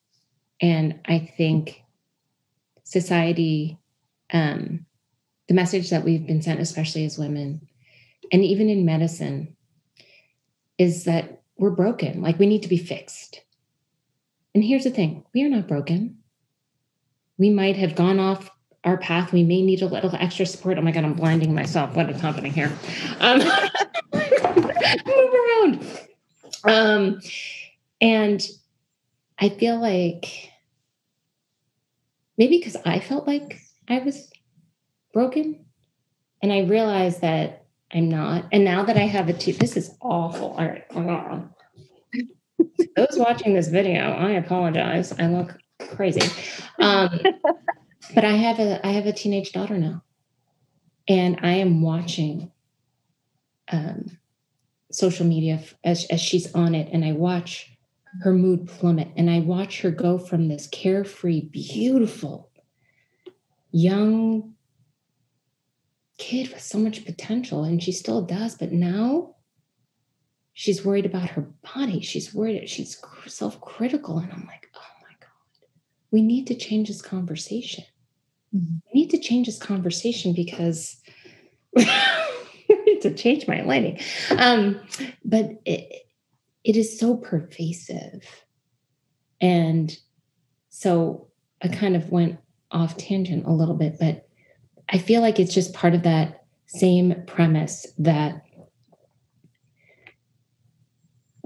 and 0.60 0.98
I 1.04 1.30
think 1.36 1.82
society, 2.84 3.78
um, 4.32 4.86
the 5.48 5.54
message 5.54 5.90
that 5.90 6.04
we've 6.04 6.26
been 6.26 6.40
sent, 6.42 6.60
especially 6.60 7.04
as 7.04 7.18
women, 7.18 7.68
and 8.32 8.42
even 8.42 8.70
in 8.70 8.86
medicine, 8.86 9.54
is 10.78 11.04
that 11.04 11.42
we're 11.58 11.70
broken. 11.70 12.22
Like 12.22 12.38
we 12.38 12.46
need 12.46 12.62
to 12.62 12.68
be 12.68 12.78
fixed 12.78 13.42
and 14.56 14.64
here's 14.64 14.84
the 14.84 14.90
thing 14.90 15.22
we 15.34 15.44
are 15.44 15.50
not 15.50 15.68
broken. 15.68 16.16
We 17.36 17.50
might 17.50 17.76
have 17.76 17.94
gone 17.94 18.18
off 18.18 18.50
our 18.84 18.96
path. 18.96 19.30
We 19.30 19.44
may 19.44 19.60
need 19.60 19.82
a 19.82 19.86
little 19.86 20.10
extra 20.14 20.46
support. 20.46 20.78
Oh 20.78 20.80
my 20.80 20.92
God, 20.92 21.04
I'm 21.04 21.12
blinding 21.12 21.54
myself. 21.54 21.94
What 21.94 22.08
is 22.08 22.22
happening 22.22 22.54
here? 22.54 22.72
Um, 23.20 23.40
move 24.14 25.34
around. 25.34 25.86
Um, 26.64 27.20
and 28.00 28.42
I 29.38 29.50
feel 29.50 29.78
like 29.78 30.50
maybe 32.38 32.56
because 32.56 32.76
I 32.86 33.00
felt 33.00 33.26
like 33.26 33.60
I 33.90 33.98
was 33.98 34.30
broken 35.12 35.66
and 36.40 36.50
I 36.50 36.60
realized 36.60 37.20
that 37.20 37.66
I'm 37.92 38.08
not. 38.08 38.46
And 38.52 38.64
now 38.64 38.84
that 38.84 38.96
I 38.96 39.00
have 39.00 39.28
a 39.28 39.34
two, 39.34 39.52
this 39.52 39.76
is 39.76 39.94
awful. 40.00 40.52
All 40.52 40.66
right. 40.66 40.84
Those 42.96 43.16
watching 43.16 43.54
this 43.54 43.68
video, 43.68 44.10
I 44.12 44.32
apologize. 44.32 45.12
I 45.18 45.26
look 45.26 45.56
crazy. 45.78 46.28
Um, 46.80 47.20
but 48.14 48.24
I 48.24 48.32
have 48.32 48.58
a 48.58 48.84
I 48.86 48.92
have 48.92 49.06
a 49.06 49.12
teenage 49.12 49.52
daughter 49.52 49.76
now. 49.76 50.02
And 51.08 51.38
I 51.42 51.52
am 51.52 51.82
watching 51.82 52.50
um, 53.70 54.18
social 54.90 55.26
media 55.26 55.62
as, 55.84 56.04
as 56.06 56.20
she's 56.20 56.52
on 56.54 56.74
it, 56.74 56.88
and 56.92 57.04
I 57.04 57.12
watch 57.12 57.72
her 58.22 58.32
mood 58.32 58.66
plummet, 58.66 59.08
and 59.16 59.30
I 59.30 59.40
watch 59.40 59.82
her 59.82 59.90
go 59.90 60.18
from 60.18 60.48
this 60.48 60.66
carefree, 60.66 61.42
beautiful, 61.42 62.50
young 63.70 64.54
kid 66.18 66.50
with 66.50 66.62
so 66.62 66.78
much 66.78 67.04
potential, 67.04 67.64
and 67.64 67.82
she 67.82 67.92
still 67.92 68.22
does, 68.22 68.56
but 68.56 68.72
now 68.72 69.35
she's 70.58 70.82
worried 70.82 71.04
about 71.04 71.28
her 71.28 71.42
body. 71.74 72.00
She's 72.00 72.32
worried, 72.32 72.68
she's 72.68 73.00
self 73.26 73.60
critical. 73.60 74.18
And 74.18 74.32
I'm 74.32 74.46
like, 74.46 74.68
oh 74.74 75.02
my 75.02 75.14
God, 75.20 75.68
we 76.10 76.22
need 76.22 76.46
to 76.46 76.54
change 76.54 76.88
this 76.88 77.02
conversation. 77.02 77.84
Mm-hmm. 78.54 78.76
We 78.92 79.00
need 79.00 79.10
to 79.10 79.18
change 79.18 79.46
this 79.46 79.58
conversation 79.58 80.32
because 80.32 80.96
we 81.74 81.84
need 82.86 83.02
to 83.02 83.14
change 83.14 83.46
my 83.46 83.60
lighting. 83.62 84.00
Um, 84.38 84.80
but 85.26 85.60
it, 85.66 86.06
it 86.64 86.76
is 86.76 86.98
so 86.98 87.18
pervasive. 87.18 88.24
And 89.42 89.94
so 90.70 91.28
I 91.62 91.68
kind 91.68 91.96
of 91.96 92.10
went 92.10 92.38
off 92.70 92.96
tangent 92.96 93.44
a 93.44 93.52
little 93.52 93.76
bit, 93.76 93.98
but 94.00 94.26
I 94.88 94.96
feel 94.96 95.20
like 95.20 95.38
it's 95.38 95.52
just 95.52 95.74
part 95.74 95.94
of 95.94 96.02
that 96.04 96.44
same 96.64 97.24
premise 97.26 97.86
that 97.98 98.45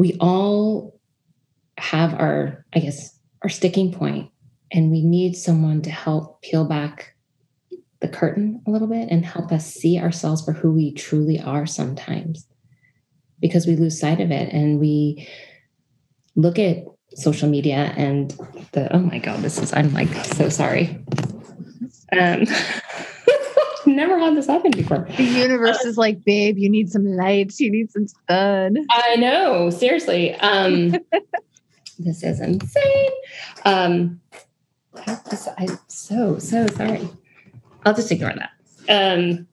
we 0.00 0.16
all 0.18 0.98
have 1.76 2.14
our, 2.14 2.64
I 2.72 2.78
guess, 2.78 3.18
our 3.42 3.50
sticking 3.50 3.92
point, 3.92 4.30
and 4.72 4.90
we 4.90 5.02
need 5.02 5.36
someone 5.36 5.82
to 5.82 5.90
help 5.90 6.40
peel 6.40 6.64
back 6.64 7.14
the 8.00 8.08
curtain 8.08 8.62
a 8.66 8.70
little 8.70 8.88
bit 8.88 9.10
and 9.10 9.26
help 9.26 9.52
us 9.52 9.66
see 9.66 10.00
ourselves 10.00 10.42
for 10.42 10.54
who 10.54 10.72
we 10.72 10.94
truly 10.94 11.38
are 11.38 11.66
sometimes. 11.66 12.46
Because 13.40 13.66
we 13.66 13.76
lose 13.76 14.00
sight 14.00 14.20
of 14.20 14.30
it 14.30 14.50
and 14.54 14.80
we 14.80 15.28
look 16.34 16.58
at 16.58 16.78
social 17.14 17.50
media 17.50 17.92
and 17.94 18.30
the 18.72 18.90
oh 18.94 19.00
my 19.00 19.18
god 19.18 19.40
this 19.40 19.58
is 19.58 19.74
i'm 19.74 19.92
like 19.92 20.14
so 20.24 20.48
sorry. 20.48 21.04
Um 22.18 22.46
never 24.00 24.18
had 24.18 24.36
this 24.36 24.46
happen 24.46 24.70
before 24.72 25.06
the 25.16 25.22
universe 25.22 25.84
uh, 25.84 25.88
is 25.88 25.96
like 25.96 26.24
babe 26.24 26.58
you 26.58 26.68
need 26.68 26.90
some 26.90 27.04
lights 27.04 27.60
you 27.60 27.70
need 27.70 27.90
some 27.90 28.06
sun 28.28 28.76
i 28.90 29.16
know 29.16 29.70
seriously 29.70 30.34
um 30.36 30.90
this 31.98 32.22
is 32.22 32.40
insane 32.40 33.10
um 33.64 34.20
i'm 35.06 35.78
so 35.88 36.38
so 36.38 36.66
sorry 36.68 37.08
I'll 37.84 37.94
just 37.94 38.12
ignore 38.12 38.34
that. 38.34 38.50
Um, 38.88 39.46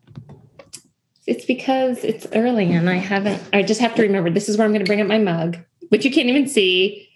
it's 1.25 1.45
because 1.45 2.03
it's 2.03 2.27
early 2.33 2.71
and 2.71 2.89
I 2.89 2.95
haven't, 2.95 3.41
I 3.53 3.63
just 3.63 3.81
have 3.81 3.95
to 3.95 4.01
remember 4.01 4.29
this 4.29 4.49
is 4.49 4.57
where 4.57 4.65
I'm 4.65 4.71
going 4.71 4.83
to 4.83 4.89
bring 4.89 5.01
up 5.01 5.07
my 5.07 5.17
mug, 5.17 5.57
which 5.89 6.05
you 6.05 6.11
can't 6.11 6.29
even 6.29 6.47
see. 6.47 7.09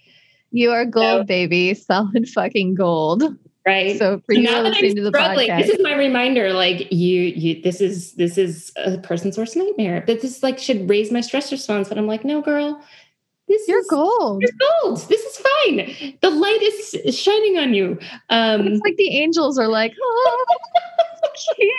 You 0.52 0.72
are 0.72 0.86
gold, 0.86 1.22
so, 1.22 1.24
baby. 1.24 1.74
Solid 1.74 2.28
fucking 2.28 2.76
gold. 2.76 3.24
Right. 3.66 3.98
So 4.00 4.20
for 4.26 4.34
you 4.34 4.50
listening 4.50 4.96
to 4.96 5.04
the 5.04 5.12
podcast, 5.12 5.62
this 5.62 5.70
is 5.70 5.84
my 5.84 5.94
reminder. 5.94 6.52
Like 6.52 6.92
you, 6.92 7.22
you, 7.22 7.62
this 7.62 7.80
is, 7.80 8.14
this 8.14 8.38
is 8.38 8.72
a 8.76 8.98
person's 8.98 9.38
worst 9.38 9.56
nightmare, 9.56 10.04
but 10.08 10.22
this 10.22 10.42
like 10.42 10.58
should 10.58 10.90
raise 10.90 11.12
my 11.12 11.22
stress 11.22 11.52
response. 11.52 11.90
But 11.90 12.00
I'm 12.00 12.08
like, 12.08 12.26
no, 12.26 12.42
girl, 12.42 12.82
this 13.48 13.68
you're 13.68 13.82
is, 13.82 13.88
gold. 13.88 14.42
You're 14.42 14.52
gold. 14.82 15.08
This 15.10 15.22
is 15.22 15.38
fine. 15.38 16.18
The 16.22 16.32
light 16.32 16.62
is 16.64 17.20
shining 17.20 17.60
on 17.60 17.76
you. 17.76 18.00
Um, 18.30 18.68
it's 18.68 18.82
like 18.82 18.96
the 18.96 19.16
angels 19.20 19.60
are 19.60 19.68
like, 19.68 19.94
oh, 20.02 20.46
keep 21.56 21.74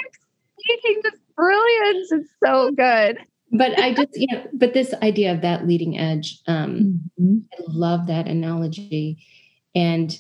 speaking 0.61 1.01
this 1.03 1.19
brilliance. 1.35 2.13
It's 2.13 2.31
so 2.45 2.71
good. 2.71 3.19
But 3.51 3.77
I 3.79 3.93
just, 3.93 4.11
you 4.15 4.29
know, 4.31 4.47
but 4.53 4.73
this 4.73 4.95
idea 5.03 5.33
of 5.33 5.41
that 5.41 5.67
leading 5.67 5.99
edge, 5.99 6.39
um, 6.47 7.01
mm-hmm. 7.21 7.39
I 7.53 7.65
love 7.67 8.07
that 8.07 8.29
analogy. 8.29 9.19
And 9.75 10.17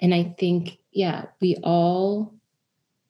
and 0.00 0.12
I 0.12 0.34
think, 0.36 0.78
yeah, 0.92 1.26
we 1.40 1.56
all 1.62 2.34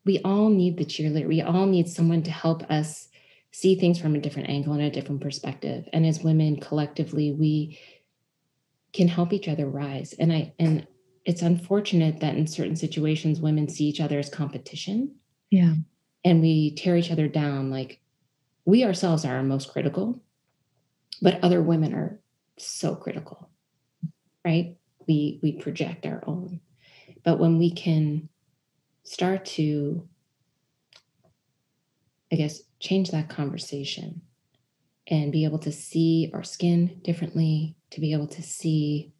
we 0.04 0.18
all 0.20 0.48
need 0.48 0.76
the 0.76 0.84
cheerleader. 0.84 1.28
We 1.28 1.42
all 1.42 1.66
need 1.66 1.88
someone 1.88 2.22
to 2.24 2.30
help 2.30 2.68
us 2.70 3.08
see 3.52 3.74
things 3.74 3.98
from 3.98 4.14
a 4.14 4.20
different 4.20 4.48
angle 4.48 4.72
and 4.72 4.82
a 4.82 4.90
different 4.90 5.20
perspective. 5.20 5.88
And 5.92 6.06
as 6.06 6.22
women 6.22 6.58
collectively, 6.60 7.32
we 7.32 7.78
can 8.92 9.08
help 9.08 9.32
each 9.32 9.48
other 9.48 9.66
rise. 9.66 10.14
And 10.18 10.32
I 10.32 10.52
and 10.58 10.86
it's 11.24 11.42
unfortunate 11.42 12.20
that 12.20 12.36
in 12.36 12.46
certain 12.46 12.76
situations 12.76 13.40
women 13.40 13.68
see 13.68 13.84
each 13.84 14.00
other 14.00 14.18
as 14.18 14.28
competition. 14.28 15.14
Yeah. 15.50 15.74
And 16.24 16.40
we 16.40 16.74
tear 16.74 16.96
each 16.96 17.10
other 17.10 17.28
down 17.28 17.70
like 17.70 18.00
we 18.64 18.84
ourselves 18.84 19.24
are 19.24 19.42
most 19.42 19.70
critical, 19.70 20.22
but 21.20 21.42
other 21.42 21.62
women 21.62 21.94
are 21.94 22.20
so 22.58 22.94
critical. 22.94 23.50
Right? 24.44 24.76
We 25.06 25.40
we 25.42 25.52
project 25.52 26.06
our 26.06 26.22
own. 26.26 26.60
But 27.24 27.38
when 27.38 27.58
we 27.58 27.70
can 27.70 28.28
start 29.02 29.44
to 29.44 30.08
I 32.32 32.36
guess 32.36 32.62
change 32.78 33.10
that 33.10 33.28
conversation 33.28 34.22
and 35.08 35.32
be 35.32 35.44
able 35.44 35.58
to 35.60 35.72
see 35.72 36.30
our 36.32 36.44
skin 36.44 37.00
differently, 37.02 37.76
to 37.90 38.00
be 38.00 38.12
able 38.12 38.28
to 38.28 38.42
see 38.42 39.12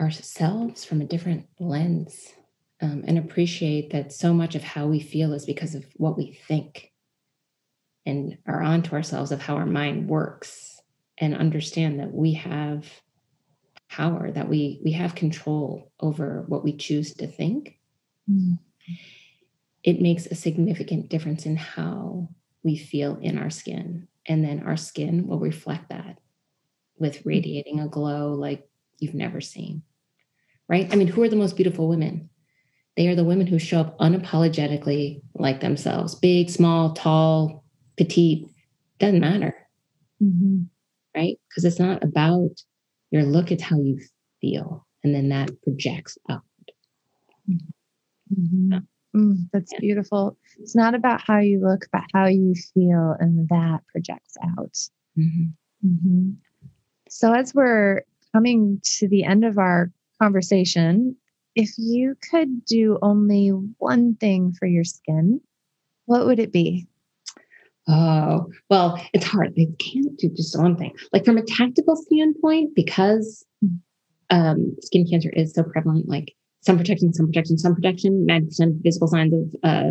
ourselves 0.00 0.84
from 0.84 1.00
a 1.00 1.06
different 1.06 1.46
lens 1.60 2.32
um, 2.80 3.04
and 3.06 3.18
appreciate 3.18 3.90
that 3.90 4.12
so 4.12 4.32
much 4.32 4.54
of 4.54 4.62
how 4.62 4.86
we 4.86 5.00
feel 5.00 5.32
is 5.32 5.44
because 5.44 5.74
of 5.74 5.84
what 5.96 6.16
we 6.16 6.32
think 6.32 6.92
and 8.06 8.38
are 8.46 8.62
onto 8.62 8.94
ourselves 8.94 9.32
of 9.32 9.40
how 9.40 9.56
our 9.56 9.66
mind 9.66 10.08
works 10.08 10.80
and 11.18 11.36
understand 11.36 12.00
that 12.00 12.12
we 12.12 12.32
have 12.32 12.86
power 13.88 14.30
that 14.30 14.48
we 14.48 14.80
we 14.84 14.92
have 14.92 15.14
control 15.14 15.90
over 16.00 16.44
what 16.48 16.64
we 16.64 16.76
choose 16.76 17.14
to 17.14 17.26
think 17.26 17.78
mm-hmm 18.30 18.54
it 19.88 20.00
makes 20.00 20.26
a 20.26 20.34
significant 20.34 21.08
difference 21.08 21.46
in 21.46 21.56
how 21.56 22.28
we 22.62 22.76
feel 22.76 23.18
in 23.22 23.38
our 23.38 23.50
skin. 23.50 24.08
And 24.26 24.44
then 24.44 24.62
our 24.64 24.76
skin 24.76 25.26
will 25.26 25.38
reflect 25.38 25.88
that 25.88 26.18
with 26.98 27.20
mm-hmm. 27.20 27.28
radiating 27.28 27.80
a 27.80 27.88
glow 27.88 28.34
like 28.34 28.68
you've 28.98 29.14
never 29.14 29.40
seen. 29.40 29.82
Right? 30.68 30.92
I 30.92 30.96
mean, 30.96 31.08
who 31.08 31.22
are 31.22 31.28
the 31.28 31.36
most 31.36 31.56
beautiful 31.56 31.88
women? 31.88 32.28
They 32.96 33.08
are 33.08 33.14
the 33.14 33.24
women 33.24 33.46
who 33.46 33.58
show 33.58 33.80
up 33.80 33.98
unapologetically 33.98 35.22
like 35.34 35.60
themselves 35.60 36.14
big, 36.14 36.50
small, 36.50 36.92
tall, 36.92 37.64
petite. 37.96 38.46
Doesn't 38.98 39.20
matter. 39.20 39.56
Mm-hmm. 40.22 40.64
Right? 41.16 41.38
Because 41.48 41.64
it's 41.64 41.78
not 41.78 42.02
about 42.02 42.50
your 43.10 43.22
look, 43.22 43.50
it's 43.50 43.62
how 43.62 43.76
you 43.76 44.00
feel. 44.40 44.86
And 45.04 45.14
then 45.14 45.28
that 45.30 45.50
projects 45.62 46.18
out. 46.28 46.42
Mm-hmm. 47.48 48.78
Mm, 49.16 49.48
that's 49.52 49.72
yeah. 49.72 49.80
beautiful. 49.80 50.36
It's 50.58 50.76
not 50.76 50.94
about 50.94 51.20
how 51.20 51.38
you 51.38 51.60
look, 51.60 51.86
but 51.92 52.02
how 52.12 52.26
you 52.26 52.54
feel, 52.74 53.16
and 53.18 53.48
that 53.48 53.80
projects 53.90 54.36
out. 54.42 54.76
Mm-hmm. 55.18 55.86
Mm-hmm. 55.86 56.30
So, 57.08 57.32
as 57.32 57.54
we're 57.54 58.02
coming 58.34 58.80
to 58.98 59.08
the 59.08 59.24
end 59.24 59.44
of 59.44 59.56
our 59.56 59.90
conversation, 60.20 61.16
if 61.54 61.70
you 61.78 62.16
could 62.30 62.64
do 62.66 62.98
only 63.02 63.48
one 63.48 64.14
thing 64.16 64.52
for 64.52 64.66
your 64.66 64.84
skin, 64.84 65.40
what 66.04 66.26
would 66.26 66.38
it 66.38 66.52
be? 66.52 66.86
Oh, 67.88 68.46
well, 68.68 69.00
it's 69.14 69.24
hard. 69.24 69.54
I 69.58 69.66
can't 69.78 70.16
do 70.18 70.28
just 70.28 70.58
one 70.58 70.76
thing. 70.76 70.92
Like 71.12 71.24
from 71.24 71.38
a 71.38 71.42
tactical 71.42 71.96
standpoint, 71.96 72.74
because 72.74 73.46
um, 74.30 74.76
skin 74.80 75.06
cancer 75.10 75.30
is 75.32 75.54
so 75.54 75.62
prevalent, 75.62 76.06
like 76.08 76.34
sun 76.60 76.76
protection, 76.76 77.14
sun 77.14 77.26
protection, 77.26 77.56
sun 77.56 77.74
protection. 77.74 78.26
90% 78.28 78.82
visible 78.82 79.08
signs 79.08 79.32
of 79.32 79.54
uh, 79.62 79.90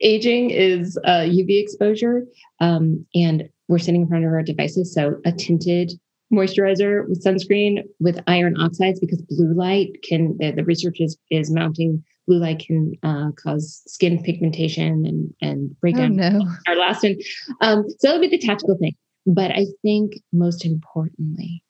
aging 0.00 0.50
is 0.50 0.98
uh, 1.04 1.26
UV 1.26 1.60
exposure. 1.60 2.24
Um, 2.60 3.04
and 3.14 3.48
we're 3.68 3.78
sitting 3.78 4.02
in 4.02 4.08
front 4.08 4.24
of 4.24 4.32
our 4.32 4.42
devices. 4.42 4.94
So 4.94 5.16
a 5.26 5.32
tinted 5.32 5.92
moisturizer 6.32 7.06
with 7.08 7.22
sunscreen 7.22 7.82
with 8.00 8.20
iron 8.26 8.58
oxides 8.60 8.98
because 8.98 9.22
blue 9.22 9.54
light 9.54 9.90
can, 10.02 10.36
the, 10.38 10.52
the 10.52 10.64
research 10.64 11.00
is, 11.00 11.18
is 11.30 11.50
mounting 11.52 12.02
blue 12.26 12.38
light 12.38 12.64
can 12.66 12.92
uh, 13.02 13.30
cause 13.42 13.82
skin 13.86 14.22
pigmentation 14.22 15.06
and, 15.06 15.34
and 15.40 15.80
breakdown. 15.80 16.20
Oh, 16.20 16.30
no. 16.30 16.46
Our 16.66 16.76
last 16.76 17.02
one. 17.02 17.16
Um, 17.60 17.84
so 17.98 18.08
that 18.08 18.18
would 18.18 18.30
be 18.30 18.36
the 18.36 18.44
tactical 18.44 18.76
thing. 18.76 18.94
But 19.26 19.52
I 19.52 19.66
think 19.82 20.14
most 20.32 20.64
importantly, 20.64 21.62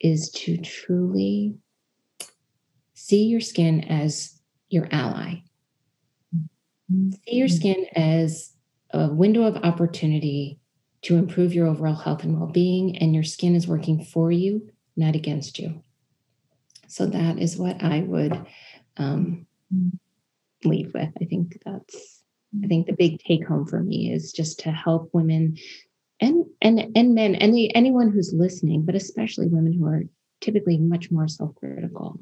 is 0.00 0.30
to 0.30 0.56
truly 0.58 1.54
see 2.94 3.24
your 3.24 3.40
skin 3.40 3.84
as 3.84 4.40
your 4.68 4.88
ally. 4.90 5.42
See 6.90 7.36
your 7.36 7.48
skin 7.48 7.86
as 7.94 8.52
a 8.90 9.08
window 9.08 9.44
of 9.44 9.56
opportunity 9.56 10.58
to 11.02 11.16
improve 11.16 11.52
your 11.52 11.66
overall 11.66 11.94
health 11.94 12.22
and 12.22 12.38
well 12.38 12.50
being, 12.50 12.98
and 12.98 13.14
your 13.14 13.24
skin 13.24 13.54
is 13.54 13.66
working 13.66 14.04
for 14.04 14.30
you, 14.30 14.70
not 14.96 15.16
against 15.16 15.58
you. 15.58 15.82
So, 16.86 17.06
that 17.06 17.38
is 17.38 17.56
what 17.56 17.82
I 17.82 18.00
would 18.00 18.46
um, 18.96 19.46
leave 20.64 20.92
with. 20.94 21.10
I 21.20 21.24
think 21.24 21.58
that's, 21.64 22.22
I 22.62 22.66
think 22.66 22.86
the 22.86 22.92
big 22.92 23.18
take 23.18 23.46
home 23.46 23.66
for 23.66 23.82
me 23.82 24.12
is 24.12 24.32
just 24.32 24.60
to 24.60 24.70
help 24.70 25.10
women 25.12 25.56
and 26.20 26.44
and 26.60 26.92
and 26.94 27.14
men 27.14 27.34
and 27.34 27.52
the, 27.52 27.74
anyone 27.74 28.10
who's 28.10 28.32
listening, 28.32 28.84
but 28.84 28.94
especially 28.94 29.48
women 29.48 29.72
who 29.72 29.86
are 29.86 30.04
typically 30.40 30.78
much 30.78 31.10
more 31.10 31.26
self-critical. 31.26 32.20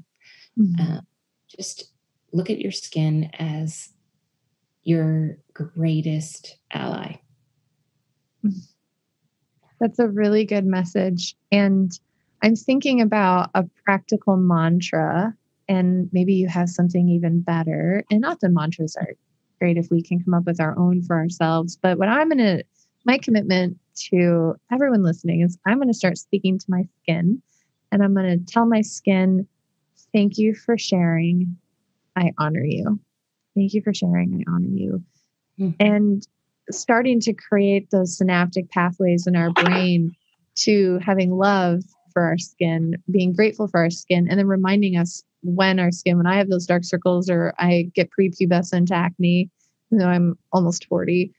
Mm-hmm. 0.58 0.80
Uh, 0.80 1.00
just 1.48 1.92
look 2.32 2.48
at 2.48 2.60
your 2.60 2.72
skin 2.72 3.30
as 3.38 3.90
your 4.84 5.36
greatest 5.52 6.56
ally. 6.72 7.16
That's 9.80 9.98
a 9.98 10.08
really 10.08 10.44
good 10.44 10.64
message. 10.64 11.36
And 11.50 11.90
I'm 12.42 12.56
thinking 12.56 13.00
about 13.00 13.50
a 13.54 13.64
practical 13.84 14.36
mantra, 14.36 15.34
and 15.70 16.10
maybe 16.12 16.34
you 16.34 16.48
have 16.48 16.68
something 16.68 17.08
even 17.08 17.42
better. 17.42 18.04
And 18.10 18.26
often 18.26 18.52
mantras 18.52 18.96
are 18.96 19.14
great 19.60 19.76
if 19.76 19.88
we 19.88 20.02
can 20.02 20.22
come 20.22 20.34
up 20.34 20.44
with 20.44 20.60
our 20.60 20.76
own 20.76 21.00
for 21.00 21.16
ourselves. 21.16 21.78
But 21.80 21.96
what 21.96 22.08
I'm 22.08 22.28
going 22.28 22.38
to, 22.38 22.64
my 23.06 23.18
commitment 23.18 23.78
to 24.10 24.54
everyone 24.72 25.04
listening 25.04 25.42
is 25.42 25.56
I'm 25.66 25.78
going 25.78 25.86
to 25.86 25.94
start 25.94 26.18
speaking 26.18 26.58
to 26.58 26.66
my 26.68 26.82
skin 27.00 27.40
and 27.92 28.02
I'm 28.02 28.14
going 28.14 28.36
to 28.36 28.52
tell 28.52 28.66
my 28.66 28.80
skin, 28.80 29.46
thank 30.12 30.38
you 30.38 30.56
for 30.56 30.76
sharing. 30.76 31.56
I 32.16 32.32
honor 32.36 32.64
you. 32.64 32.98
Thank 33.54 33.72
you 33.72 33.80
for 33.80 33.94
sharing. 33.94 34.44
I 34.44 34.50
honor 34.50 34.68
you. 34.68 35.04
Mm-hmm. 35.60 35.86
And 35.86 36.26
starting 36.72 37.20
to 37.20 37.32
create 37.32 37.90
those 37.92 38.18
synaptic 38.18 38.70
pathways 38.70 39.28
in 39.28 39.36
our 39.36 39.52
brain 39.52 40.16
to 40.56 40.98
having 41.00 41.30
love 41.30 41.84
for 42.12 42.22
our 42.22 42.38
skin, 42.38 42.96
being 43.08 43.32
grateful 43.32 43.68
for 43.68 43.78
our 43.78 43.90
skin, 43.90 44.26
and 44.28 44.36
then 44.36 44.48
reminding 44.48 44.96
us 44.96 45.22
when 45.42 45.78
our 45.78 45.90
skin, 45.90 46.16
when 46.16 46.26
I 46.26 46.36
have 46.36 46.48
those 46.48 46.66
dark 46.66 46.84
circles 46.84 47.30
or 47.30 47.54
I 47.58 47.90
get 47.94 48.10
prepubescent 48.10 48.90
acne, 48.90 49.50
you 49.90 49.98
know, 49.98 50.06
I'm 50.06 50.38
almost 50.52 50.86
40, 50.86 51.32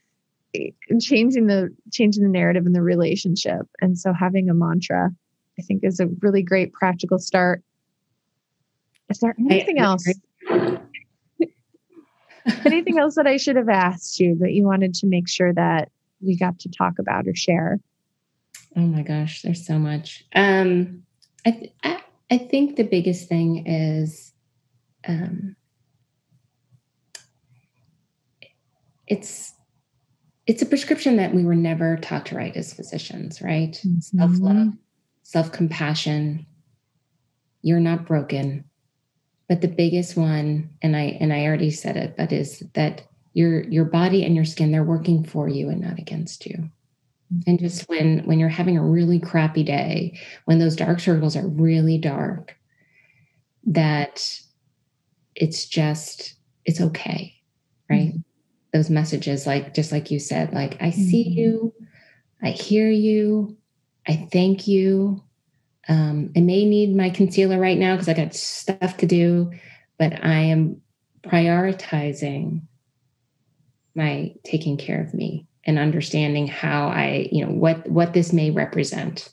changing 1.00 1.46
the 1.46 1.74
changing 1.92 2.22
the 2.22 2.28
narrative 2.28 2.66
in 2.66 2.72
the 2.72 2.82
relationship. 2.82 3.62
And 3.80 3.98
so 3.98 4.12
having 4.12 4.50
a 4.50 4.54
mantra, 4.54 5.10
I 5.58 5.62
think 5.62 5.84
is 5.84 6.00
a 6.00 6.08
really 6.20 6.42
great 6.42 6.72
practical 6.72 7.18
start. 7.18 7.62
Is 9.08 9.18
there 9.18 9.34
anything 9.38 9.80
I, 9.80 9.84
else? 9.84 10.04
anything 12.64 12.98
else 12.98 13.14
that 13.14 13.26
I 13.26 13.36
should 13.36 13.56
have 13.56 13.68
asked 13.68 14.18
you 14.20 14.36
that 14.40 14.52
you 14.52 14.64
wanted 14.64 14.94
to 14.94 15.06
make 15.06 15.28
sure 15.28 15.52
that 15.54 15.90
we 16.20 16.36
got 16.36 16.58
to 16.60 16.70
talk 16.70 16.98
about 16.98 17.26
or 17.26 17.34
share? 17.34 17.78
Oh 18.76 18.80
my 18.80 19.02
gosh, 19.02 19.42
there's 19.42 19.66
so 19.66 19.78
much. 19.78 20.24
Um, 20.34 21.02
I, 21.44 21.50
th- 21.50 21.72
I, 21.82 22.01
I 22.32 22.38
think 22.38 22.76
the 22.76 22.84
biggest 22.84 23.28
thing 23.28 23.66
is 23.66 24.32
um, 25.06 25.54
it's 29.06 29.52
it's 30.46 30.62
a 30.62 30.66
prescription 30.66 31.16
that 31.16 31.34
we 31.34 31.44
were 31.44 31.54
never 31.54 31.96
taught 31.98 32.26
to 32.26 32.34
write 32.34 32.56
as 32.56 32.72
physicians, 32.72 33.40
right? 33.40 33.72
Mm-hmm. 33.72 34.00
Self 34.00 34.30
love, 34.40 34.72
self 35.22 35.52
compassion. 35.52 36.46
You're 37.62 37.78
not 37.78 38.06
broken 38.06 38.64
but 39.52 39.60
the 39.60 39.68
biggest 39.68 40.16
one 40.16 40.70
and 40.80 40.96
i 40.96 41.18
and 41.20 41.30
i 41.30 41.44
already 41.44 41.70
said 41.70 41.94
it 41.94 42.16
but 42.16 42.32
is 42.32 42.62
that 42.72 43.02
your 43.34 43.64
your 43.64 43.84
body 43.84 44.24
and 44.24 44.34
your 44.34 44.46
skin 44.46 44.72
they're 44.72 44.82
working 44.82 45.22
for 45.22 45.46
you 45.46 45.68
and 45.68 45.82
not 45.82 45.98
against 45.98 46.46
you 46.46 46.70
and 47.46 47.58
just 47.58 47.88
when 47.88 48.20
when 48.26 48.38
you're 48.38 48.48
having 48.48 48.76
a 48.76 48.84
really 48.84 49.18
crappy 49.18 49.62
day 49.62 50.18
when 50.44 50.58
those 50.58 50.76
dark 50.76 51.00
circles 51.00 51.36
are 51.36 51.46
really 51.46 51.98
dark 51.98 52.56
that 53.64 54.40
it's 55.34 55.66
just 55.66 56.34
it's 56.64 56.80
okay 56.80 57.34
right 57.88 58.08
mm-hmm. 58.08 58.18
those 58.72 58.90
messages 58.90 59.46
like 59.46 59.74
just 59.74 59.92
like 59.92 60.10
you 60.10 60.18
said 60.18 60.52
like 60.52 60.80
i 60.80 60.90
see 60.90 61.24
mm-hmm. 61.24 61.38
you 61.38 61.74
i 62.42 62.50
hear 62.50 62.88
you 62.88 63.56
i 64.08 64.28
thank 64.32 64.66
you 64.66 65.22
um, 65.88 66.30
I 66.36 66.40
may 66.40 66.64
need 66.64 66.94
my 66.94 67.10
concealer 67.10 67.58
right 67.58 67.78
now 67.78 67.94
because 67.94 68.08
I 68.08 68.14
got 68.14 68.34
stuff 68.34 68.96
to 68.98 69.06
do, 69.06 69.50
but 69.98 70.24
I 70.24 70.34
am 70.34 70.80
prioritizing 71.22 72.62
my 73.94 74.34
taking 74.44 74.76
care 74.76 75.00
of 75.02 75.12
me 75.12 75.46
and 75.64 75.78
understanding 75.78 76.46
how 76.46 76.88
I, 76.88 77.28
you 77.30 77.44
know, 77.44 77.52
what 77.52 77.88
what 77.88 78.12
this 78.12 78.32
may 78.32 78.50
represent, 78.50 79.28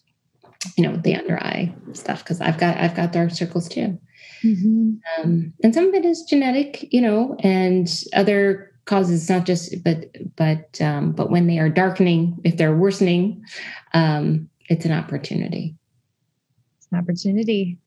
you 0.77 0.83
know, 0.83 0.95
the 0.97 1.15
under 1.15 1.37
eye 1.39 1.73
stuff 1.93 2.23
because 2.23 2.41
I've 2.41 2.57
got 2.57 2.77
I've 2.77 2.95
got 2.95 3.11
dark 3.11 3.31
circles 3.31 3.67
too, 3.67 3.97
mm-hmm. 4.43 4.91
um, 5.21 5.53
and 5.63 5.73
some 5.73 5.87
of 5.87 5.93
it 5.93 6.05
is 6.05 6.23
genetic, 6.23 6.87
you 6.91 7.01
know, 7.01 7.35
and 7.39 8.03
other 8.15 8.71
causes 8.85 9.29
not 9.29 9.45
just 9.45 9.83
but 9.83 10.05
but 10.35 10.81
um, 10.81 11.11
but 11.11 11.29
when 11.29 11.47
they 11.47 11.59
are 11.59 11.69
darkening, 11.69 12.39
if 12.43 12.57
they're 12.57 12.75
worsening, 12.75 13.43
um, 13.93 14.49
it's 14.69 14.85
an 14.85 14.91
opportunity 14.91 15.75
It's 16.77 16.87
an 16.91 16.99
opportunity. 16.99 17.77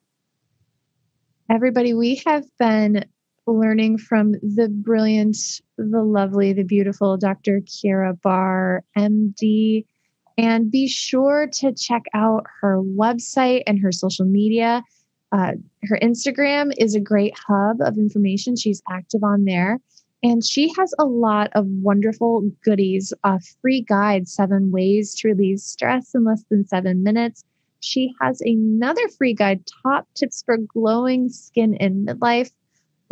Everybody, 1.51 1.93
we 1.93 2.23
have 2.27 2.45
been 2.59 3.05
learning 3.47 3.99
from 3.99 4.33
the 4.33 4.69
brilliant, 4.71 5.37
the 5.77 6.03
lovely, 6.03 6.53
the 6.53 6.63
beautiful 6.63 7.17
Dr. 7.17 7.61
Keira 7.61 8.21
Barr, 8.21 8.85
MD. 8.97 9.85
And 10.39 10.71
be 10.71 10.89
sure 10.89 11.49
to 11.55 11.73
check 11.73 12.03
out 12.15 12.45
her 12.61 12.81
website 12.81 13.63
and 13.67 13.79
her 13.81 13.93
social 13.93 14.25
media. 14.25 14.83
Uh, 15.31 15.53
her 15.85 15.99
Instagram 16.03 16.73
is 16.79 16.95
a 16.95 17.01
great 17.01 17.35
hub 17.47 17.81
of 17.81 17.99
information. 17.99 18.57
She's 18.57 18.83
active 18.91 19.23
on 19.25 19.45
there. 19.45 19.79
And 20.23 20.45
she 20.45 20.73
has 20.79 20.95
a 20.99 21.05
lot 21.05 21.51
of 21.55 21.67
wonderful 21.67 22.49
goodies, 22.65 23.13
a 23.25 23.41
free 23.61 23.83
guide, 23.83 24.29
seven 24.29 24.71
ways 24.71 25.15
to 25.17 25.29
release 25.29 25.65
stress 25.65 26.15
in 26.15 26.25
less 26.25 26.45
than 26.49 26.67
seven 26.67 27.03
minutes, 27.03 27.45
she 27.83 28.15
has 28.21 28.41
another 28.41 29.09
free 29.09 29.35
guide, 29.35 29.65
Top 29.83 30.07
Tips 30.15 30.43
for 30.45 30.57
Glowing 30.57 31.29
Skin 31.29 31.75
in 31.75 32.07
Midlife. 32.07 32.53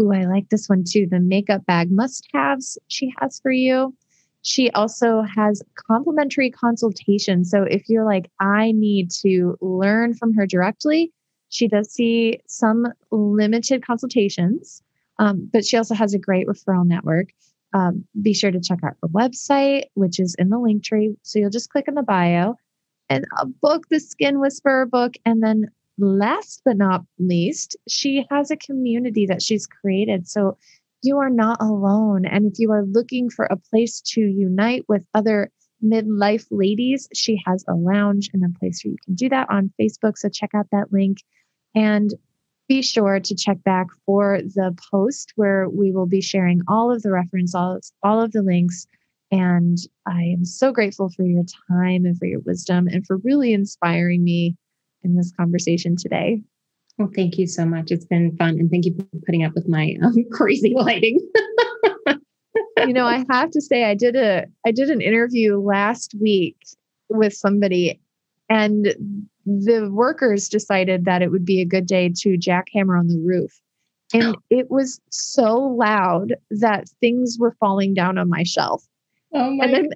Ooh, 0.00 0.12
I 0.12 0.24
like 0.24 0.48
this 0.48 0.68
one 0.68 0.84
too. 0.88 1.06
The 1.10 1.20
makeup 1.20 1.66
bag 1.66 1.90
must 1.90 2.26
haves 2.32 2.78
she 2.88 3.12
has 3.18 3.38
for 3.40 3.52
you. 3.52 3.94
She 4.42 4.70
also 4.70 5.22
has 5.22 5.62
complimentary 5.74 6.50
consultation. 6.50 7.44
So 7.44 7.64
if 7.64 7.88
you're 7.88 8.06
like, 8.06 8.30
I 8.40 8.72
need 8.72 9.10
to 9.22 9.58
learn 9.60 10.14
from 10.14 10.32
her 10.34 10.46
directly, 10.46 11.12
she 11.50 11.68
does 11.68 11.92
see 11.92 12.40
some 12.46 12.86
limited 13.10 13.84
consultations, 13.84 14.82
um, 15.18 15.50
but 15.52 15.66
she 15.66 15.76
also 15.76 15.94
has 15.94 16.14
a 16.14 16.18
great 16.18 16.46
referral 16.46 16.86
network. 16.86 17.28
Um, 17.74 18.04
be 18.20 18.32
sure 18.32 18.50
to 18.50 18.60
check 18.60 18.78
out 18.82 18.96
her 19.02 19.08
website, 19.08 19.84
which 19.94 20.18
is 20.18 20.34
in 20.38 20.48
the 20.48 20.56
Linktree. 20.56 21.16
So 21.22 21.38
you'll 21.38 21.50
just 21.50 21.70
click 21.70 21.84
in 21.86 21.94
the 21.94 22.02
bio 22.02 22.54
and 23.08 23.26
a 23.38 23.46
book, 23.46 23.88
the 23.90 24.00
Skin 24.00 24.40
Whisperer 24.40 24.86
book. 24.86 25.14
And 25.26 25.42
then 25.42 25.66
last 26.00 26.62
but 26.64 26.76
not 26.76 27.04
least, 27.18 27.76
she 27.88 28.26
has 28.30 28.50
a 28.50 28.56
community 28.56 29.26
that 29.26 29.42
she's 29.42 29.66
created. 29.66 30.28
So 30.28 30.56
you 31.02 31.18
are 31.18 31.30
not 31.30 31.60
alone. 31.60 32.26
And 32.26 32.46
if 32.46 32.58
you 32.58 32.70
are 32.72 32.84
looking 32.84 33.30
for 33.30 33.46
a 33.46 33.56
place 33.56 34.00
to 34.12 34.20
unite 34.20 34.84
with 34.88 35.04
other 35.14 35.50
midlife 35.82 36.46
ladies, 36.50 37.08
she 37.14 37.40
has 37.46 37.64
a 37.68 37.74
lounge 37.74 38.28
and 38.34 38.44
a 38.44 38.58
place 38.58 38.82
where 38.84 38.92
you 38.92 38.98
can 39.04 39.14
do 39.14 39.28
that 39.30 39.48
on 39.50 39.72
Facebook. 39.80 40.16
So 40.16 40.28
check 40.28 40.50
out 40.54 40.66
that 40.72 40.92
link 40.92 41.18
and 41.74 42.12
be 42.68 42.82
sure 42.82 43.18
to 43.18 43.34
check 43.34 43.62
back 43.64 43.86
for 44.06 44.40
the 44.42 44.76
post 44.92 45.32
where 45.36 45.68
we 45.68 45.90
will 45.90 46.06
be 46.06 46.20
sharing 46.20 46.60
all 46.68 46.92
of 46.92 47.02
the 47.02 47.10
reference, 47.10 47.54
all, 47.54 47.80
all 48.02 48.20
of 48.22 48.32
the 48.32 48.42
links 48.42 48.86
and 49.30 49.78
I 50.06 50.22
am 50.22 50.44
so 50.44 50.72
grateful 50.72 51.08
for 51.08 51.24
your 51.24 51.44
time 51.68 52.04
and 52.04 52.18
for 52.18 52.26
your 52.26 52.40
wisdom 52.40 52.88
and 52.88 53.06
for 53.06 53.18
really 53.18 53.52
inspiring 53.52 54.24
me 54.24 54.56
in 55.02 55.16
this 55.16 55.32
conversation 55.36 55.96
today. 55.96 56.42
Well, 56.98 57.10
thank 57.14 57.38
you 57.38 57.46
so 57.46 57.64
much. 57.64 57.90
It's 57.90 58.04
been 58.04 58.36
fun. 58.36 58.58
And 58.58 58.70
thank 58.70 58.84
you 58.84 58.94
for 58.94 59.04
putting 59.24 59.44
up 59.44 59.52
with 59.54 59.68
my 59.68 59.96
um, 60.02 60.14
crazy 60.32 60.74
lighting. 60.76 61.18
you 62.86 62.92
know, 62.92 63.06
I 63.06 63.24
have 63.30 63.50
to 63.50 63.60
say 63.60 63.84
I 63.84 63.94
did 63.94 64.16
a 64.16 64.46
I 64.66 64.70
did 64.70 64.90
an 64.90 65.00
interview 65.00 65.58
last 65.58 66.14
week 66.20 66.56
with 67.08 67.32
somebody 67.32 68.00
and 68.48 68.94
the 69.46 69.88
workers 69.92 70.48
decided 70.48 71.04
that 71.04 71.22
it 71.22 71.30
would 71.30 71.44
be 71.44 71.60
a 71.60 71.66
good 71.66 71.86
day 71.86 72.12
to 72.16 72.36
jackhammer 72.36 72.98
on 72.98 73.06
the 73.06 73.20
roof. 73.24 73.60
And 74.12 74.36
it 74.50 74.70
was 74.70 75.00
so 75.10 75.56
loud 75.56 76.34
that 76.50 76.88
things 77.00 77.36
were 77.38 77.56
falling 77.60 77.94
down 77.94 78.18
on 78.18 78.28
my 78.28 78.42
shelf. 78.42 78.84
Oh 79.32 79.50
my 79.52 79.64
and 79.64 79.74
then 79.74 79.90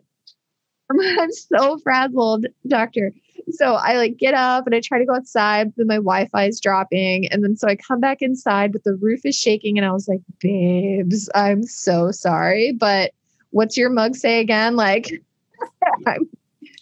I'm 1.18 1.32
so 1.32 1.78
frazzled, 1.78 2.47
doctor. 2.66 3.12
So 3.51 3.74
I 3.74 3.97
like 3.97 4.16
get 4.16 4.35
up 4.35 4.66
and 4.66 4.74
I 4.74 4.80
try 4.80 4.99
to 4.99 5.05
go 5.05 5.14
outside, 5.14 5.74
but 5.76 5.87
my 5.87 5.97
Wi-Fi 5.97 6.47
is 6.47 6.61
dropping. 6.61 7.28
And 7.28 7.43
then 7.45 7.57
so 7.57 7.68
I 7.68 7.76
come 7.76 8.01
back 8.01 8.22
inside, 8.22 8.72
but 8.72 8.85
the 8.85 8.95
roof 8.95 9.20
is 9.24 9.37
shaking. 9.37 9.76
And 9.76 9.87
I 9.87 9.93
was 9.93 10.09
like, 10.09 10.20
babes, 10.41 11.28
I'm 11.35 11.62
so 11.62 12.11
sorry. 12.11 12.72
But 12.72 13.12
what's 13.51 13.76
your 13.76 13.91
mug 13.91 14.16
say 14.16 14.41
again? 14.41 14.76
Like 14.85 15.11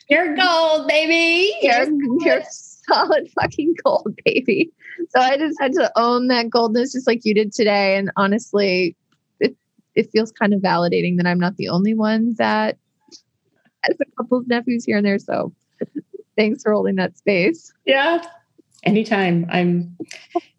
you're 0.08 0.34
gold, 0.34 0.88
baby. 0.88 1.54
You're, 1.62 1.88
you're 2.20 2.42
solid 2.50 3.30
fucking 3.40 3.74
gold, 3.84 4.18
baby. 4.24 4.70
So 5.10 5.20
I 5.20 5.36
just 5.36 5.60
had 5.60 5.72
to 5.74 5.90
own 5.96 6.28
that 6.28 6.50
goldness 6.50 6.92
just 6.92 7.06
like 7.06 7.24
you 7.24 7.34
did 7.34 7.52
today. 7.52 7.96
And 7.96 8.10
honestly, 8.16 8.96
it, 9.40 9.56
it 9.94 10.10
feels 10.10 10.32
kind 10.32 10.52
of 10.52 10.60
validating 10.60 11.16
that 11.18 11.26
I'm 11.26 11.38
not 11.40 11.56
the 11.56 11.68
only 11.68 11.94
one 11.94 12.34
that 12.38 12.76
has 13.84 13.96
a 14.00 14.04
couple 14.16 14.38
of 14.38 14.48
nephews 14.48 14.84
here 14.84 14.96
and 14.96 15.06
there. 15.06 15.18
So 15.18 15.52
thanks 16.36 16.62
for 16.62 16.72
holding 16.72 16.96
that 16.96 17.16
space. 17.16 17.72
Yeah. 17.84 18.24
Anytime. 18.84 19.46
I'm 19.50 19.96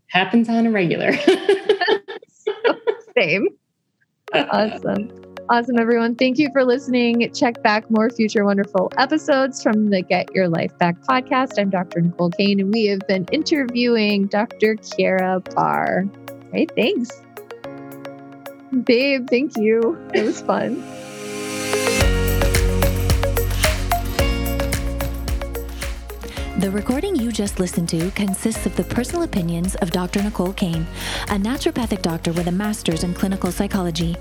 happens 0.08 0.50
on 0.50 0.68
a 0.68 0.72
regular. 0.72 1.12
Same. 3.18 3.48
Awesome. 4.34 5.12
Awesome, 5.50 5.78
everyone. 5.78 6.16
Thank 6.16 6.38
you 6.38 6.50
for 6.54 6.64
listening. 6.64 7.32
Check 7.34 7.62
back 7.62 7.92
more 7.92 8.10
future 8.10 8.46
wonderful 8.46 8.90
episodes 8.98 9.62
from 9.62 9.90
the 9.90 10.02
Get 10.02 10.34
Your 10.34 10.48
Life 10.48 10.76
Back 10.78 10.98
podcast. 11.02 11.60
I'm 11.60 11.70
Dr. 11.70 12.00
Nicole 12.00 12.32
Cain, 12.32 12.62
and 12.62 12.74
we 12.74 12.86
have 12.86 13.02
been 13.08 13.26
interviewing 13.32 14.28
Dr. 14.28 14.76
Keira 14.76 15.44
Barr. 15.54 16.06
Hey, 16.54 16.66
thanks. 16.78 17.12
Babe, 18.86 19.28
thank 19.30 19.58
you. 19.58 19.98
It 20.14 20.24
was 20.24 20.42
fun. 20.42 20.82
The 26.64 26.72
recording 26.72 27.18
you 27.18 27.34
just 27.34 27.60
listened 27.60 27.90
to 27.90 28.10
consists 28.12 28.66
of 28.66 28.74
the 28.78 28.86
personal 28.86 29.24
opinions 29.24 29.76
of 29.76 29.92
Dr. 29.92 30.24
Nicole 30.24 30.54
Cain, 30.54 30.88
a 31.24 31.36
naturopathic 31.36 32.02
doctor 32.02 32.32
with 32.32 32.48
a 32.48 32.54
master's 32.54 33.04
in 33.04 33.14
clinical 33.14 33.52
psychology. 33.52 34.14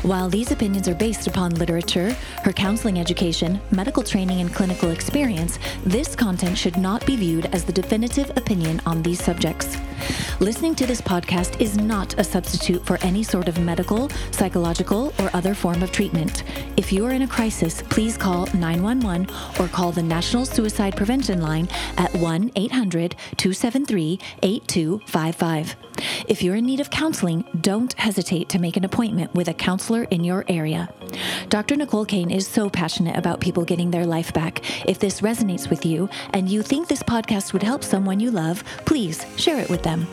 While 0.00 0.30
these 0.30 0.50
opinions 0.50 0.88
are 0.88 0.94
based 0.94 1.26
upon 1.26 1.56
literature, 1.56 2.16
her 2.42 2.54
counseling 2.54 2.98
education, 2.98 3.60
medical 3.70 4.02
training, 4.02 4.40
and 4.40 4.54
clinical 4.54 4.92
experience, 4.92 5.58
this 5.84 6.16
content 6.16 6.56
should 6.56 6.78
not 6.78 7.04
be 7.04 7.16
viewed 7.16 7.54
as 7.54 7.64
the 7.64 7.72
definitive 7.72 8.30
opinion 8.30 8.80
on 8.86 9.02
these 9.02 9.22
subjects. 9.22 9.76
Listening 10.40 10.74
to 10.76 10.86
this 10.86 11.02
podcast 11.02 11.60
is 11.60 11.76
not 11.76 12.18
a 12.18 12.24
substitute 12.24 12.84
for 12.86 12.96
any 13.02 13.22
sort 13.22 13.46
of 13.46 13.58
medical, 13.58 14.08
psychological, 14.30 15.12
or 15.18 15.28
other 15.34 15.54
form 15.54 15.82
of 15.82 15.92
treatment. 15.92 16.44
If 16.78 16.94
you 16.94 17.04
are 17.04 17.10
in 17.10 17.20
a 17.20 17.28
crisis, 17.28 17.82
please 17.82 18.16
call 18.16 18.46
911 18.54 19.28
or 19.58 19.68
call 19.68 19.92
the 19.92 20.02
National 20.02 20.46
Suicide 20.46 20.96
Prevention 20.96 21.42
Line 21.42 21.68
at 21.96 22.14
1 22.14 22.52
800 22.56 23.16
273 23.36 24.18
8255. 24.42 25.89
If 26.28 26.42
you're 26.42 26.56
in 26.56 26.66
need 26.66 26.80
of 26.80 26.90
counseling, 26.90 27.44
don't 27.60 27.92
hesitate 27.94 28.48
to 28.50 28.58
make 28.58 28.76
an 28.76 28.84
appointment 28.84 29.34
with 29.34 29.48
a 29.48 29.54
counselor 29.54 30.04
in 30.04 30.24
your 30.24 30.44
area. 30.48 30.88
Dr. 31.48 31.76
Nicole 31.76 32.04
Cain 32.04 32.30
is 32.30 32.46
so 32.46 32.70
passionate 32.70 33.16
about 33.16 33.40
people 33.40 33.64
getting 33.64 33.90
their 33.90 34.06
life 34.06 34.32
back. 34.32 34.60
If 34.88 34.98
this 34.98 35.20
resonates 35.20 35.68
with 35.68 35.84
you 35.84 36.08
and 36.32 36.48
you 36.48 36.62
think 36.62 36.88
this 36.88 37.02
podcast 37.02 37.52
would 37.52 37.62
help 37.62 37.84
someone 37.84 38.20
you 38.20 38.30
love, 38.30 38.62
please 38.84 39.24
share 39.36 39.58
it 39.58 39.68
with 39.68 39.82
them. 39.82 40.06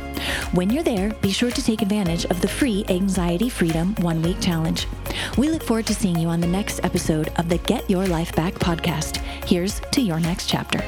When 0.52 0.70
you're 0.70 0.82
there, 0.82 1.12
be 1.14 1.32
sure 1.32 1.50
to 1.50 1.64
take 1.64 1.82
advantage 1.82 2.24
of 2.26 2.40
the 2.40 2.48
free 2.48 2.84
Anxiety 2.88 3.48
Freedom 3.48 3.94
One 3.96 4.22
Week 4.22 4.40
Challenge. 4.40 4.86
We 5.36 5.50
look 5.50 5.62
forward 5.62 5.86
to 5.86 5.94
seeing 5.94 6.18
you 6.18 6.28
on 6.28 6.40
the 6.40 6.46
next 6.46 6.84
episode 6.84 7.32
of 7.36 7.48
the 7.48 7.58
Get 7.58 7.88
Your 7.88 8.06
Life 8.06 8.34
Back 8.34 8.54
podcast. 8.54 9.16
Here's 9.46 9.80
to 9.92 10.00
your 10.00 10.20
next 10.20 10.48
chapter. 10.48 10.82